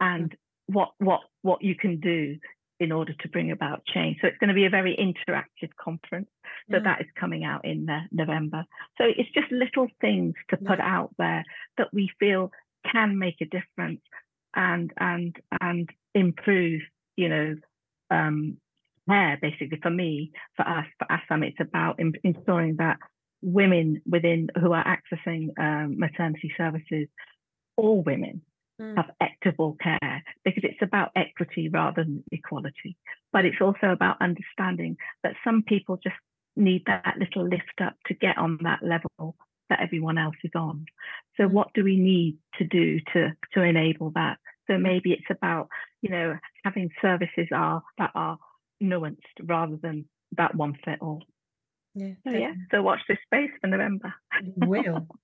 and 0.00 0.34
what 0.66 0.92
what 0.98 1.20
what 1.42 1.62
you 1.62 1.74
can 1.74 2.00
do 2.00 2.36
in 2.84 2.92
order 2.92 3.14
to 3.22 3.28
bring 3.28 3.50
about 3.50 3.84
change. 3.94 4.18
So 4.20 4.28
it's 4.28 4.38
going 4.38 4.54
to 4.54 4.60
be 4.62 4.66
a 4.66 4.70
very 4.78 4.94
interactive 4.96 5.70
conference. 5.86 6.30
So 6.70 6.78
Mm. 6.78 6.84
that 6.84 7.00
is 7.00 7.06
coming 7.22 7.42
out 7.44 7.64
in 7.64 7.88
uh, 7.90 8.02
November. 8.12 8.64
So 8.98 9.04
it's 9.18 9.30
just 9.38 9.50
little 9.50 9.88
things 10.00 10.34
to 10.50 10.56
put 10.56 10.78
Yeah. 10.78 10.96
out 10.96 11.10
there 11.18 11.42
that 11.78 11.92
we 11.92 12.04
feel 12.20 12.52
can 12.92 13.18
make 13.18 13.40
a 13.40 13.46
difference 13.46 14.02
and 14.54 14.92
and 14.98 15.36
and 15.60 15.90
improve, 16.14 16.82
you 17.16 17.28
know, 17.28 17.56
um, 18.10 18.56
care 19.08 19.38
basically 19.40 19.78
for 19.82 19.90
me, 19.90 20.32
for 20.56 20.66
us, 20.68 20.86
for 20.98 21.06
ASAM, 21.10 21.44
it's 21.48 21.60
about 21.60 21.98
in, 21.98 22.12
ensuring 22.22 22.76
that 22.76 22.98
women 23.42 24.00
within 24.06 24.48
who 24.60 24.72
are 24.72 24.84
accessing 24.96 25.42
um, 25.58 25.98
maternity 25.98 26.50
services, 26.56 27.08
all 27.76 28.02
women 28.02 28.42
Mm. 28.80 28.96
have 28.96 29.10
equitable 29.20 29.76
care 29.80 30.24
because 30.44 30.64
it's 30.64 30.82
about 30.82 31.12
equity 31.14 31.68
rather 31.68 32.02
than 32.02 32.24
equality. 32.32 32.96
But 33.32 33.44
it's 33.44 33.60
also 33.60 33.90
about 33.90 34.20
understanding 34.20 34.96
that 35.22 35.36
some 35.44 35.62
people 35.62 35.96
just 36.02 36.16
need 36.56 36.82
that 36.86 37.14
little 37.18 37.44
lift 37.48 37.80
up 37.80 37.94
to 38.06 38.14
get 38.14 38.36
on 38.36 38.58
that 38.62 38.82
level 38.82 39.36
that 39.70 39.80
everyone 39.80 40.18
else 40.18 40.36
is 40.42 40.50
on. 40.56 40.86
So 41.36 41.44
Mm. 41.44 41.52
what 41.52 41.72
do 41.74 41.84
we 41.84 41.96
need 41.96 42.38
to 42.58 42.64
do 42.64 42.98
to 43.12 43.32
to 43.52 43.62
enable 43.62 44.10
that? 44.12 44.38
So 44.66 44.78
maybe 44.78 45.12
it's 45.12 45.30
about, 45.30 45.68
you 46.02 46.10
know, 46.10 46.38
having 46.64 46.90
services 47.00 47.48
are 47.52 47.82
that 47.98 48.10
are 48.14 48.38
nuanced 48.82 49.38
rather 49.42 49.76
than 49.76 50.08
that 50.32 50.54
one 50.54 50.74
fit 50.84 51.00
all. 51.00 51.22
Yeah. 51.94 52.14
So 52.26 52.32
yeah, 52.32 52.54
so 52.72 52.82
watch 52.82 53.00
this 53.08 53.18
space 53.24 53.52
for 53.60 53.68
November. 53.68 54.12
Will. 54.56 55.06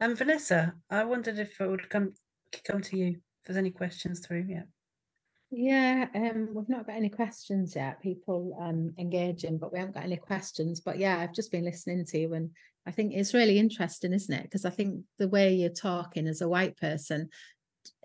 And 0.00 0.16
Vanessa, 0.16 0.74
I 0.90 1.02
wondered 1.04 1.38
if 1.40 1.60
it 1.60 1.66
would 1.68 1.88
come 1.90 2.14
come 2.64 2.82
to 2.82 2.96
you. 2.96 3.08
If 3.08 3.46
there's 3.46 3.56
any 3.56 3.70
questions 3.70 4.20
through, 4.20 4.46
yeah. 4.48 4.62
Yeah, 5.50 6.08
um, 6.14 6.50
we've 6.52 6.68
not 6.68 6.86
got 6.86 6.96
any 6.96 7.08
questions 7.08 7.74
yet. 7.74 8.02
People 8.02 8.54
um 8.60 8.92
engaging, 8.98 9.56
but 9.56 9.72
we 9.72 9.78
haven't 9.78 9.94
got 9.94 10.04
any 10.04 10.16
questions. 10.16 10.80
But 10.80 10.98
yeah, 10.98 11.18
I've 11.18 11.32
just 11.32 11.50
been 11.50 11.64
listening 11.64 12.04
to 12.04 12.18
you, 12.18 12.34
and 12.34 12.50
I 12.86 12.90
think 12.90 13.14
it's 13.14 13.32
really 13.32 13.58
interesting, 13.58 14.12
isn't 14.12 14.34
it? 14.34 14.42
Because 14.42 14.66
I 14.66 14.70
think 14.70 15.04
the 15.18 15.28
way 15.28 15.54
you're 15.54 15.70
talking 15.70 16.26
as 16.26 16.42
a 16.42 16.48
white 16.48 16.76
person 16.76 17.30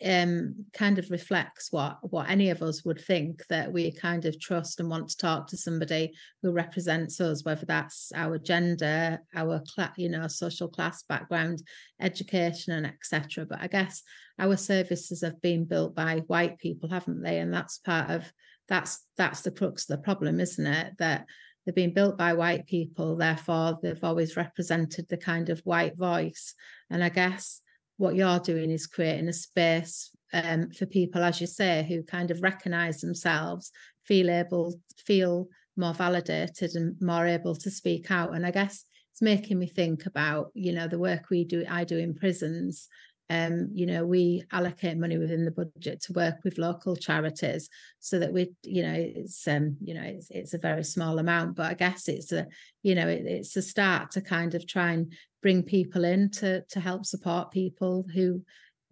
um 0.05 0.55
kind 0.73 0.99
of 0.99 1.09
reflects 1.09 1.71
what 1.71 1.97
what 2.11 2.29
any 2.29 2.49
of 2.49 2.61
us 2.61 2.83
would 2.83 2.99
think 2.99 3.45
that 3.47 3.71
we 3.71 3.91
kind 3.91 4.25
of 4.25 4.39
trust 4.39 4.79
and 4.79 4.89
want 4.89 5.07
to 5.09 5.17
talk 5.17 5.47
to 5.47 5.57
somebody 5.57 6.11
who 6.41 6.51
represents 6.51 7.19
us 7.21 7.45
whether 7.45 7.65
that's 7.65 8.11
our 8.15 8.37
gender 8.37 9.19
our 9.35 9.61
class 9.73 9.91
you 9.97 10.09
know 10.09 10.27
social 10.27 10.67
class 10.67 11.03
background 11.03 11.61
education 12.01 12.73
and 12.73 12.85
etc 12.85 13.45
but 13.45 13.59
i 13.61 13.67
guess 13.67 14.03
our 14.39 14.57
services 14.57 15.21
have 15.21 15.41
been 15.41 15.65
built 15.65 15.95
by 15.95 16.23
white 16.27 16.57
people 16.59 16.89
haven't 16.89 17.21
they? 17.21 17.39
And 17.39 17.53
that's 17.53 17.77
part 17.79 18.09
of 18.09 18.31
that's 18.67 19.05
that's 19.17 19.41
the 19.41 19.51
crux 19.51 19.89
of 19.89 19.97
the 19.97 20.03
problem 20.03 20.39
isn't 20.39 20.65
it? 20.65 20.93
That 20.99 21.25
they've 21.65 21.75
been 21.75 21.93
built 21.93 22.17
by 22.17 22.33
white 22.33 22.65
people 22.65 23.15
therefore 23.15 23.79
they've 23.81 24.03
always 24.03 24.35
represented 24.35 25.07
the 25.09 25.17
kind 25.17 25.49
of 25.49 25.59
white 25.61 25.97
voice. 25.97 26.55
And 26.89 27.03
i 27.03 27.09
guess 27.09 27.61
what 27.97 28.15
you're 28.15 28.39
doing 28.39 28.71
is 28.71 28.87
creating 28.87 29.27
a 29.27 29.33
space 29.33 30.09
um, 30.33 30.71
for 30.71 30.85
people, 30.85 31.23
as 31.23 31.39
you 31.39 31.47
say, 31.47 31.85
who 31.87 32.03
kind 32.03 32.31
of 32.31 32.41
recognize 32.41 33.01
themselves, 33.01 33.71
feel 34.05 34.29
able, 34.29 34.79
feel 34.97 35.47
more 35.77 35.93
validated 35.93 36.75
and 36.75 36.95
more 37.01 37.25
able 37.25 37.55
to 37.55 37.71
speak 37.71 38.11
out. 38.11 38.35
And 38.35 38.45
I 38.45 38.51
guess 38.51 38.85
it's 39.11 39.21
making 39.21 39.59
me 39.59 39.67
think 39.67 40.05
about, 40.05 40.51
you 40.53 40.73
know, 40.73 40.87
the 40.87 40.99
work 40.99 41.29
we 41.29 41.45
do, 41.45 41.65
I 41.69 41.83
do 41.83 41.97
in 41.97 42.15
prisons. 42.15 42.87
Um, 43.29 43.69
you 43.73 43.85
know, 43.85 44.05
we 44.05 44.43
allocate 44.51 44.97
money 44.97 45.17
within 45.17 45.45
the 45.45 45.51
budget 45.51 46.01
to 46.03 46.13
work 46.13 46.43
with 46.43 46.57
local 46.57 46.95
charities 46.95 47.69
so 47.99 48.19
that 48.19 48.33
we, 48.33 48.51
you 48.63 48.83
know, 48.83 48.93
it's 48.93 49.47
um, 49.47 49.77
you 49.81 49.93
know, 49.93 50.03
it's 50.03 50.27
it's 50.29 50.53
a 50.53 50.59
very 50.59 50.83
small 50.83 51.17
amount, 51.19 51.55
but 51.55 51.67
I 51.67 51.73
guess 51.73 52.09
it's 52.09 52.31
a, 52.31 52.47
you 52.83 52.95
know, 52.95 53.07
it, 53.07 53.25
it's 53.25 53.55
a 53.55 53.61
start 53.61 54.11
to 54.11 54.21
kind 54.21 54.53
of 54.55 54.67
try 54.67 54.91
and 54.91 55.13
bring 55.43 55.61
people 55.61 56.03
in 56.03 56.31
to 56.31 56.63
to 56.69 56.79
help 56.79 57.05
support 57.05 57.51
people 57.51 58.05
who 58.15 58.41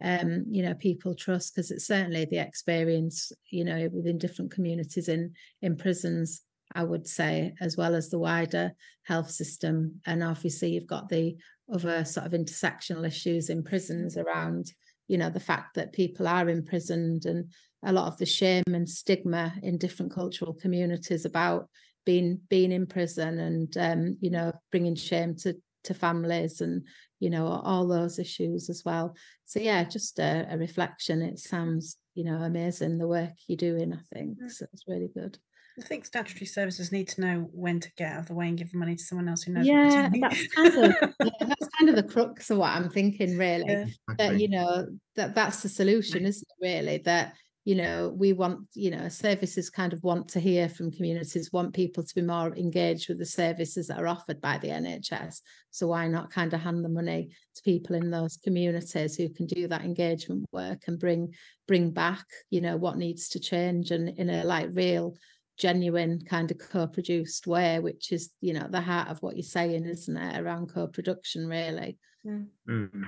um 0.03 0.45
you 0.49 0.61
know 0.61 0.75
people 0.75 1.15
trust 1.15 1.55
because 1.55 1.71
it's 1.71 1.87
certainly 1.87 2.25
the 2.25 2.37
experience 2.37 3.31
you 3.49 3.63
know 3.63 3.89
within 3.91 4.19
different 4.19 4.51
communities 4.51 5.07
in 5.07 5.33
in 5.63 5.75
prisons 5.75 6.41
i 6.75 6.83
would 6.83 7.07
say 7.07 7.53
as 7.59 7.75
well 7.75 7.95
as 7.95 8.09
the 8.09 8.19
wider 8.19 8.71
health 9.03 9.29
system. 9.29 9.99
And 10.05 10.23
obviously 10.23 10.71
you've 10.71 10.87
got 10.87 11.09
the 11.09 11.35
other 11.71 12.05
sort 12.05 12.25
of 12.25 12.33
intersectional 12.33 13.05
issues 13.05 13.49
in 13.49 13.63
prisons 13.63 14.17
around 14.17 14.71
you 15.07 15.17
know 15.17 15.29
the 15.29 15.39
fact 15.39 15.75
that 15.75 15.93
people 15.93 16.27
are 16.27 16.49
imprisoned 16.49 17.25
and 17.25 17.51
a 17.83 17.91
lot 17.91 18.07
of 18.07 18.17
the 18.17 18.25
shame 18.25 18.63
and 18.67 18.87
stigma 18.87 19.53
in 19.63 19.77
different 19.77 20.13
cultural 20.13 20.53
communities 20.53 21.25
about 21.25 21.67
being 22.05 22.39
being 22.49 22.71
in 22.71 22.85
prison 22.85 23.39
and 23.39 23.77
um, 23.77 24.17
you 24.21 24.29
know 24.29 24.51
bringing 24.71 24.95
shame 24.95 25.35
to 25.35 25.55
to 25.83 25.93
families 25.93 26.61
and 26.61 26.83
you 27.19 27.29
know 27.29 27.47
all 27.47 27.87
those 27.87 28.19
issues 28.19 28.69
as 28.69 28.83
well 28.85 29.15
so 29.45 29.59
yeah 29.59 29.83
just 29.83 30.19
a, 30.19 30.47
a 30.49 30.57
reflection 30.57 31.21
it 31.21 31.39
sounds 31.39 31.97
you 32.15 32.23
know 32.23 32.37
amazing 32.37 32.97
the 32.97 33.07
work 33.07 33.31
you're 33.47 33.57
doing 33.57 33.93
i 33.93 34.15
think 34.15 34.37
mm. 34.41 34.49
so 34.49 34.65
it's 34.73 34.87
really 34.87 35.09
good 35.13 35.37
I 35.79 35.83
think 35.83 36.05
statutory 36.05 36.45
services 36.45 36.91
need 36.91 37.07
to 37.09 37.21
know 37.21 37.49
when 37.53 37.79
to 37.79 37.89
get 37.97 38.11
out 38.11 38.19
of 38.19 38.27
the 38.27 38.33
way 38.33 38.47
and 38.47 38.57
give 38.57 38.71
the 38.71 38.77
money 38.77 38.95
to 38.95 39.03
someone 39.03 39.29
else 39.29 39.43
who 39.43 39.53
knows. 39.53 39.65
Yeah, 39.65 40.09
that's 40.21 40.47
kind 40.47 40.67
of 40.67 40.95
yeah, 41.01 41.47
that's 41.47 41.67
kind 41.79 41.89
of 41.89 41.95
the 41.95 42.03
crux 42.03 42.49
of 42.49 42.57
what 42.57 42.71
I'm 42.71 42.89
thinking, 42.89 43.37
really. 43.37 43.65
Yeah. 43.67 43.85
That 44.17 44.39
you 44.39 44.49
know 44.49 44.87
that 45.15 45.33
that's 45.33 45.63
the 45.63 45.69
solution, 45.69 46.25
isn't 46.25 46.47
it? 46.59 46.65
Really, 46.65 46.97
that 47.05 47.33
you 47.63 47.75
know 47.75 48.09
we 48.15 48.33
want 48.33 48.59
you 48.73 48.89
know 48.89 49.07
services 49.07 49.69
kind 49.69 49.93
of 49.93 50.03
want 50.03 50.27
to 50.27 50.39
hear 50.39 50.67
from 50.67 50.91
communities 50.91 51.51
want 51.53 51.73
people 51.73 52.03
to 52.03 52.15
be 52.15 52.21
more 52.21 52.55
engaged 52.55 53.07
with 53.07 53.19
the 53.19 53.25
services 53.25 53.87
that 53.87 53.99
are 53.99 54.07
offered 54.07 54.41
by 54.41 54.57
the 54.57 54.69
nhs 54.69 55.41
so 55.69 55.87
why 55.87 56.07
not 56.07 56.31
kind 56.31 56.53
of 56.53 56.61
hand 56.61 56.83
the 56.83 56.89
money 56.89 57.29
to 57.55 57.61
people 57.61 57.95
in 57.95 58.09
those 58.09 58.37
communities 58.37 59.15
who 59.15 59.29
can 59.29 59.45
do 59.45 59.67
that 59.67 59.83
engagement 59.83 60.43
work 60.51 60.81
and 60.87 60.99
bring 60.99 61.33
bring 61.67 61.91
back 61.91 62.25
you 62.49 62.61
know 62.61 62.77
what 62.77 62.97
needs 62.97 63.29
to 63.29 63.39
change 63.39 63.91
and 63.91 64.09
in 64.09 64.29
a 64.29 64.43
like 64.43 64.69
real 64.73 65.15
genuine 65.57 66.19
kind 66.25 66.49
of 66.49 66.57
co-produced 66.57 67.45
way 67.45 67.79
which 67.79 68.11
is 68.11 68.31
you 68.41 68.53
know 68.53 68.67
the 68.71 68.81
heart 68.81 69.09
of 69.09 69.21
what 69.21 69.35
you're 69.35 69.43
saying 69.43 69.85
isn't 69.85 70.17
it 70.17 70.41
around 70.41 70.73
co-production 70.73 71.47
really 71.47 71.97
mm. 72.25 72.47
Mm. 72.67 73.03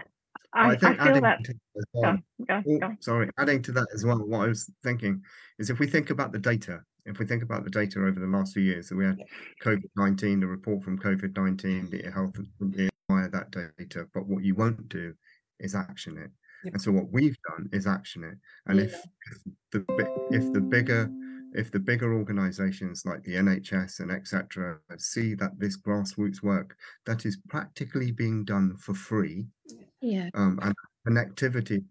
I, 0.56 0.70
I, 0.70 0.76
think 0.76 1.00
I 1.00 1.10
adding 1.10 1.24
that. 1.24 1.44
To 1.44 1.54
well, 1.94 2.18
go, 2.48 2.56
oh, 2.56 2.62
go, 2.62 2.80
go. 2.80 2.96
sorry, 3.00 3.30
adding 3.40 3.62
to 3.64 3.72
that 3.74 3.88
as 3.94 4.06
well, 4.06 4.20
what 4.20 4.46
I 4.46 4.48
was 4.48 4.70
thinking 4.84 5.22
is 5.60 5.70
if 5.70 5.80
we 5.80 5.88
think 5.88 6.10
about 6.10 6.32
the 6.32 6.40
data, 6.40 6.82
if 7.06 7.20
we 7.20 7.26
think 7.26 7.44
about 7.44 7.64
the 7.64 7.70
data 7.70 8.00
over 8.00 8.20
the 8.20 8.28
last 8.28 8.54
few 8.54 8.64
years, 8.64 8.90
so 8.90 8.96
we 8.96 9.06
had 9.06 9.18
COVID 9.64 9.90
19, 9.98 10.40
the 10.40 10.48
report 10.48 10.84
from 10.84 11.00
COVID 11.00 11.36
19, 11.36 11.90
the 11.90 12.12
health 12.12 12.38
via 13.10 13.30
that 13.30 13.52
data, 13.52 14.08
but 14.14 14.28
what 14.28 14.44
you 14.44 14.56
won't 14.56 14.90
do 14.90 15.14
is 15.60 15.76
action 15.76 16.18
it. 16.18 16.32
Yep. 16.66 16.74
And 16.74 16.82
so 16.82 16.92
what 16.92 17.12
we've 17.12 17.38
done 17.50 17.70
is 17.74 17.88
action 17.88 18.24
it. 18.24 18.38
And 18.68 18.80
yeah. 18.80 18.86
if, 18.86 18.94
if 18.94 19.38
the 19.72 20.28
if 20.32 20.54
the 20.54 20.62
bigger 20.62 21.10
if 21.56 21.72
the 21.72 21.80
bigger 21.80 22.14
organizations 22.14 23.06
like 23.06 23.24
the 23.24 23.36
NHS 23.36 24.00
and 24.00 24.12
etc 24.12 24.78
see 24.98 25.36
that 25.36 25.60
this 25.60 25.78
grassroots 25.78 26.42
work 26.42 26.76
that 27.06 27.26
is 27.26 27.38
practically 27.48 28.12
being 28.12 28.44
done 28.44 28.76
for 28.78 28.94
free 28.96 29.46
yeah 29.68 29.84
um, 30.36 30.60
and 30.62 30.76
connectivity 31.08 31.84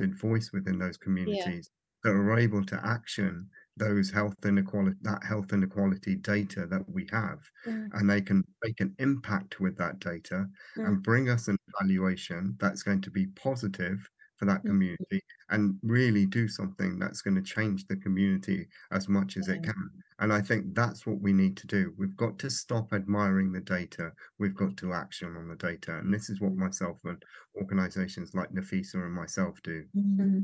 voice 0.00 0.50
within 0.52 0.78
those 0.78 0.96
communities 0.96 1.70
yeah. 2.04 2.10
that 2.10 2.16
are 2.16 2.38
able 2.38 2.64
to 2.64 2.80
action 2.84 3.48
those 3.76 4.10
health 4.10 4.34
inequality 4.44 4.96
that 5.02 5.22
health 5.24 5.52
inequality 5.52 6.16
data 6.16 6.66
that 6.66 6.82
we 6.88 7.06
have 7.10 7.38
mm. 7.66 7.88
and 7.94 8.10
they 8.10 8.20
can 8.20 8.44
make 8.62 8.80
an 8.80 8.94
impact 8.98 9.60
with 9.60 9.76
that 9.78 9.98
data 9.98 10.44
mm. 10.76 10.86
and 10.86 11.02
bring 11.02 11.30
us 11.30 11.48
an 11.48 11.56
evaluation 11.68 12.54
that's 12.58 12.82
going 12.82 13.00
to 13.00 13.10
be 13.10 13.26
positive 13.28 14.10
for 14.42 14.46
that 14.46 14.64
mm. 14.64 14.70
community 14.70 15.22
mm-hmm. 15.22 15.54
and 15.54 15.78
really 15.84 16.26
do 16.26 16.48
something 16.48 16.98
that's 16.98 17.22
going 17.22 17.36
to 17.36 17.42
change 17.42 17.86
the 17.86 17.94
community 17.96 18.66
as 18.90 19.08
much 19.08 19.36
as 19.36 19.46
it 19.46 19.62
can 19.62 19.88
and 20.18 20.32
I 20.32 20.40
think 20.40 20.74
that's 20.74 21.04
what 21.04 21.20
we 21.20 21.32
need 21.32 21.56
to 21.56 21.66
do. 21.66 21.92
We've 21.98 22.16
got 22.16 22.38
to 22.38 22.48
stop 22.48 22.92
admiring 22.92 23.50
the 23.50 23.60
data. 23.60 24.12
We've 24.38 24.54
got 24.54 24.76
to 24.76 24.92
action 24.92 25.36
on 25.36 25.48
the 25.48 25.56
data. 25.56 25.98
And 25.98 26.14
this 26.14 26.30
is 26.30 26.40
what 26.40 26.54
myself 26.54 26.98
and 27.04 27.20
organizations 27.56 28.32
like 28.32 28.52
Nafiza 28.52 28.94
and 28.94 29.12
myself 29.12 29.58
do. 29.64 29.84
Mm-hmm. 29.96 30.40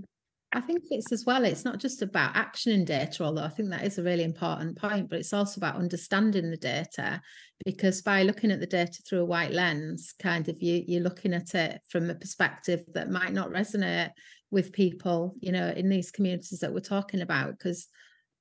I 0.53 0.63
think 0.63 0.85
it's 0.91 1.13
as 1.13 1.27
well, 1.27 1.45
it's 1.45 1.67
not 1.67 1.79
just 1.79 2.01
about 2.01 2.35
action 2.35 2.73
and 2.73 2.87
data, 2.87 3.23
although 3.23 3.45
I 3.45 3.51
think 3.51 3.69
that 3.69 3.85
is 3.85 3.99
a 3.99 4.03
really 4.03 4.25
important 4.25 4.79
point, 4.79 5.11
but 5.11 5.19
it's 5.19 5.35
also 5.35 5.59
about 5.59 5.77
understanding 5.77 6.51
the 6.51 6.57
data 6.57 7.21
because 7.67 8.01
by 8.01 8.23
looking 8.23 8.51
at 8.51 8.59
the 8.59 8.67
data 8.67 9.03
through 9.03 9.21
a 9.21 9.27
white 9.27 9.53
lens, 9.53 10.15
kind 10.19 10.49
of 10.49 10.63
you, 10.63 10.83
you're 10.87 11.03
looking 11.03 11.35
at 11.35 11.55
it 11.55 11.83
from 11.91 12.09
a 12.09 12.15
perspective 12.15 12.83
that 12.95 13.11
might 13.11 13.35
not 13.35 13.51
resonate 13.51 14.11
with 14.51 14.73
people, 14.73 15.35
you 15.41 15.53
know, 15.53 15.69
in 15.69 15.91
these 15.91 16.11
communities 16.11 16.61
that 16.61 16.73
we're 16.73 16.81
talking 16.81 17.21
about. 17.21 17.51
Because 17.51 17.87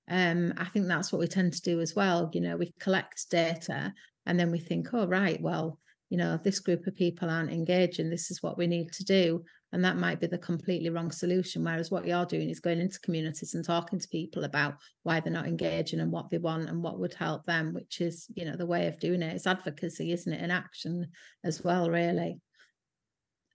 um, 0.10 0.54
I 0.58 0.66
think 0.66 0.88
that's 0.88 1.12
what 1.12 1.20
we 1.20 1.28
tend 1.28 1.54
to 1.54 1.62
do 1.62 1.82
as 1.82 1.94
well. 1.94 2.30
You 2.34 2.40
know, 2.40 2.56
we 2.56 2.74
collect 2.80 3.30
data 3.30 3.94
and 4.26 4.40
then 4.40 4.52
we 4.52 4.60
think, 4.60 4.94
oh, 4.94 5.08
right, 5.08 5.42
well, 5.42 5.80
you 6.10 6.18
know, 6.18 6.40
this 6.42 6.60
group 6.60 6.88
of 6.88 6.96
people 6.96 7.30
aren't 7.30 7.52
engaging. 7.52 8.10
This 8.10 8.32
is 8.32 8.42
what 8.42 8.58
we 8.58 8.68
need 8.68 8.94
to 8.94 9.04
do. 9.04 9.44
And 9.74 9.84
that 9.84 9.98
might 9.98 10.22
be 10.22 10.28
the 10.28 10.38
completely 10.38 10.90
wrong 10.90 11.12
solution. 11.12 11.64
Whereas 11.64 11.92
what 11.92 12.08
you're 12.08 12.26
doing 12.26 12.50
is 12.50 12.62
going 12.62 12.80
into 12.80 13.02
communities 13.02 13.54
and 13.54 13.66
talking 13.66 14.00
to 14.00 14.08
people 14.08 14.46
about 14.46 14.76
why 15.04 15.20
they're 15.20 15.34
not 15.34 15.48
engaging 15.48 16.00
and 16.00 16.12
what 16.12 16.30
they 16.30 16.38
want 16.38 16.70
and 16.70 16.82
what 16.82 17.00
would 17.00 17.14
help 17.14 17.46
them, 17.46 17.74
which 17.74 18.00
is, 18.00 18.28
you 18.34 18.46
know, 18.46 18.56
the 18.56 18.66
way 18.66 18.88
of 18.88 19.00
doing 19.00 19.22
it. 19.22 19.36
It's 19.36 19.48
advocacy, 19.48 20.14
isn't 20.14 20.32
it? 20.32 20.42
In 20.42 20.52
action 20.52 21.08
as 21.44 21.64
well, 21.64 21.90
really. 21.90 22.40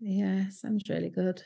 Yeah, 0.00 0.50
sounds 0.50 0.88
really 0.88 1.10
good. 1.10 1.42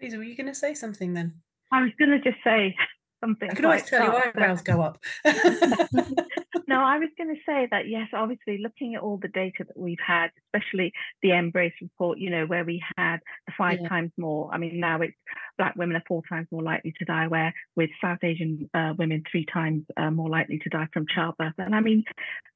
Lisa, 0.00 0.16
were 0.16 0.24
you 0.24 0.36
going 0.36 0.46
to 0.46 0.54
say 0.54 0.74
something 0.74 1.14
then? 1.14 1.34
I 1.70 1.82
was 1.82 1.92
going 1.98 2.10
to 2.10 2.18
just 2.18 2.42
say 2.42 2.74
something. 3.20 3.50
I 3.50 3.54
can 3.54 3.64
always 3.64 3.84
tell 3.84 4.02
your 4.02 4.28
eyebrows 4.28 4.62
go 4.62 4.80
up. 4.82 4.98
no, 5.24 6.80
I 6.80 6.98
was 6.98 7.10
going 7.16 7.34
to 7.34 7.40
say 7.46 7.68
that 7.70 7.88
yes, 7.88 8.08
obviously, 8.12 8.58
looking 8.58 8.94
at 8.94 9.02
all 9.02 9.18
the 9.18 9.28
data 9.28 9.64
that 9.66 9.78
we've 9.78 9.98
had, 10.04 10.28
especially 10.46 10.92
the 11.22 11.30
MBRRACE 11.30 11.72
report, 11.82 12.18
you 12.18 12.30
know, 12.30 12.46
where 12.46 12.64
we 12.64 12.82
had 12.96 13.18
the 13.46 13.52
five 13.56 13.78
yeah. 13.82 13.88
times 13.88 14.12
more. 14.16 14.50
I 14.52 14.58
mean, 14.58 14.80
now 14.80 15.00
it's 15.00 15.14
Black 15.58 15.76
women 15.76 15.96
are 15.96 16.04
four 16.08 16.22
times 16.28 16.48
more 16.50 16.62
likely 16.62 16.94
to 16.98 17.04
die, 17.04 17.26
where 17.26 17.52
with 17.76 17.90
South 18.02 18.22
Asian 18.22 18.68
uh, 18.74 18.94
women 18.98 19.22
three 19.30 19.46
times 19.52 19.84
uh, 19.96 20.10
more 20.10 20.28
likely 20.28 20.58
to 20.58 20.68
die 20.70 20.88
from 20.92 21.06
childbirth. 21.14 21.54
And 21.58 21.74
I 21.74 21.80
mean, 21.80 22.04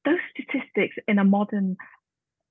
those 0.05 0.19
statistics 0.31 0.95
in 1.07 1.19
a 1.19 1.23
modern 1.23 1.77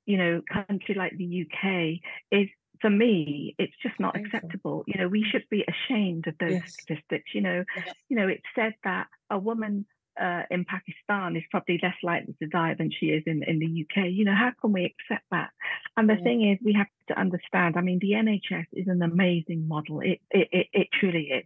you 0.07 0.19
know 0.19 0.43
country 0.53 0.95
like 0.95 1.17
the 1.17 1.47
UK 1.47 2.01
is 2.31 2.49
for 2.81 2.91
me, 2.91 3.55
it's 3.59 3.75
just 3.83 3.99
not 3.99 4.17
acceptable. 4.17 4.85
You 4.87 5.01
know, 5.01 5.09
we 5.09 5.25
should 5.31 5.45
be 5.51 5.65
ashamed 5.69 6.27
of 6.27 6.35
those 6.39 6.53
yes. 6.53 6.77
statistics. 6.81 7.35
You 7.35 7.41
know, 7.41 7.65
yes. 7.77 7.95
you 8.09 8.17
know, 8.17 8.29
it's 8.29 8.43
said 8.55 8.75
that 8.85 9.07
a 9.31 9.39
woman 9.39 9.87
uh, 10.21 10.43
in 10.51 10.65
Pakistan 10.65 11.37
is 11.37 11.43
probably 11.51 11.79
less 11.83 11.97
likely 12.03 12.35
to 12.41 12.49
die 12.49 12.75
than 12.77 12.91
she 12.91 13.07
is 13.07 13.23
in, 13.27 13.43
in 13.43 13.59
the 13.59 13.85
UK. 13.85 14.11
You 14.11 14.25
know, 14.25 14.35
how 14.35 14.53
can 14.61 14.73
we 14.73 14.85
accept 14.85 15.25
that? 15.31 15.51
And 15.97 16.09
the 16.09 16.15
yeah. 16.15 16.23
thing 16.23 16.51
is, 16.51 16.59
we 16.65 16.75
have 16.75 16.87
to 17.09 17.19
understand. 17.19 17.77
I 17.77 17.81
mean, 17.81 17.99
the 18.01 18.13
NHS 18.13 18.67
is 18.73 18.89
an 18.89 19.03
amazing 19.03 19.67
model. 19.69 20.01
It 20.01 20.21
it 20.31 20.49
it, 20.53 20.67
it 20.73 20.89
truly 20.99 21.31
is, 21.31 21.45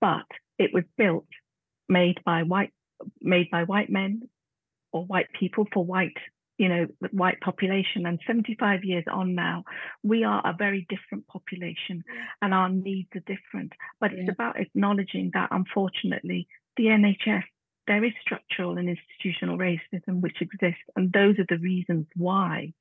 but 0.00 0.26
it 0.58 0.72
was 0.72 0.84
built, 0.96 1.26
made 1.88 2.18
by 2.24 2.42
white, 2.42 2.72
made 3.20 3.50
by 3.50 3.64
white 3.64 3.90
men 3.90 4.28
or 4.92 5.04
white 5.04 5.28
people 5.38 5.66
for 5.72 5.84
white 5.84 6.16
you 6.62 6.68
know, 6.68 6.86
white 7.10 7.40
population. 7.40 8.06
And 8.06 8.20
75 8.24 8.84
years 8.84 9.02
on 9.12 9.34
now, 9.34 9.64
we 10.04 10.22
are 10.22 10.40
a 10.44 10.54
very 10.56 10.86
different 10.88 11.26
population 11.26 12.04
and 12.40 12.54
our 12.54 12.68
needs 12.68 13.08
are 13.16 13.34
different. 13.34 13.72
But 14.00 14.12
yeah. 14.12 14.20
it's 14.20 14.30
about 14.30 14.60
acknowledging 14.60 15.32
that 15.34 15.48
unfortunately, 15.50 16.46
the 16.76 16.84
NHS, 16.84 17.42
there 17.88 18.04
is 18.04 18.12
structural 18.22 18.78
and 18.78 18.88
institutional 18.88 19.58
racism 19.58 20.20
which 20.20 20.40
exists. 20.40 20.84
And 20.94 21.12
those 21.12 21.36
are 21.40 21.46
the 21.48 21.58
reasons 21.58 22.06
why 22.14 22.74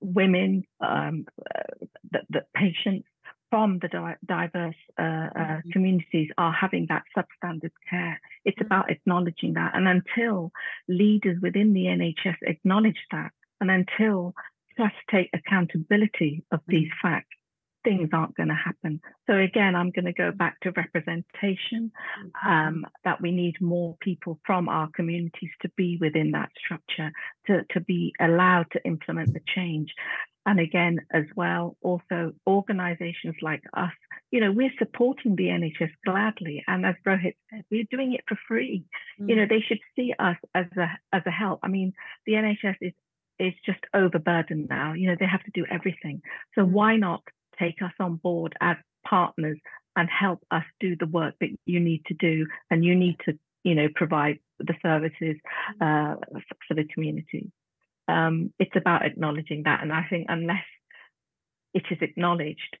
women, 0.00 0.62
um, 0.80 1.26
uh, 1.56 1.86
the, 2.12 2.20
the 2.30 2.44
patients, 2.54 3.08
from 3.50 3.78
the 3.80 3.88
di- 3.88 4.16
diverse 4.26 4.74
uh, 4.98 5.02
uh, 5.02 5.06
mm-hmm. 5.06 5.70
communities 5.70 6.30
are 6.36 6.52
having 6.52 6.86
that 6.88 7.04
substandard 7.16 7.70
care. 7.88 8.20
It's 8.44 8.56
mm-hmm. 8.56 8.66
about 8.66 8.90
acknowledging 8.90 9.54
that. 9.54 9.74
And 9.74 9.88
until 9.88 10.52
leaders 10.88 11.38
within 11.40 11.72
the 11.72 11.84
NHS 11.84 12.36
acknowledge 12.42 13.00
that, 13.10 13.30
and 13.60 13.70
until 13.70 14.34
trusts 14.76 14.98
take 15.10 15.30
accountability 15.32 16.44
of 16.52 16.60
mm-hmm. 16.60 16.72
these 16.72 16.90
facts, 17.00 17.37
things 17.84 18.10
aren't 18.12 18.36
going 18.36 18.48
to 18.48 18.54
happen. 18.54 19.00
So 19.28 19.36
again, 19.36 19.74
I'm 19.74 19.90
going 19.90 20.04
to 20.06 20.12
go 20.12 20.30
back 20.32 20.60
to 20.60 20.72
representation, 20.72 21.92
mm-hmm. 22.20 22.48
um, 22.48 22.86
that 23.04 23.20
we 23.20 23.30
need 23.30 23.60
more 23.60 23.96
people 24.00 24.38
from 24.44 24.68
our 24.68 24.88
communities 24.94 25.50
to 25.62 25.70
be 25.76 25.98
within 26.00 26.32
that 26.32 26.50
structure, 26.64 27.12
to, 27.46 27.64
to 27.70 27.80
be 27.80 28.12
allowed 28.20 28.66
to 28.72 28.84
implement 28.84 29.32
the 29.32 29.40
change. 29.54 29.92
And 30.46 30.60
again, 30.60 31.00
as 31.12 31.24
well, 31.36 31.76
also 31.82 32.32
organizations 32.46 33.36
like 33.42 33.62
us, 33.74 33.92
you 34.30 34.40
know, 34.40 34.52
we're 34.52 34.72
supporting 34.78 35.36
the 35.36 35.44
NHS 35.44 35.90
gladly. 36.06 36.64
And 36.66 36.86
as 36.86 36.94
Rohit 37.06 37.34
said, 37.50 37.64
we're 37.70 37.84
doing 37.90 38.14
it 38.14 38.24
for 38.26 38.38
free. 38.48 38.84
Mm. 39.20 39.28
You 39.28 39.36
know, 39.36 39.42
mm. 39.42 39.48
they 39.48 39.60
should 39.60 39.80
see 39.96 40.14
us 40.18 40.36
as 40.54 40.66
a 40.76 40.88
as 41.12 41.22
a 41.26 41.30
help. 41.30 41.60
I 41.62 41.68
mean, 41.68 41.92
the 42.26 42.32
NHS 42.32 42.76
is 42.80 42.92
is 43.38 43.52
just 43.64 43.80
overburdened 43.94 44.68
now. 44.68 44.94
You 44.94 45.08
know, 45.08 45.16
they 45.18 45.26
have 45.26 45.44
to 45.44 45.50
do 45.52 45.64
everything. 45.70 46.22
So 46.54 46.62
mm. 46.62 46.70
why 46.70 46.96
not 46.96 47.22
take 47.58 47.82
us 47.82 47.92
on 48.00 48.16
board 48.16 48.54
as 48.60 48.76
partners 49.06 49.58
and 49.96 50.08
help 50.08 50.40
us 50.50 50.64
do 50.80 50.96
the 50.96 51.06
work 51.06 51.34
that 51.40 51.50
you 51.66 51.80
need 51.80 52.02
to 52.06 52.14
do 52.14 52.46
and 52.70 52.84
you 52.84 52.94
need 52.94 53.16
to, 53.24 53.38
you 53.64 53.74
know, 53.74 53.88
provide 53.94 54.38
the 54.58 54.74
services 54.82 55.36
mm. 55.80 56.12
uh, 56.12 56.16
for 56.66 56.74
the 56.74 56.84
community 56.94 57.50
um, 58.08 58.52
it's 58.58 58.74
about 58.74 59.04
acknowledging 59.04 59.62
that. 59.64 59.82
And 59.82 59.92
I 59.92 60.04
think 60.08 60.26
unless 60.28 60.64
it 61.74 61.84
is 61.90 61.98
acknowledged, 62.00 62.76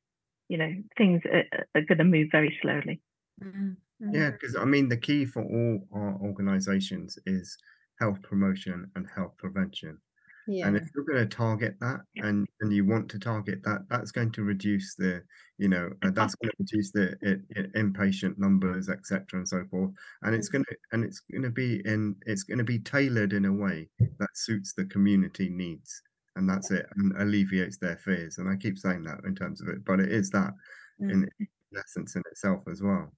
you 0.48 0.56
know, 0.56 0.72
things 0.96 1.20
are, 1.30 1.44
are 1.74 1.82
going 1.82 1.98
to 1.98 2.04
move 2.04 2.28
very 2.32 2.56
slowly. 2.62 3.00
Mm-hmm. 3.42 4.14
Yeah, 4.14 4.30
because 4.30 4.56
I 4.56 4.64
mean, 4.64 4.88
the 4.88 4.96
key 4.96 5.26
for 5.26 5.42
all 5.42 5.80
our 5.92 6.18
organizations 6.22 7.18
is 7.26 7.58
health 8.00 8.22
promotion 8.22 8.90
and 8.96 9.06
health 9.14 9.32
prevention. 9.36 9.98
Yeah. 10.50 10.66
And 10.66 10.78
if 10.78 10.88
you're 10.94 11.04
going 11.04 11.28
to 11.28 11.36
target 11.36 11.76
that 11.80 12.00
and, 12.16 12.48
and 12.62 12.72
you 12.72 12.86
want 12.86 13.10
to 13.10 13.18
target 13.18 13.60
that, 13.64 13.82
that's 13.90 14.10
going 14.10 14.32
to 14.32 14.42
reduce 14.42 14.94
the, 14.94 15.22
you 15.58 15.68
know, 15.68 15.90
uh, 16.02 16.10
that's 16.10 16.34
going 16.36 16.50
to 16.50 16.56
reduce 16.58 16.90
the 16.90 17.14
it, 17.20 17.40
it, 17.50 17.74
inpatient 17.74 18.38
numbers, 18.38 18.88
etc., 18.88 19.26
and 19.34 19.46
so 19.46 19.64
forth. 19.70 19.90
And 20.22 20.34
it's 20.34 20.48
going 20.48 20.64
to 20.64 20.76
and 20.92 21.04
it's 21.04 21.20
going 21.30 21.42
to 21.42 21.50
be 21.50 21.82
in 21.84 22.16
it's 22.24 22.44
going 22.44 22.58
to 22.58 22.64
be 22.64 22.78
tailored 22.78 23.34
in 23.34 23.44
a 23.44 23.52
way 23.52 23.90
that 24.00 24.28
suits 24.32 24.72
the 24.72 24.86
community 24.86 25.50
needs, 25.50 26.00
and 26.36 26.48
that's 26.48 26.70
it, 26.70 26.86
and 26.96 27.12
alleviates 27.18 27.76
their 27.76 27.98
fears. 27.98 28.38
And 28.38 28.48
I 28.48 28.56
keep 28.56 28.78
saying 28.78 29.04
that 29.04 29.20
in 29.26 29.34
terms 29.34 29.60
of 29.60 29.68
it, 29.68 29.84
but 29.84 30.00
it 30.00 30.10
is 30.10 30.30
that 30.30 30.54
mm. 30.98 31.12
in, 31.12 31.28
in 31.40 31.48
essence 31.78 32.16
in 32.16 32.22
itself 32.30 32.62
as 32.70 32.80
well. 32.80 33.12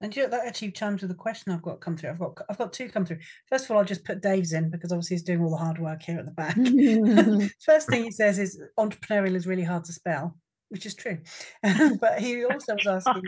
And 0.00 0.14
you 0.14 0.24
know, 0.24 0.28
that 0.28 0.46
actually 0.46 0.72
chimes 0.72 1.00
with 1.00 1.10
the 1.10 1.16
question 1.16 1.52
I've 1.52 1.62
got 1.62 1.80
come 1.80 1.96
through. 1.96 2.10
I've 2.10 2.18
got 2.18 2.36
I've 2.48 2.58
got 2.58 2.72
two 2.72 2.88
come 2.88 3.06
through. 3.06 3.20
First 3.48 3.64
of 3.64 3.70
all, 3.70 3.78
I'll 3.78 3.84
just 3.84 4.04
put 4.04 4.20
Dave's 4.20 4.52
in 4.52 4.70
because 4.70 4.92
obviously 4.92 5.14
he's 5.14 5.22
doing 5.22 5.40
all 5.40 5.50
the 5.50 5.56
hard 5.56 5.78
work 5.78 6.02
here 6.02 6.18
at 6.18 6.26
the 6.26 6.30
back. 6.30 6.56
First 7.64 7.88
thing 7.88 8.04
he 8.04 8.10
says 8.10 8.38
is 8.38 8.60
entrepreneurial 8.78 9.34
is 9.34 9.46
really 9.46 9.62
hard 9.62 9.84
to 9.84 9.92
spell, 9.92 10.36
which 10.68 10.84
is 10.84 10.94
true. 10.94 11.18
but 12.00 12.20
he 12.20 12.44
also 12.44 12.74
was 12.74 12.86
asking 12.86 13.22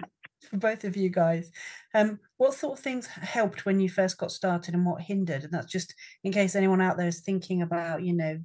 for 0.50 0.56
both 0.56 0.84
of 0.84 0.96
you 0.96 1.08
guys, 1.08 1.50
um, 1.94 2.18
what 2.36 2.54
sort 2.54 2.78
of 2.78 2.84
things 2.84 3.06
helped 3.06 3.64
when 3.64 3.80
you 3.80 3.88
first 3.88 4.18
got 4.18 4.30
started 4.30 4.74
and 4.74 4.84
what 4.84 5.02
hindered? 5.02 5.44
And 5.44 5.52
that's 5.52 5.70
just 5.70 5.94
in 6.24 6.32
case 6.32 6.54
anyone 6.54 6.80
out 6.80 6.96
there 6.96 7.08
is 7.08 7.20
thinking 7.20 7.62
about, 7.62 8.02
you 8.02 8.12
know, 8.12 8.38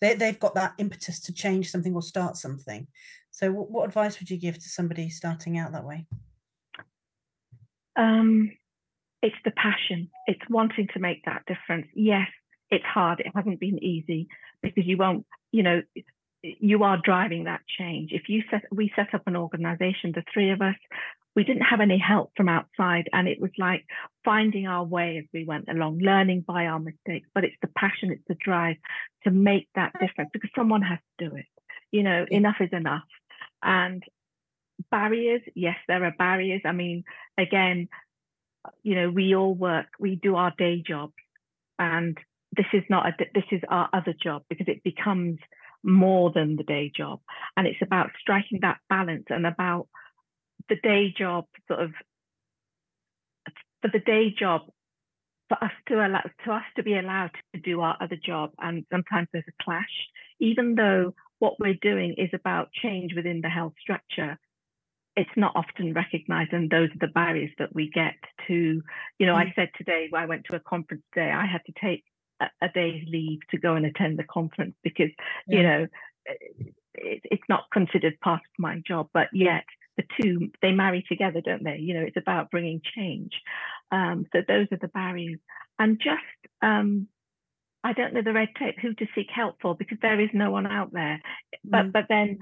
they, 0.00 0.14
they've 0.14 0.38
got 0.38 0.54
that 0.54 0.74
impetus 0.78 1.20
to 1.20 1.32
change 1.32 1.70
something 1.70 1.94
or 1.94 2.02
start 2.02 2.36
something. 2.36 2.86
So 3.30 3.52
what, 3.52 3.70
what 3.70 3.84
advice 3.84 4.18
would 4.18 4.30
you 4.30 4.38
give 4.38 4.56
to 4.56 4.68
somebody 4.68 5.08
starting 5.08 5.58
out 5.58 5.72
that 5.72 5.84
way? 5.84 6.06
Um, 7.96 8.50
it's 9.22 9.36
the 9.44 9.52
passion. 9.52 10.10
It's 10.26 10.42
wanting 10.50 10.88
to 10.94 11.00
make 11.00 11.24
that 11.24 11.44
difference. 11.46 11.86
Yes, 11.94 12.28
it's 12.70 12.84
hard. 12.84 13.20
It 13.20 13.32
hasn't 13.34 13.60
been 13.60 13.82
easy 13.82 14.28
because 14.62 14.84
you 14.86 14.96
won't, 14.96 15.26
you 15.50 15.62
know, 15.62 15.82
you 16.42 16.82
are 16.82 16.98
driving 17.02 17.44
that 17.44 17.62
change. 17.78 18.10
If 18.12 18.28
you 18.28 18.42
set, 18.50 18.64
we 18.70 18.92
set 18.94 19.14
up 19.14 19.22
an 19.26 19.36
organization, 19.36 20.12
the 20.14 20.24
three 20.32 20.50
of 20.50 20.60
us, 20.60 20.76
we 21.34 21.42
didn't 21.42 21.62
have 21.62 21.80
any 21.80 21.98
help 21.98 22.32
from 22.36 22.48
outside. 22.48 23.08
And 23.12 23.26
it 23.26 23.40
was 23.40 23.50
like 23.58 23.84
finding 24.24 24.66
our 24.66 24.84
way 24.84 25.18
as 25.18 25.24
we 25.32 25.44
went 25.44 25.68
along, 25.68 25.98
learning 25.98 26.44
by 26.46 26.66
our 26.66 26.78
mistakes. 26.78 27.28
But 27.34 27.44
it's 27.44 27.56
the 27.62 27.68
passion, 27.68 28.12
it's 28.12 28.28
the 28.28 28.36
drive 28.38 28.76
to 29.24 29.30
make 29.30 29.68
that 29.74 29.94
difference 30.00 30.30
because 30.32 30.50
someone 30.54 30.82
has 30.82 30.98
to 31.18 31.28
do 31.30 31.36
it. 31.36 31.46
You 31.90 32.02
know, 32.02 32.26
enough 32.30 32.56
is 32.60 32.70
enough. 32.72 33.02
And 33.62 34.02
barriers. 34.90 35.42
Yes 35.54 35.76
there 35.88 36.04
are 36.04 36.14
barriers. 36.16 36.62
I 36.64 36.72
mean 36.72 37.04
again 37.38 37.88
you 38.82 38.94
know 38.94 39.10
we 39.10 39.34
all 39.34 39.54
work 39.54 39.86
we 39.98 40.16
do 40.16 40.36
our 40.36 40.52
day 40.56 40.82
jobs 40.86 41.12
and 41.78 42.16
this 42.56 42.66
is 42.72 42.82
not 42.88 43.06
a 43.06 43.12
this 43.34 43.44
is 43.50 43.60
our 43.68 43.88
other 43.92 44.14
job 44.20 44.42
because 44.48 44.68
it 44.68 44.82
becomes 44.84 45.38
more 45.82 46.32
than 46.34 46.56
the 46.56 46.62
day 46.62 46.90
job. 46.94 47.20
And 47.56 47.66
it's 47.66 47.82
about 47.82 48.10
striking 48.20 48.60
that 48.62 48.78
balance 48.88 49.26
and 49.28 49.46
about 49.46 49.88
the 50.68 50.76
day 50.82 51.14
job 51.16 51.44
sort 51.68 51.82
of 51.82 51.90
for 53.82 53.90
the 53.92 53.98
day 53.98 54.34
job 54.36 54.62
for 55.48 55.62
us 55.62 55.72
to 55.88 55.94
allow 55.94 56.22
to 56.44 56.52
us 56.52 56.62
to 56.76 56.82
be 56.82 56.96
allowed 56.96 57.32
to 57.54 57.60
do 57.60 57.80
our 57.82 57.96
other 58.00 58.16
job. 58.24 58.52
And 58.58 58.86
sometimes 58.90 59.28
there's 59.32 59.44
a 59.48 59.62
clash 59.62 59.84
even 60.40 60.74
though 60.74 61.14
what 61.38 61.60
we're 61.60 61.78
doing 61.80 62.14
is 62.18 62.30
about 62.32 62.72
change 62.72 63.12
within 63.14 63.40
the 63.40 63.48
health 63.48 63.74
structure 63.80 64.38
it's 65.16 65.30
not 65.36 65.52
often 65.54 65.92
recognized 65.92 66.52
and 66.52 66.70
those 66.70 66.88
are 66.90 67.06
the 67.06 67.12
barriers 67.12 67.50
that 67.58 67.74
we 67.74 67.90
get 67.90 68.14
to 68.46 68.82
you 69.18 69.26
know 69.26 69.34
mm. 69.34 69.46
i 69.46 69.52
said 69.54 69.70
today 69.76 70.06
when 70.10 70.22
i 70.22 70.26
went 70.26 70.44
to 70.48 70.56
a 70.56 70.60
conference 70.60 71.02
today 71.12 71.30
i 71.30 71.46
had 71.46 71.60
to 71.66 71.72
take 71.80 72.04
a, 72.40 72.46
a 72.62 72.68
day's 72.74 73.04
leave 73.08 73.40
to 73.50 73.58
go 73.58 73.74
and 73.74 73.86
attend 73.86 74.18
the 74.18 74.24
conference 74.24 74.74
because 74.82 75.10
yeah. 75.46 75.56
you 75.56 75.62
know 75.62 75.86
it, 76.26 77.20
it's 77.24 77.42
not 77.48 77.64
considered 77.72 78.18
part 78.20 78.40
of 78.40 78.58
my 78.58 78.80
job 78.86 79.08
but 79.12 79.28
yet 79.32 79.64
the 79.96 80.04
two 80.20 80.50
they 80.62 80.72
marry 80.72 81.04
together 81.08 81.40
don't 81.40 81.62
they 81.62 81.78
you 81.78 81.94
know 81.94 82.02
it's 82.02 82.16
about 82.16 82.50
bringing 82.50 82.80
change 82.96 83.32
um, 83.92 84.26
so 84.32 84.40
those 84.46 84.66
are 84.72 84.78
the 84.80 84.88
barriers 84.88 85.38
and 85.78 86.00
just 86.00 86.22
um, 86.62 87.08
I 87.84 87.92
don't 87.92 88.14
know 88.14 88.22
the 88.22 88.32
red 88.32 88.48
tape 88.58 88.76
who 88.80 88.94
to 88.94 89.06
seek 89.14 89.28
help 89.32 89.56
for 89.60 89.76
because 89.76 89.98
there 90.00 90.18
is 90.18 90.30
no 90.32 90.50
one 90.50 90.66
out 90.66 90.92
there. 90.92 91.20
But 91.62 91.86
mm. 91.86 91.92
but 91.92 92.06
then 92.08 92.38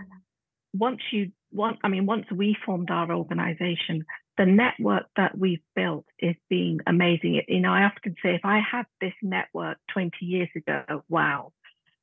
once 0.72 1.00
you 1.10 1.32
want, 1.52 1.78
I 1.82 1.88
mean, 1.88 2.06
once 2.06 2.26
we 2.30 2.56
formed 2.64 2.90
our 2.90 3.12
organization, 3.12 4.04
the 4.38 4.46
network 4.46 5.04
that 5.16 5.36
we've 5.36 5.62
built 5.76 6.06
is 6.18 6.36
being 6.48 6.80
amazing. 6.86 7.42
You 7.48 7.60
know, 7.60 7.72
I 7.72 7.84
often 7.84 8.14
say 8.22 8.34
if 8.34 8.44
I 8.44 8.60
had 8.60 8.86
this 9.00 9.12
network 9.22 9.78
20 9.92 10.12
years 10.20 10.48
ago, 10.56 11.04
wow, 11.08 11.52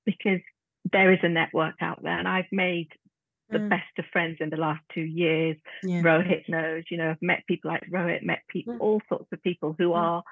because 0.06 0.42
there 0.92 1.12
is 1.12 1.20
a 1.24 1.30
network 1.30 1.76
out 1.82 2.02
there 2.04 2.18
and 2.18 2.28
I've 2.28 2.52
made 2.52 2.90
the 3.50 3.58
mm. 3.58 3.70
best 3.70 3.98
of 3.98 4.06
friends 4.12 4.38
in 4.40 4.50
the 4.50 4.58
last 4.58 4.82
two 4.94 5.02
years. 5.02 5.58
Yeah. 5.84 6.02
Rohit 6.02 6.48
knows, 6.48 6.84
you 6.90 6.98
know, 6.98 7.12
I've 7.12 7.22
met 7.22 7.48
people 7.48 7.72
like 7.72 7.84
Rohit, 7.90 8.24
met 8.24 8.44
people, 8.48 8.76
mm. 8.76 8.80
all 8.80 9.02
sorts 9.10 9.28
of 9.32 9.42
people 9.42 9.76
who 9.78 9.90
mm. 9.90 9.96
are 9.96 10.24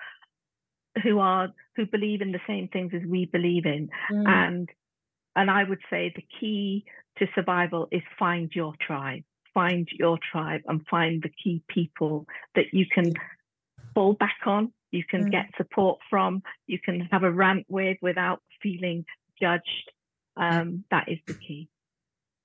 who 1.03 1.19
are 1.19 1.49
who 1.75 1.85
believe 1.85 2.21
in 2.21 2.31
the 2.31 2.39
same 2.47 2.67
things 2.67 2.91
as 2.95 3.01
we 3.07 3.25
believe 3.25 3.65
in. 3.65 3.89
Mm. 4.11 4.27
And 4.27 4.69
and 5.37 5.49
I 5.51 5.63
would 5.63 5.79
say 5.89 6.11
the 6.13 6.25
key 6.39 6.83
to 7.19 7.27
survival 7.35 7.87
is 7.91 8.01
find 8.17 8.51
your 8.53 8.73
tribe, 8.81 9.23
find 9.53 9.87
your 9.91 10.17
tribe 10.31 10.61
and 10.67 10.85
find 10.89 11.21
the 11.21 11.29
key 11.29 11.63
people 11.69 12.25
that 12.55 12.73
you 12.73 12.85
can 12.93 13.13
fall 13.93 14.13
back 14.13 14.39
on, 14.45 14.73
you 14.91 15.03
can 15.07 15.25
mm. 15.25 15.31
get 15.31 15.45
support 15.55 15.99
from, 16.09 16.41
you 16.65 16.79
can 16.79 17.01
have 17.11 17.23
a 17.23 17.31
rant 17.31 17.65
with 17.69 17.97
without 18.01 18.41
feeling 18.61 19.05
judged. 19.39 19.91
Um, 20.35 20.83
that 20.91 21.07
is 21.07 21.19
the 21.27 21.33
key. 21.33 21.69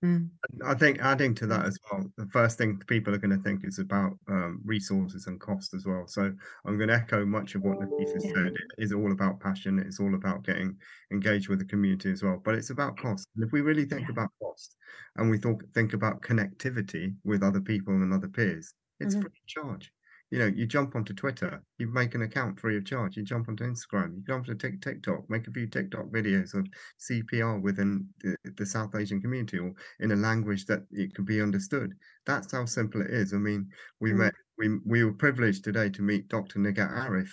Mm. 0.04 0.30
I 0.64 0.74
think 0.74 0.98
adding 1.00 1.34
to 1.36 1.46
that 1.46 1.64
as 1.64 1.78
well, 1.90 2.04
the 2.16 2.26
first 2.26 2.58
thing 2.58 2.80
people 2.88 3.14
are 3.14 3.18
going 3.18 3.36
to 3.36 3.42
think 3.42 3.64
is 3.64 3.78
about 3.78 4.12
um, 4.28 4.60
resources 4.64 5.28
and 5.28 5.40
cost 5.40 5.74
as 5.74 5.86
well. 5.86 6.06
So 6.08 6.32
I'm 6.64 6.76
going 6.76 6.88
to 6.88 6.94
echo 6.94 7.24
much 7.24 7.54
of 7.54 7.62
what 7.62 7.78
Nafiza 7.78 8.16
yeah. 8.20 8.32
said. 8.34 8.46
It 8.46 8.56
is 8.78 8.92
all 8.92 9.12
about 9.12 9.38
passion. 9.38 9.78
It's 9.78 10.00
all 10.00 10.14
about 10.14 10.42
getting 10.42 10.76
engaged 11.12 11.48
with 11.48 11.60
the 11.60 11.64
community 11.64 12.10
as 12.10 12.22
well. 12.22 12.40
But 12.44 12.56
it's 12.56 12.70
about 12.70 12.96
cost. 12.96 13.28
And 13.36 13.44
if 13.44 13.52
we 13.52 13.60
really 13.60 13.84
think 13.84 14.02
yeah. 14.02 14.12
about 14.12 14.30
cost 14.42 14.76
and 15.16 15.30
we 15.30 15.38
thought, 15.38 15.62
think 15.72 15.92
about 15.92 16.20
connectivity 16.20 17.14
with 17.24 17.44
other 17.44 17.60
people 17.60 17.94
and 17.94 18.12
other 18.12 18.28
peers, 18.28 18.74
it's 18.98 19.14
mm-hmm. 19.14 19.22
free 19.22 19.30
of 19.30 19.46
charge 19.46 19.92
you 20.32 20.38
know, 20.38 20.46
you 20.46 20.64
jump 20.64 20.96
onto 20.96 21.12
Twitter, 21.12 21.62
you 21.76 21.86
make 21.92 22.14
an 22.14 22.22
account 22.22 22.58
free 22.58 22.78
of 22.78 22.86
charge. 22.86 23.18
You 23.18 23.22
jump 23.22 23.50
onto 23.50 23.64
Instagram, 23.64 24.16
you 24.16 24.22
jump 24.26 24.48
onto 24.48 24.78
TikTok, 24.78 25.28
make 25.28 25.46
a 25.46 25.50
few 25.50 25.66
TikTok 25.66 26.06
videos 26.06 26.54
of 26.54 26.66
CPR 26.98 27.60
within 27.60 28.06
the, 28.22 28.34
the 28.56 28.64
South 28.64 28.94
Asian 28.96 29.20
community 29.20 29.58
or 29.58 29.74
in 30.00 30.12
a 30.12 30.16
language 30.16 30.64
that 30.66 30.84
it 30.90 31.14
can 31.14 31.26
be 31.26 31.42
understood. 31.42 31.92
That's 32.24 32.50
how 32.50 32.64
simple 32.64 33.02
it 33.02 33.10
is. 33.10 33.34
I 33.34 33.36
mean, 33.36 33.68
we 34.00 34.12
mm. 34.12 34.20
met, 34.20 34.32
we 34.56 34.78
we 34.86 35.04
were 35.04 35.12
privileged 35.12 35.64
today 35.64 35.90
to 35.90 36.00
meet 36.00 36.28
Dr. 36.28 36.60
Nighat 36.60 36.90
Arif. 36.90 37.28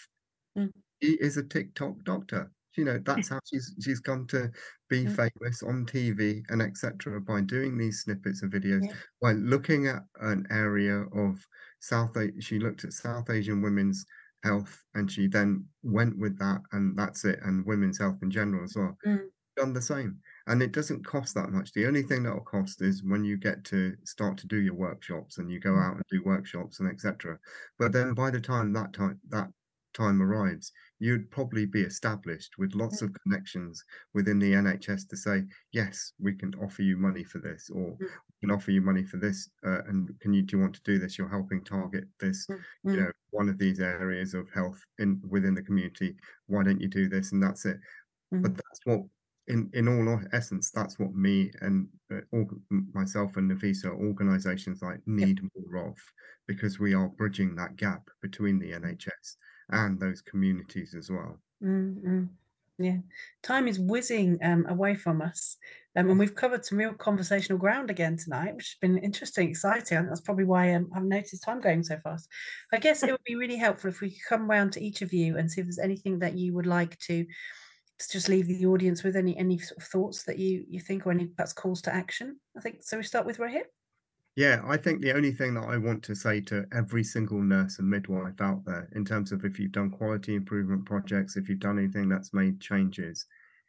Mm. 0.58 0.74
He 1.00 1.14
is 1.22 1.38
a 1.38 1.44
TikTok 1.44 2.04
doctor. 2.04 2.52
You 2.76 2.84
know, 2.84 3.00
that's 3.06 3.30
how 3.30 3.40
she's 3.50 3.76
she's 3.82 4.02
come 4.02 4.28
to 4.28 4.52
be 4.90 5.06
mm. 5.06 5.16
famous 5.16 5.64
on 5.64 5.86
TV 5.86 6.42
and 6.50 6.62
etc. 6.62 7.22
by 7.22 7.40
doing 7.42 7.78
these 7.78 8.02
snippets 8.02 8.44
of 8.44 8.50
videos, 8.50 8.84
yeah. 8.84 8.94
by 9.22 9.32
looking 9.32 9.88
at 9.88 10.04
an 10.20 10.46
area 10.52 11.06
of 11.16 11.46
South 11.80 12.16
she 12.40 12.60
looked 12.60 12.84
at 12.84 12.94
South 12.94 13.30
Asian 13.30 13.62
women's 13.62 14.06
health 14.44 14.84
and 14.96 15.12
she 15.12 15.28
then 15.28 15.66
went 15.84 16.18
with 16.18 16.38
that 16.40 16.62
and 16.72 16.98
that's 16.98 17.26
it 17.26 17.40
and 17.44 17.66
women's 17.66 18.00
health 18.00 18.18
in 18.22 18.32
general 18.32 18.64
as 18.64 18.76
well 18.76 18.98
mm. 19.06 19.20
done 19.58 19.74
the 19.74 19.82
same 19.82 20.18
and 20.48 20.64
it 20.64 20.72
doesn't 20.72 21.06
cost 21.06 21.36
that 21.36 21.52
much 21.52 21.74
the 21.74 21.86
only 21.86 22.02
thing 22.02 22.24
that 22.24 22.34
will 22.34 22.42
cost 22.42 22.82
is 22.82 23.04
when 23.04 23.26
you 23.26 23.38
get 23.38 23.64
to 23.66 23.94
start 24.06 24.38
to 24.38 24.48
do 24.48 24.58
your 24.58 24.76
workshops 24.76 25.38
and 25.38 25.52
you 25.52 25.60
go 25.60 25.72
mm. 25.72 25.86
out 25.86 25.96
and 25.96 26.04
do 26.10 26.24
workshops 26.24 26.80
and 26.80 26.90
etc 26.90 27.38
but 27.78 27.92
then 27.92 28.14
by 28.14 28.30
the 28.32 28.40
time 28.40 28.72
that 28.72 28.94
time 28.94 29.20
that 29.30 29.50
time 30.00 30.22
arrives, 30.22 30.72
you'd 31.00 31.30
probably 31.32 31.66
be 31.66 31.82
established 31.82 32.58
with 32.58 32.76
lots 32.76 33.02
of 33.02 33.14
connections 33.24 33.84
within 34.14 34.40
the 34.40 34.54
NHS 34.54 35.08
to 35.10 35.18
say, 35.18 35.44
yes, 35.72 36.14
we 36.20 36.34
can 36.34 36.54
offer 36.56 36.82
you 36.82 36.98
money 36.98 37.24
for 37.24 37.40
this, 37.40 37.70
or 37.74 37.92
mm. 37.92 38.00
we 38.00 38.08
can 38.42 38.52
offer 38.52 38.72
you 38.72 38.82
money 38.82 39.04
for 39.04 39.18
this, 39.18 39.50
uh, 39.66 39.82
and 39.88 40.10
can 40.20 40.34
you 40.34 40.42
do 40.42 40.58
you 40.58 40.62
want 40.62 40.76
to 40.76 40.82
do 40.84 41.00
this? 41.00 41.18
You're 41.18 41.30
helping 41.30 41.64
target 41.64 42.06
this, 42.20 42.48
mm. 42.50 42.60
you 42.84 43.02
know, 43.02 43.12
one 43.32 43.50
of 43.50 43.58
these 43.58 43.80
areas 43.80 44.34
of 44.34 44.50
health 44.54 44.80
in 45.00 45.22
within 45.28 45.54
the 45.54 45.64
community. 45.64 46.16
Why 46.48 46.64
don't 46.64 46.82
you 46.82 46.88
do 46.88 47.10
this? 47.10 47.32
And 47.32 47.42
that's 47.42 47.66
it. 47.66 47.78
Mm. 48.34 48.44
But 48.44 48.56
that's 48.56 48.82
what. 48.86 49.02
In, 49.48 49.68
in 49.74 49.88
all 49.88 50.22
essence, 50.32 50.70
that's 50.70 51.00
what 51.00 51.16
me 51.16 51.50
and 51.62 51.88
uh, 52.14 52.20
all, 52.32 52.48
myself 52.94 53.36
and 53.36 53.50
Nafiza 53.50 53.88
organisations 53.88 54.84
like 54.84 55.00
need 55.08 55.40
yep. 55.42 55.52
more 55.74 55.88
of, 55.88 55.96
because 56.48 56.78
we 56.78 56.94
are 56.94 57.08
bridging 57.08 57.56
that 57.56 57.76
gap 57.76 58.12
between 58.22 58.60
the 58.60 58.74
NHS 58.74 59.38
and 59.70 60.00
those 60.00 60.22
communities 60.22 60.96
as 60.96 61.10
well. 61.10 61.38
Mm-hmm. 61.64 62.26
Yeah, 62.78 62.98
time 63.44 63.68
is 63.68 63.80
whizzing 63.80 64.40
um, 64.42 64.66
away 64.70 64.96
from 64.96 65.22
us. 65.22 65.58
Um, 65.98 66.10
and 66.10 66.20
we've 66.20 66.36
covered 66.36 66.64
some 66.64 66.78
real 66.78 66.94
conversational 66.94 67.58
ground 67.58 67.90
again 67.90 68.16
tonight, 68.16 68.56
which 68.56 68.70
has 68.70 68.78
been 68.80 68.98
interesting, 69.00 69.50
exciting. 69.50 69.98
I 69.98 70.02
think 70.02 70.10
that's 70.10 70.22
probably 70.22 70.46
why 70.46 70.74
um, 70.74 70.90
I've 70.96 71.04
noticed 71.04 71.44
time 71.44 71.60
going 71.60 71.84
so 71.84 71.98
fast. 72.02 72.30
I 72.72 72.78
guess 72.78 73.04
it 73.04 73.12
would 73.12 73.24
be 73.26 73.36
really 73.36 73.58
helpful 73.58 73.90
if 73.90 74.00
we 74.00 74.12
could 74.12 74.24
come 74.30 74.50
round 74.50 74.72
to 74.74 74.82
each 74.82 75.02
of 75.02 75.12
you 75.12 75.38
and 75.38 75.52
see 75.52 75.60
if 75.60 75.68
there's 75.68 75.80
anything 75.80 76.20
that 76.20 76.38
you 76.38 76.54
would 76.54 76.68
like 76.68 76.98
to, 77.00 77.26
just 78.08 78.30
leave 78.30 78.48
the 78.48 78.66
audience 78.66 79.04
with 79.04 79.18
any 79.18 79.38
any 79.38 79.58
sort 79.58 79.78
of 79.78 79.84
thoughts 79.84 80.24
that 80.24 80.40
you 80.40 80.64
you 80.70 80.80
think 80.80 81.06
or 81.06 81.12
any 81.12 81.26
perhaps 81.26 81.52
calls 81.52 81.82
to 81.82 81.94
action. 81.94 82.40
I 82.56 82.62
think 82.62 82.78
so. 82.82 82.96
We 82.96 83.04
start 83.04 83.26
with 83.26 83.40
Rohit. 83.40 83.64
Yeah, 84.40 84.62
I 84.66 84.78
think 84.78 85.02
the 85.02 85.12
only 85.12 85.34
thing 85.34 85.56
that 85.56 85.66
I 85.66 85.76
want 85.76 86.02
to 86.04 86.16
say 86.16 86.40
to 86.44 86.66
every 86.72 87.04
single 87.04 87.42
nurse 87.42 87.78
and 87.78 87.90
midwife 87.90 88.40
out 88.40 88.64
there, 88.64 88.88
in 88.94 89.04
terms 89.04 89.34
of 89.34 89.44
if 89.44 89.60
you've 89.60 89.74
done 89.74 89.90
quality 89.90 90.34
improvement 90.34 90.86
projects, 90.86 91.36
if 91.36 91.50
you've 91.50 91.60
done 91.60 91.78
anything 91.78 92.08
that's 92.08 92.34
made 92.34 92.62
changes, 92.62 93.26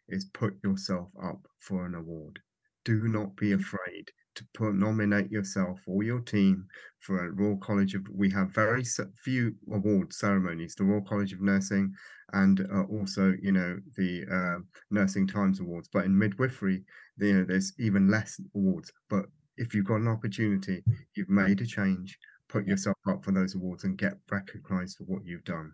is 0.08 0.26
put 0.26 0.62
yourself 0.62 1.08
up 1.20 1.44
for 1.58 1.86
an 1.86 1.96
award. 1.96 2.38
Do 2.84 3.08
not 3.08 3.34
be 3.36 3.48
Mm. 3.50 3.58
afraid 3.58 4.12
to 4.36 4.46
put 4.54 4.76
nominate 4.76 5.28
yourself 5.32 5.82
or 5.88 6.04
your 6.04 6.20
team 6.20 6.68
for 7.00 7.24
a 7.26 7.32
Royal 7.32 7.56
College 7.58 7.96
of. 7.96 8.08
We 8.08 8.30
have 8.30 8.54
very 8.54 8.84
few 9.24 9.56
award 9.72 10.12
ceremonies, 10.12 10.76
the 10.76 10.84
Royal 10.84 11.02
College 11.02 11.32
of 11.32 11.40
Nursing, 11.40 11.92
and 12.32 12.60
uh, 12.60 12.84
also 12.84 13.34
you 13.42 13.50
know 13.50 13.80
the 13.96 14.24
uh, 14.30 14.60
Nursing 14.92 15.26
Times 15.26 15.58
Awards. 15.58 15.88
But 15.92 16.04
in 16.04 16.16
midwifery, 16.16 16.84
you 17.18 17.32
know 17.32 17.44
there's 17.44 17.72
even 17.80 18.06
less 18.08 18.40
awards. 18.54 18.92
But 19.08 19.26
if 19.60 19.74
you've 19.74 19.84
got 19.84 20.00
an 20.00 20.08
opportunity, 20.08 20.82
you've 21.14 21.28
made 21.28 21.60
a 21.60 21.66
change. 21.66 22.18
Put 22.48 22.66
yourself 22.66 22.96
up 23.08 23.24
for 23.24 23.30
those 23.30 23.54
awards 23.54 23.84
and 23.84 23.96
get 23.96 24.14
recognised 24.30 24.96
for 24.96 25.04
what 25.04 25.24
you've 25.24 25.44
done. 25.44 25.72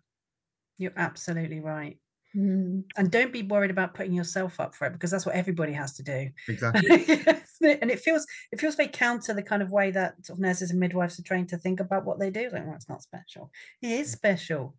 You're 0.76 0.92
absolutely 0.96 1.60
right. 1.60 1.96
Mm. 2.36 2.82
And 2.98 3.10
don't 3.10 3.32
be 3.32 3.42
worried 3.42 3.70
about 3.70 3.94
putting 3.94 4.12
yourself 4.12 4.60
up 4.60 4.74
for 4.74 4.86
it 4.86 4.92
because 4.92 5.10
that's 5.10 5.24
what 5.24 5.36
everybody 5.36 5.72
has 5.72 5.94
to 5.94 6.02
do. 6.02 6.28
Exactly. 6.48 6.90
and 7.80 7.90
it 7.90 8.00
feels 8.00 8.26
it 8.52 8.60
feels 8.60 8.74
very 8.74 8.90
counter 8.90 9.32
the 9.32 9.42
kind 9.42 9.62
of 9.62 9.70
way 9.70 9.90
that 9.92 10.26
sort 10.26 10.38
of 10.38 10.42
nurses 10.42 10.70
and 10.70 10.80
midwives 10.80 11.18
are 11.18 11.22
trained 11.22 11.48
to 11.48 11.56
think 11.56 11.80
about 11.80 12.04
what 12.04 12.18
they 12.18 12.28
do. 12.28 12.50
Like, 12.52 12.66
well, 12.66 12.74
it's 12.74 12.88
not 12.88 13.02
special. 13.02 13.50
It 13.80 13.92
is 13.92 14.10
special. 14.10 14.74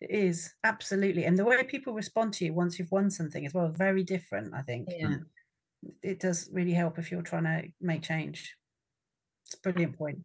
It 0.00 0.10
is 0.10 0.52
absolutely. 0.62 1.24
And 1.24 1.36
the 1.36 1.44
way 1.44 1.62
people 1.64 1.94
respond 1.94 2.34
to 2.34 2.44
you 2.44 2.52
once 2.52 2.78
you've 2.78 2.92
won 2.92 3.10
something 3.10 3.44
as 3.46 3.54
well, 3.54 3.68
very 3.68 4.04
different, 4.04 4.54
I 4.54 4.62
think. 4.62 4.88
Yeah. 4.90 5.16
It 6.02 6.20
does 6.20 6.48
really 6.52 6.72
help 6.72 6.98
if 6.98 7.10
you're 7.10 7.22
trying 7.22 7.44
to 7.44 7.62
make 7.80 8.02
change. 8.02 8.54
It's 9.46 9.54
a 9.54 9.60
brilliant 9.60 9.98
point. 9.98 10.24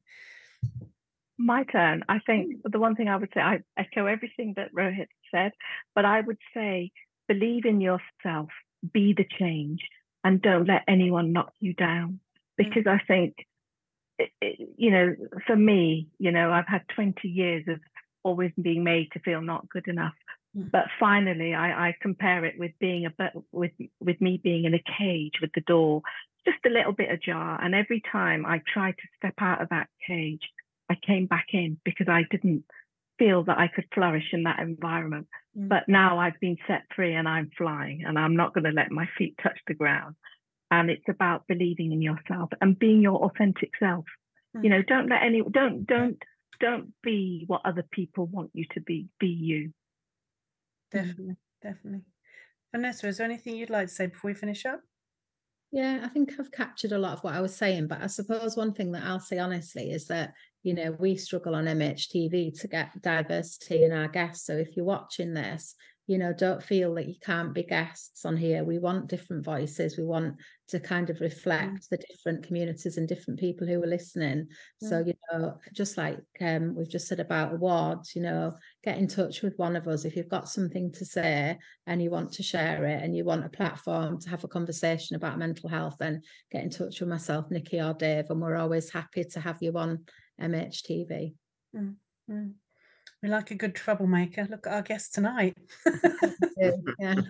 My 1.38 1.64
turn. 1.64 2.04
I 2.10 2.20
think 2.26 2.62
hmm. 2.62 2.72
the 2.72 2.80
one 2.80 2.96
thing 2.96 3.08
I 3.08 3.16
would 3.16 3.30
say, 3.34 3.42
I 3.42 3.60
echo 3.78 4.06
everything 4.06 4.54
that 4.56 4.74
Rohit 4.74 5.08
said, 5.32 5.52
but 5.96 6.06
I 6.06 6.22
would 6.22 6.40
say 6.54 6.92
believe 7.28 7.66
in 7.66 7.82
yourself, 7.82 8.50
be 8.94 9.14
the 9.14 9.26
change, 9.38 9.82
and 10.24 10.42
don't 10.42 10.68
let 10.68 10.84
anyone 10.88 11.34
knock 11.34 11.54
you 11.60 11.74
down. 11.74 12.20
Hmm. 12.60 12.64
Because 12.64 12.88
I 12.88 13.00
think, 13.08 13.36
it, 14.18 14.30
it, 14.42 14.70
you 14.78 14.92
know, 14.92 15.16
for 15.46 15.56
me, 15.56 16.08
you 16.18 16.32
know, 16.32 16.52
I've 16.52 16.68
had 16.68 16.82
20 16.96 17.28
years 17.28 17.66
of 17.68 17.80
always 18.24 18.52
being 18.60 18.84
made 18.84 19.12
to 19.12 19.20
feel 19.20 19.42
not 19.42 19.70
good 19.70 19.88
enough. 19.88 20.14
Mm. 20.56 20.72
But 20.72 20.86
finally, 21.00 21.54
I, 21.54 21.90
I 21.90 21.96
compare 22.02 22.46
it 22.46 22.56
with 22.58 22.72
being 22.80 23.06
a 23.06 23.32
with 23.52 23.72
with 24.00 24.22
me 24.22 24.40
being 24.42 24.66
in 24.66 24.74
a 24.74 24.84
cage 24.98 25.34
with 25.42 25.52
the 25.54 25.62
door 25.62 26.02
just 26.48 26.66
a 26.66 26.70
little 26.70 26.94
bit 26.94 27.12
ajar, 27.12 27.60
and 27.62 27.76
every 27.76 28.02
time 28.10 28.46
I 28.46 28.62
tried 28.72 28.94
to 28.94 29.08
step 29.18 29.34
out 29.40 29.62
of 29.62 29.70
that 29.70 29.90
cage, 30.08 30.44
I 30.90 30.96
came 31.06 31.26
back 31.26 31.48
in 31.52 31.78
because 31.84 32.08
I 32.08 32.24
didn't 32.32 32.64
feel 33.20 33.44
that 33.46 33.58
I 33.58 33.68
could 33.68 33.86
flourish 33.94 34.30
in 34.32 34.44
that 34.44 34.60
environment. 34.60 35.28
Mm. 35.58 35.68
But 35.68 35.84
now 35.90 36.20
I've 36.20 36.40
been 36.40 36.58
set 36.68 36.84
free 36.96 37.14
and 37.16 37.28
I'm 37.28 37.50
flying 37.58 38.04
and 38.06 38.18
I'm 38.18 38.36
not 38.36 38.54
going 38.54 38.64
to 38.64 38.72
let 38.72 38.92
my 38.92 39.08
feet 39.18 39.36
touch 39.42 39.60
the 39.68 39.74
ground. 39.74 40.16
And 40.72 40.90
it's 40.90 41.10
about 41.10 41.48
believing 41.48 41.92
in 41.92 42.02
yourself 42.02 42.50
and 42.62 42.78
being 42.78 43.02
your 43.02 43.26
authentic 43.26 43.72
self. 43.80 44.06
You 44.62 44.70
know, 44.70 44.82
don't 44.82 45.08
let 45.08 45.22
any 45.22 45.44
don't 45.52 45.86
don't 45.86 46.18
don't 46.60 46.92
be 47.04 47.44
what 47.46 47.62
other 47.64 47.86
people 47.92 48.26
want 48.26 48.50
you 48.54 48.66
to 48.74 48.82
be. 48.82 49.08
Be 49.20 49.28
you. 49.28 49.72
Definitely, 50.92 51.36
mm-hmm. 51.36 51.68
definitely. 51.68 52.02
Vanessa, 52.74 53.08
is 53.08 53.18
there 53.18 53.26
anything 53.26 53.56
you'd 53.56 53.70
like 53.70 53.88
to 53.88 53.94
say 53.94 54.08
before 54.08 54.30
we 54.30 54.36
finish 54.36 54.66
up? 54.66 54.82
Yeah, 55.72 56.00
I 56.04 56.08
think 56.08 56.34
I've 56.40 56.52
captured 56.52 56.94
a 56.94 56.98
lot 56.98 57.14
of 57.14 57.24
what 57.24 57.34
I 57.34 57.42
was 57.42 57.56
saying, 57.56 57.88
but 57.88 58.02
I 58.02 58.08
suppose 58.08 58.56
one 58.56 58.74
thing 58.74 58.92
that 58.94 59.04
I'll 59.04 59.20
say 59.20 59.38
honestly 59.38 59.92
is 59.92 60.08
that, 60.08 60.34
you 60.64 60.74
know, 60.74 60.96
we 60.98 61.18
struggle 61.18 61.56
on 61.56 61.66
MHTV 61.66 62.60
to 62.62 62.68
get 62.68 63.02
diversity 63.02 63.84
in 63.84 63.92
our 63.92 64.08
guests. 64.08 64.46
So 64.46 64.54
if 64.54 64.78
you're 64.78 64.86
watching 64.86 65.34
this, 65.34 65.76
you 66.08 66.18
know, 66.18 66.32
don't 66.32 66.64
feel 66.64 66.96
that 66.96 67.08
you 67.08 67.16
can't 67.22 67.54
be 67.54 67.64
guests 67.64 68.24
on 68.24 68.38
here. 68.38 68.64
We 68.64 68.80
want 68.80 69.10
different 69.10 69.44
voices. 69.44 69.98
We 69.98 70.06
want 70.06 70.36
to 70.70 70.80
kind 70.80 71.10
of 71.10 71.20
reflect 71.20 71.90
the 71.90 71.98
different 71.98 72.48
communities 72.48 72.98
and 72.98 73.10
different 73.10 73.42
people 73.42 73.68
who 73.68 73.84
are 73.84 73.88
listening. 73.88 74.48
So, 74.82 75.04
you 75.06 75.14
know, 75.32 75.60
just 75.74 75.98
like 75.98 76.20
um, 76.40 76.76
we've 76.76 76.90
just 76.90 77.10
said 77.10 77.20
about 77.20 77.54
awards, 77.54 78.16
you 78.16 78.22
know, 78.22 78.54
get 78.86 78.98
in 78.98 79.08
touch 79.10 79.42
with 79.42 79.54
one 79.58 79.76
of 79.76 79.86
us 79.90 80.06
if 80.06 80.16
you've 80.16 80.30
got 80.30 80.48
something 80.48 80.94
to 80.94 81.06
say 81.06 81.58
and 81.88 82.02
you 82.02 82.10
want 82.10 82.32
to 82.34 82.44
share 82.44 82.86
it 82.86 83.04
and 83.04 83.16
you 83.16 83.26
want 83.26 83.46
a 83.46 83.50
platform 83.50 84.18
to 84.22 84.30
have 84.30 84.46
a 84.46 84.50
conversation 84.50 85.18
about 85.18 85.38
mental 85.38 85.70
health, 85.70 85.98
then 86.00 86.22
get 86.52 86.64
in 86.64 86.70
touch 86.70 87.02
with 87.02 87.10
myself, 87.10 87.52
Nicky 87.52 87.82
or 87.82 87.94
Dave, 87.94 88.30
and 88.30 88.42
we're 88.42 88.56
always 88.56 88.90
happy 88.90 89.26
to 89.26 89.40
have 89.42 89.58
you 89.62 89.74
on 89.78 90.06
MHTV. 90.42 91.34
Mm. 91.76 91.96
We 93.24 93.30
like 93.30 93.52
a 93.52 93.56
good 93.56 93.76
troublemaker. 93.76 94.46
Look 94.50 94.68
at 94.68 94.74
our 94.74 94.82
guest 94.82 95.14
tonight. 95.14 95.58
yeah. 97.00 97.16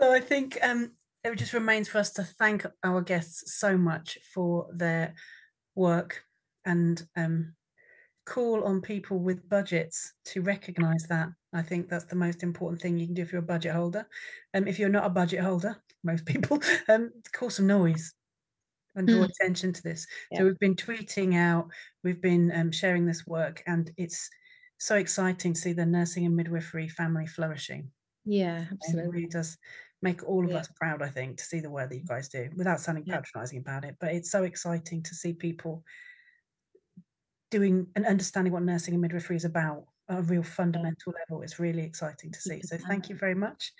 So 0.00 0.12
I 0.12 0.20
think 0.20 0.58
um, 0.62 0.92
it 1.22 1.36
just 1.36 1.52
remains 1.52 1.88
for 1.88 1.98
us 1.98 2.12
to 2.14 2.24
thank 2.24 2.66
our 2.82 3.00
guests 3.00 3.54
so 3.54 3.78
much 3.78 4.18
for 4.34 4.68
their 4.74 5.14
work 5.76 6.24
and 6.64 7.02
um, 7.16 7.54
call 8.26 8.64
on 8.64 8.80
people 8.82 9.18
with 9.20 9.48
budgets 9.48 10.14
to 10.26 10.42
recognise 10.42 11.04
that. 11.08 11.28
I 11.52 11.62
think 11.62 11.88
that's 11.88 12.06
the 12.06 12.16
most 12.16 12.42
important 12.42 12.82
thing 12.82 12.98
you 12.98 13.06
can 13.06 13.14
do 13.14 13.22
if 13.22 13.32
you're 13.32 13.42
a 13.42 13.46
budget 13.46 13.74
holder. 13.74 14.06
Um, 14.54 14.68
if 14.68 14.78
you're 14.78 14.88
not 14.88 15.06
a 15.06 15.10
budget 15.10 15.40
holder, 15.40 15.76
most 16.04 16.26
people, 16.26 16.60
um, 16.88 17.12
call 17.32 17.50
some 17.50 17.66
noise 17.66 18.14
and 18.94 19.08
draw 19.08 19.24
Mm. 19.24 19.30
attention 19.30 19.72
to 19.72 19.82
this. 19.82 20.06
Yeah. 20.30 20.38
So 20.38 20.44
we've 20.44 20.58
been 20.58 20.76
tweeting 20.76 21.34
out, 21.36 21.68
we've 22.02 22.20
been 22.20 22.52
um, 22.54 22.70
sharing 22.72 23.06
this 23.06 23.26
work, 23.26 23.62
and 23.66 23.90
it's 23.96 24.30
so 24.78 24.96
exciting 24.96 25.54
to 25.54 25.60
see 25.60 25.72
the 25.72 25.86
nursing 25.86 26.26
and 26.26 26.36
midwifery 26.36 26.88
family 26.88 27.26
flourishing. 27.26 27.90
Yeah, 28.24 28.56
And 28.56 28.72
it 28.72 28.72
absolutely. 28.72 29.10
really 29.10 29.26
does 29.28 29.58
make 30.02 30.22
all 30.24 30.44
of 30.44 30.50
Yeah. 30.50 30.58
us 30.58 30.68
proud, 30.76 31.02
I 31.02 31.08
think, 31.08 31.38
to 31.38 31.44
see 31.44 31.60
the 31.60 31.70
work 31.70 31.90
that 31.90 31.96
you 31.96 32.04
guys 32.04 32.28
do 32.28 32.50
without 32.56 32.80
sounding 32.80 33.04
Yeah. 33.06 33.16
patronizing 33.16 33.58
about 33.58 33.84
it. 33.84 33.96
But 34.00 34.14
it's 34.14 34.30
so 34.30 34.42
exciting 34.44 35.02
to 35.04 35.14
see 35.14 35.32
people 35.34 35.84
doing 37.50 37.86
and 37.94 38.04
understanding 38.06 38.52
what 38.52 38.62
nursing 38.62 38.94
and 38.94 39.00
midwifery 39.00 39.36
is 39.36 39.44
about 39.44 39.86
at 40.08 40.18
a 40.18 40.22
real 40.22 40.42
fundamental 40.42 41.14
level. 41.18 41.42
It's 41.42 41.58
really 41.58 41.82
exciting 41.82 42.32
to 42.32 42.40
see. 42.40 42.60
So 42.62 42.76
thank 42.76 43.08
you 43.08 43.16
very 43.16 43.34
much. 43.34 43.72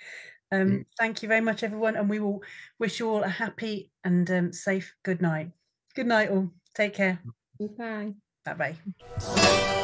Um, 0.52 0.84
thank 0.98 1.22
you 1.22 1.28
very 1.28 1.40
much, 1.40 1.62
everyone. 1.62 1.96
And 1.96 2.08
we 2.08 2.20
will 2.20 2.42
wish 2.78 3.00
you 3.00 3.10
all 3.10 3.22
a 3.24 3.28
happy 3.28 3.90
and 4.04 4.30
um, 4.30 4.52
safe 4.52 4.94
good 5.02 5.20
night. 5.20 5.50
Good 5.94 6.06
night, 6.06 6.30
all. 6.30 6.50
Take 6.74 6.94
care. 6.94 7.20
Goodbye. 7.58 8.14
Bye 8.44 8.54
bye. 8.54 9.83